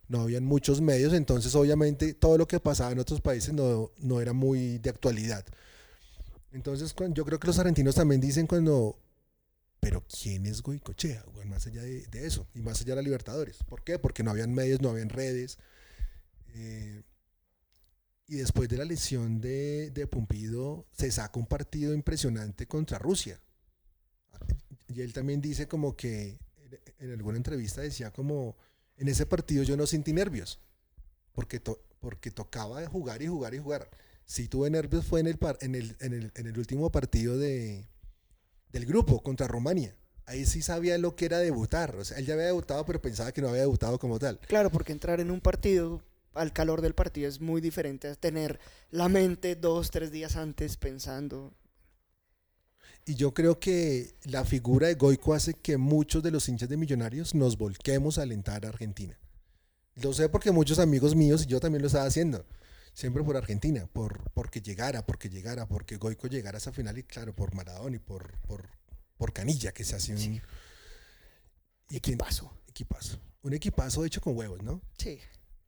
no 0.09 0.23
habían 0.23 0.43
muchos 0.43 0.81
medios. 0.81 1.13
Entonces, 1.13 1.55
obviamente, 1.55 2.15
todo 2.15 2.39
lo 2.39 2.49
que 2.49 2.61
pasaba 2.61 2.93
en 2.93 2.99
otros 2.99 3.21
países 3.21 3.53
no, 3.53 3.91
no 3.99 4.23
era 4.23 4.33
muy 4.33 4.79
de 4.79 4.89
actualidad. 4.89 5.45
Entonces, 6.53 6.95
yo 7.11 7.25
creo 7.27 7.39
que 7.39 7.47
los 7.47 7.59
argentinos 7.59 7.95
también 7.95 8.23
dicen 8.23 8.47
cuando, 8.47 8.99
pero 9.81 10.03
¿quién 10.09 10.47
es 10.47 10.63
Goicochea? 10.63 11.27
Bueno, 11.35 11.51
más 11.51 11.67
allá 11.67 11.83
de, 11.83 12.07
de 12.07 12.27
eso, 12.27 12.47
y 12.55 12.63
más 12.63 12.81
allá 12.81 12.93
de 12.93 12.97
la 12.97 13.03
Libertadores. 13.03 13.59
¿Por 13.69 13.85
qué? 13.85 13.99
Porque 13.99 14.23
no 14.23 14.31
habían 14.31 14.55
medios, 14.55 14.81
no 14.81 14.89
habían 14.89 15.11
redes. 15.11 15.59
Eh, 16.55 17.03
y 18.27 18.37
después 18.37 18.69
de 18.69 18.79
la 18.79 18.85
lesión 18.85 19.41
de, 19.41 19.91
de 19.91 20.07
Pumpido, 20.07 20.87
se 20.93 21.11
saca 21.11 21.39
un 21.39 21.47
partido 21.47 21.93
impresionante 21.95 22.67
contra 22.67 22.99
Rusia. 22.99 23.41
Y 24.89 25.01
él 25.01 25.13
también 25.13 25.41
dice 25.41 25.67
como 25.69 25.97
que, 25.97 26.39
en 26.99 27.13
alguna 27.13 27.37
entrevista 27.37 27.81
decía 27.81 28.11
como, 28.13 28.57
en 28.97 29.09
ese 29.09 29.27
partido 29.27 29.63
yo 29.63 29.77
no 29.77 29.87
sentí 29.87 30.13
nervios, 30.13 30.61
porque, 31.33 31.61
to- 31.61 31.83
porque 32.01 32.31
tocaba 32.31 32.85
jugar 32.87 33.23
y 33.23 33.27
jugar 33.27 33.55
y 33.55 33.59
jugar. 33.59 33.91
Si 34.25 34.49
tuve 34.49 34.71
nervios 34.71 35.05
fue 35.05 35.21
en 35.21 35.27
el, 35.27 35.37
par- 35.37 35.59
en 35.61 35.75
el, 35.75 35.97
en 36.01 36.13
el, 36.15 36.33
en 36.35 36.47
el 36.47 36.59
último 36.59 36.91
partido 36.91 37.37
de, 37.37 37.89
del 38.71 38.87
grupo 38.87 39.23
contra 39.23 39.47
Rumania. 39.49 39.97
Ahí 40.27 40.47
sí 40.47 40.63
sabía 40.63 40.97
lo 40.97 41.15
que 41.17 41.27
era 41.27 41.39
debutar. 41.39 41.95
O 41.97 42.05
sea, 42.05 42.17
él 42.17 42.25
ya 42.25 42.33
había 42.33 42.47
debutado, 42.47 42.87
pero 42.87 43.03
pensaba 43.03 43.33
que 43.33 43.43
no 43.43 43.49
había 43.49 43.61
debutado 43.63 43.99
como 43.99 44.19
tal. 44.19 44.39
Claro, 44.49 44.71
porque 44.71 44.93
entrar 44.93 45.21
en 45.21 45.31
un 45.31 45.43
partido 45.43 46.03
al 46.35 46.53
calor 46.53 46.81
del 46.81 46.95
partido 46.95 47.29
es 47.29 47.41
muy 47.41 47.61
diferente 47.61 48.09
a 48.09 48.15
tener 48.15 48.61
la 48.91 49.09
mente 49.09 49.57
dos, 49.57 49.91
tres 49.91 50.11
días 50.11 50.37
antes 50.37 50.77
pensando. 50.77 51.53
Y 53.07 53.17
yo 53.17 53.35
creo 53.35 53.61
que 53.61 54.15
la 54.25 54.45
figura 54.45 54.89
de 54.89 54.95
Goico 54.95 55.35
hace 55.35 55.55
que 55.55 55.77
muchos 55.77 56.23
de 56.23 56.31
los 56.31 56.49
hinchas 56.49 56.69
de 56.69 56.77
Millonarios 56.77 57.35
nos 57.35 57.59
volquemos 57.59 58.19
a 58.19 58.23
alentar 58.23 58.65
a 58.65 58.71
Argentina. 58.71 59.19
Lo 59.97 60.13
sé 60.13 60.29
porque 60.29 60.51
muchos 60.51 60.79
amigos 60.79 61.15
míos 61.15 61.45
y 61.45 61.47
yo 61.47 61.61
también 61.61 61.83
lo 61.83 61.87
estaba 61.89 62.07
haciendo. 62.07 62.47
Siempre 62.95 63.23
por 63.23 63.37
Argentina, 63.37 63.87
por 63.93 64.31
porque 64.33 64.61
llegara, 64.61 65.05
porque 65.05 65.29
llegara, 65.29 65.67
porque 65.67 65.97
Goico 65.97 66.29
llegara 66.29 66.57
a 66.57 66.59
esa 66.59 66.73
final 66.73 66.97
y 66.97 67.03
claro, 67.03 67.35
por 67.35 67.55
Maradona 67.55 67.97
y 67.97 67.99
por, 67.99 68.39
por, 68.41 68.69
por 69.17 69.33
Canilla, 69.33 69.73
que 69.73 69.85
se 69.85 69.97
hace 69.97 70.15
un 70.15 70.41
y 71.91 71.97
Equipazo. 71.97 72.51
equipazo. 72.69 73.19
Un 73.43 73.53
equipazo 73.53 74.05
hecho 74.05 74.21
con 74.21 74.37
huevos, 74.37 74.63
¿no? 74.63 74.81
Sí. 74.97 75.19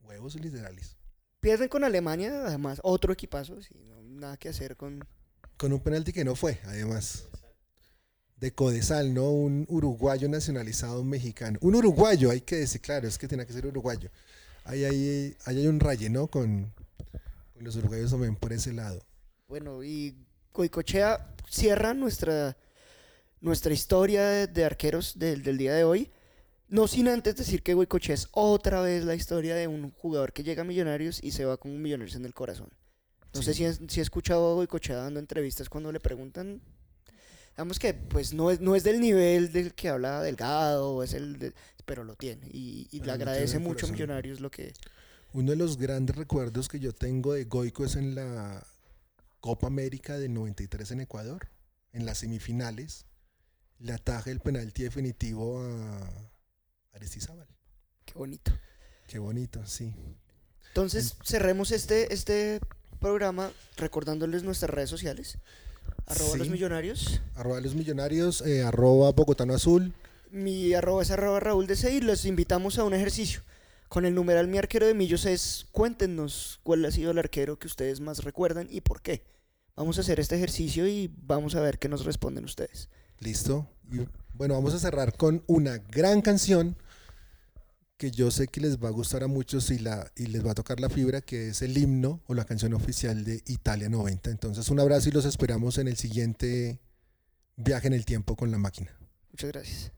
Huevos 0.06 0.34
literales. 0.36 0.96
Pierden 1.40 1.68
con 1.68 1.84
Alemania, 1.84 2.46
además, 2.46 2.80
otro 2.82 3.12
equipazo, 3.12 3.60
sí, 3.60 3.74
no, 3.86 4.02
nada 4.02 4.36
que 4.36 4.48
hacer 4.48 4.76
con... 4.76 5.06
Con 5.56 5.72
un 5.72 5.80
penalti 5.80 6.12
que 6.12 6.24
no 6.24 6.34
fue, 6.34 6.58
además. 6.64 7.28
De 8.36 8.52
Codesal, 8.52 9.14
¿no? 9.14 9.30
Un 9.30 9.64
uruguayo 9.68 10.28
nacionalizado 10.28 11.02
mexicano. 11.04 11.58
Un 11.62 11.74
uruguayo, 11.74 12.30
hay 12.30 12.40
que 12.42 12.56
decir, 12.56 12.80
claro, 12.80 13.08
es 13.08 13.16
que 13.16 13.28
tenía 13.28 13.46
que 13.46 13.52
ser 13.52 13.66
uruguayo. 13.66 14.10
Ahí 14.64 14.84
hay, 14.84 15.36
ahí 15.44 15.58
hay 15.58 15.66
un 15.66 15.80
raye, 15.80 16.10
¿no? 16.10 16.26
Con, 16.26 16.72
con 17.54 17.64
los 17.64 17.76
uruguayos 17.76 18.10
también 18.10 18.36
por 18.36 18.52
ese 18.52 18.72
lado. 18.72 19.06
Bueno, 19.48 19.82
y 19.82 20.16
Goicochea 20.52 21.34
cierra 21.48 21.94
nuestra, 21.94 22.56
nuestra 23.40 23.72
historia 23.72 24.26
de, 24.26 24.46
de 24.48 24.64
arqueros 24.64 25.18
del, 25.18 25.42
del 25.42 25.56
día 25.56 25.74
de 25.74 25.84
hoy. 25.84 26.10
No 26.68 26.88
sin 26.88 27.09
antes 27.09 27.36
decir 27.36 27.62
que 27.62 27.74
Goicochea 27.74 28.14
es 28.14 28.28
otra 28.32 28.80
vez 28.80 29.05
la 29.05 29.14
historia 29.14 29.55
de 29.55 29.68
un 29.68 29.90
jugador 29.93 30.32
que 30.32 30.43
llega 30.43 30.62
a 30.62 30.64
Millonarios 30.64 31.22
y 31.22 31.30
se 31.30 31.44
va 31.44 31.56
con 31.56 31.80
Millonarios 31.80 32.16
en 32.16 32.24
el 32.24 32.34
corazón. 32.34 32.70
No 33.34 33.43
sé 33.43 33.55
si, 33.55 33.64
si 33.88 34.01
he 34.01 34.02
escuchado 34.02 34.51
a 34.51 34.55
Goicochea 34.55 34.97
dando 34.97 35.20
entrevistas 35.20 35.68
cuando 35.68 35.93
le 35.93 36.01
preguntan. 36.01 36.60
Digamos 37.51 37.78
que 37.78 37.94
pues 37.94 38.34
no 38.34 38.51
es, 38.51 38.60
no 38.60 38.74
es 38.74 38.82
del 38.84 39.01
nivel 39.01 39.52
del 39.52 39.74
que 39.74 39.88
habla 39.88 40.20
Delgado, 40.22 41.02
es 41.02 41.14
el 41.14 41.38
de- 41.38 41.52
pero 41.84 42.02
lo 42.02 42.16
tiene. 42.16 42.47
Y, 42.52 42.88
y 42.90 42.97
le 42.98 43.05
tiene 43.05 43.12
agradece 43.12 43.59
mucho 43.59 43.86
a. 43.86 43.93
Millonarios 43.93 44.40
lo 44.40 44.51
que... 44.51 44.74
Uno 45.32 45.51
de 45.52 45.56
los 45.56 45.76
grandes 45.76 46.16
recuerdos 46.16 46.68
que 46.68 46.80
yo 46.80 46.93
tengo 46.93 47.34
de 47.34 47.44
Goico 47.44 47.84
es 47.84 47.94
en 47.97 48.14
la 48.14 48.66
Copa 49.40 49.68
América 49.68 50.18
del 50.18 50.34
93 50.34 50.90
en 50.93 51.01
Ecuador, 51.01 51.48
en 51.93 52.06
las 52.06 52.18
semifinales. 52.18 53.06
Le 53.78 53.93
ataja 53.93 54.30
el 54.30 54.40
penalti 54.40 54.82
definitivo 54.82 55.60
a 55.62 56.10
Aristizábal. 56.97 57.47
Qué 58.05 58.14
bonito. 58.14 58.52
Qué 59.06 59.18
bonito, 59.18 59.64
sí. 59.66 59.94
Entonces, 60.68 61.14
cerremos 61.24 61.70
este, 61.70 62.12
este 62.12 62.60
programa 63.01 63.51
recordándoles 63.77 64.43
nuestras 64.43 64.70
redes 64.70 64.90
sociales. 64.90 65.39
Arroba 66.06 66.36
los 66.36 66.47
Sí. 66.47 66.52
millonarios. 66.52 67.20
Arroba 67.35 67.60
los 67.60 67.74
millonarios, 67.74 68.40
eh, 68.43 68.62
arroba 68.62 69.12
Bogotano 69.12 69.55
Azul. 69.55 69.94
Mi 70.31 70.74
arroba 70.74 71.02
es 71.02 71.10
arroba 71.10 71.40
Raúl 71.40 71.66
DC 71.66 71.94
y 71.94 72.01
los 72.01 72.24
invitamos 72.24 72.78
a 72.78 72.85
un 72.85 72.94
ejercicio. 72.94 73.43
Con 73.89 74.05
el 74.05 74.14
numeral 74.14 74.48
Mi 74.48 74.59
Arquero 74.59 74.86
de 74.86 74.94
Millos 74.94 75.24
es 75.27 75.66
cuéntenos 75.70 76.59
cuál 76.64 76.85
ha 76.85 76.90
sido 76.90 77.12
el 77.12 77.18
arquero 77.18 77.59
que 77.59 77.68
ustedes 77.68 78.01
más 78.01 78.24
recuerdan 78.24 78.66
y 78.70 78.81
por 78.81 79.01
qué. 79.01 79.24
Vamos 79.77 79.98
a 79.98 80.01
hacer 80.01 80.18
este 80.18 80.35
ejercicio 80.36 80.89
y 80.89 81.14
vamos 81.23 81.55
a 81.55 81.60
ver 81.60 81.78
qué 81.78 81.89
nos 81.89 82.05
responden 82.05 82.44
ustedes. 82.44 82.89
Listo. 83.20 83.68
Bueno, 84.35 84.55
vamos 84.55 84.74
a 84.74 84.78
cerrar 84.78 85.16
con 85.16 85.44
una 85.47 85.78
gran 85.78 86.20
canción 86.20 86.77
que 87.97 88.10
yo 88.10 88.31
sé 88.31 88.48
que 88.48 88.60
les 88.60 88.82
va 88.82 88.89
a 88.89 88.93
gustar 88.93 89.23
a 89.23 89.27
muchos 89.27 89.70
y, 89.70 89.78
la, 89.78 90.10
y 90.16 90.27
les 90.27 90.44
va 90.44 90.51
a 90.51 90.55
tocar 90.55 90.81
la 90.81 90.90
fibra, 90.90 91.20
que 91.20 91.48
es 91.48 91.62
el 91.62 91.77
himno 91.77 92.20
o 92.27 92.35
la 92.35 92.44
canción 92.44 92.74
oficial 92.74 93.24
de 93.24 93.43
Italia 93.47 93.89
90. 93.89 94.31
Entonces, 94.31 94.68
un 94.68 94.81
abrazo 94.81 95.09
y 95.09 95.12
los 95.12 95.24
esperamos 95.24 95.78
en 95.78 95.89
el 95.89 95.97
siguiente 95.97 96.78
viaje 97.56 97.86
en 97.86 97.94
el 97.94 98.05
tiempo 98.05 98.36
con 98.36 98.51
la 98.51 98.59
máquina. 98.59 98.90
Muchas 99.32 99.51
gracias. 99.51 99.93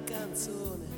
Canzone 0.00 0.97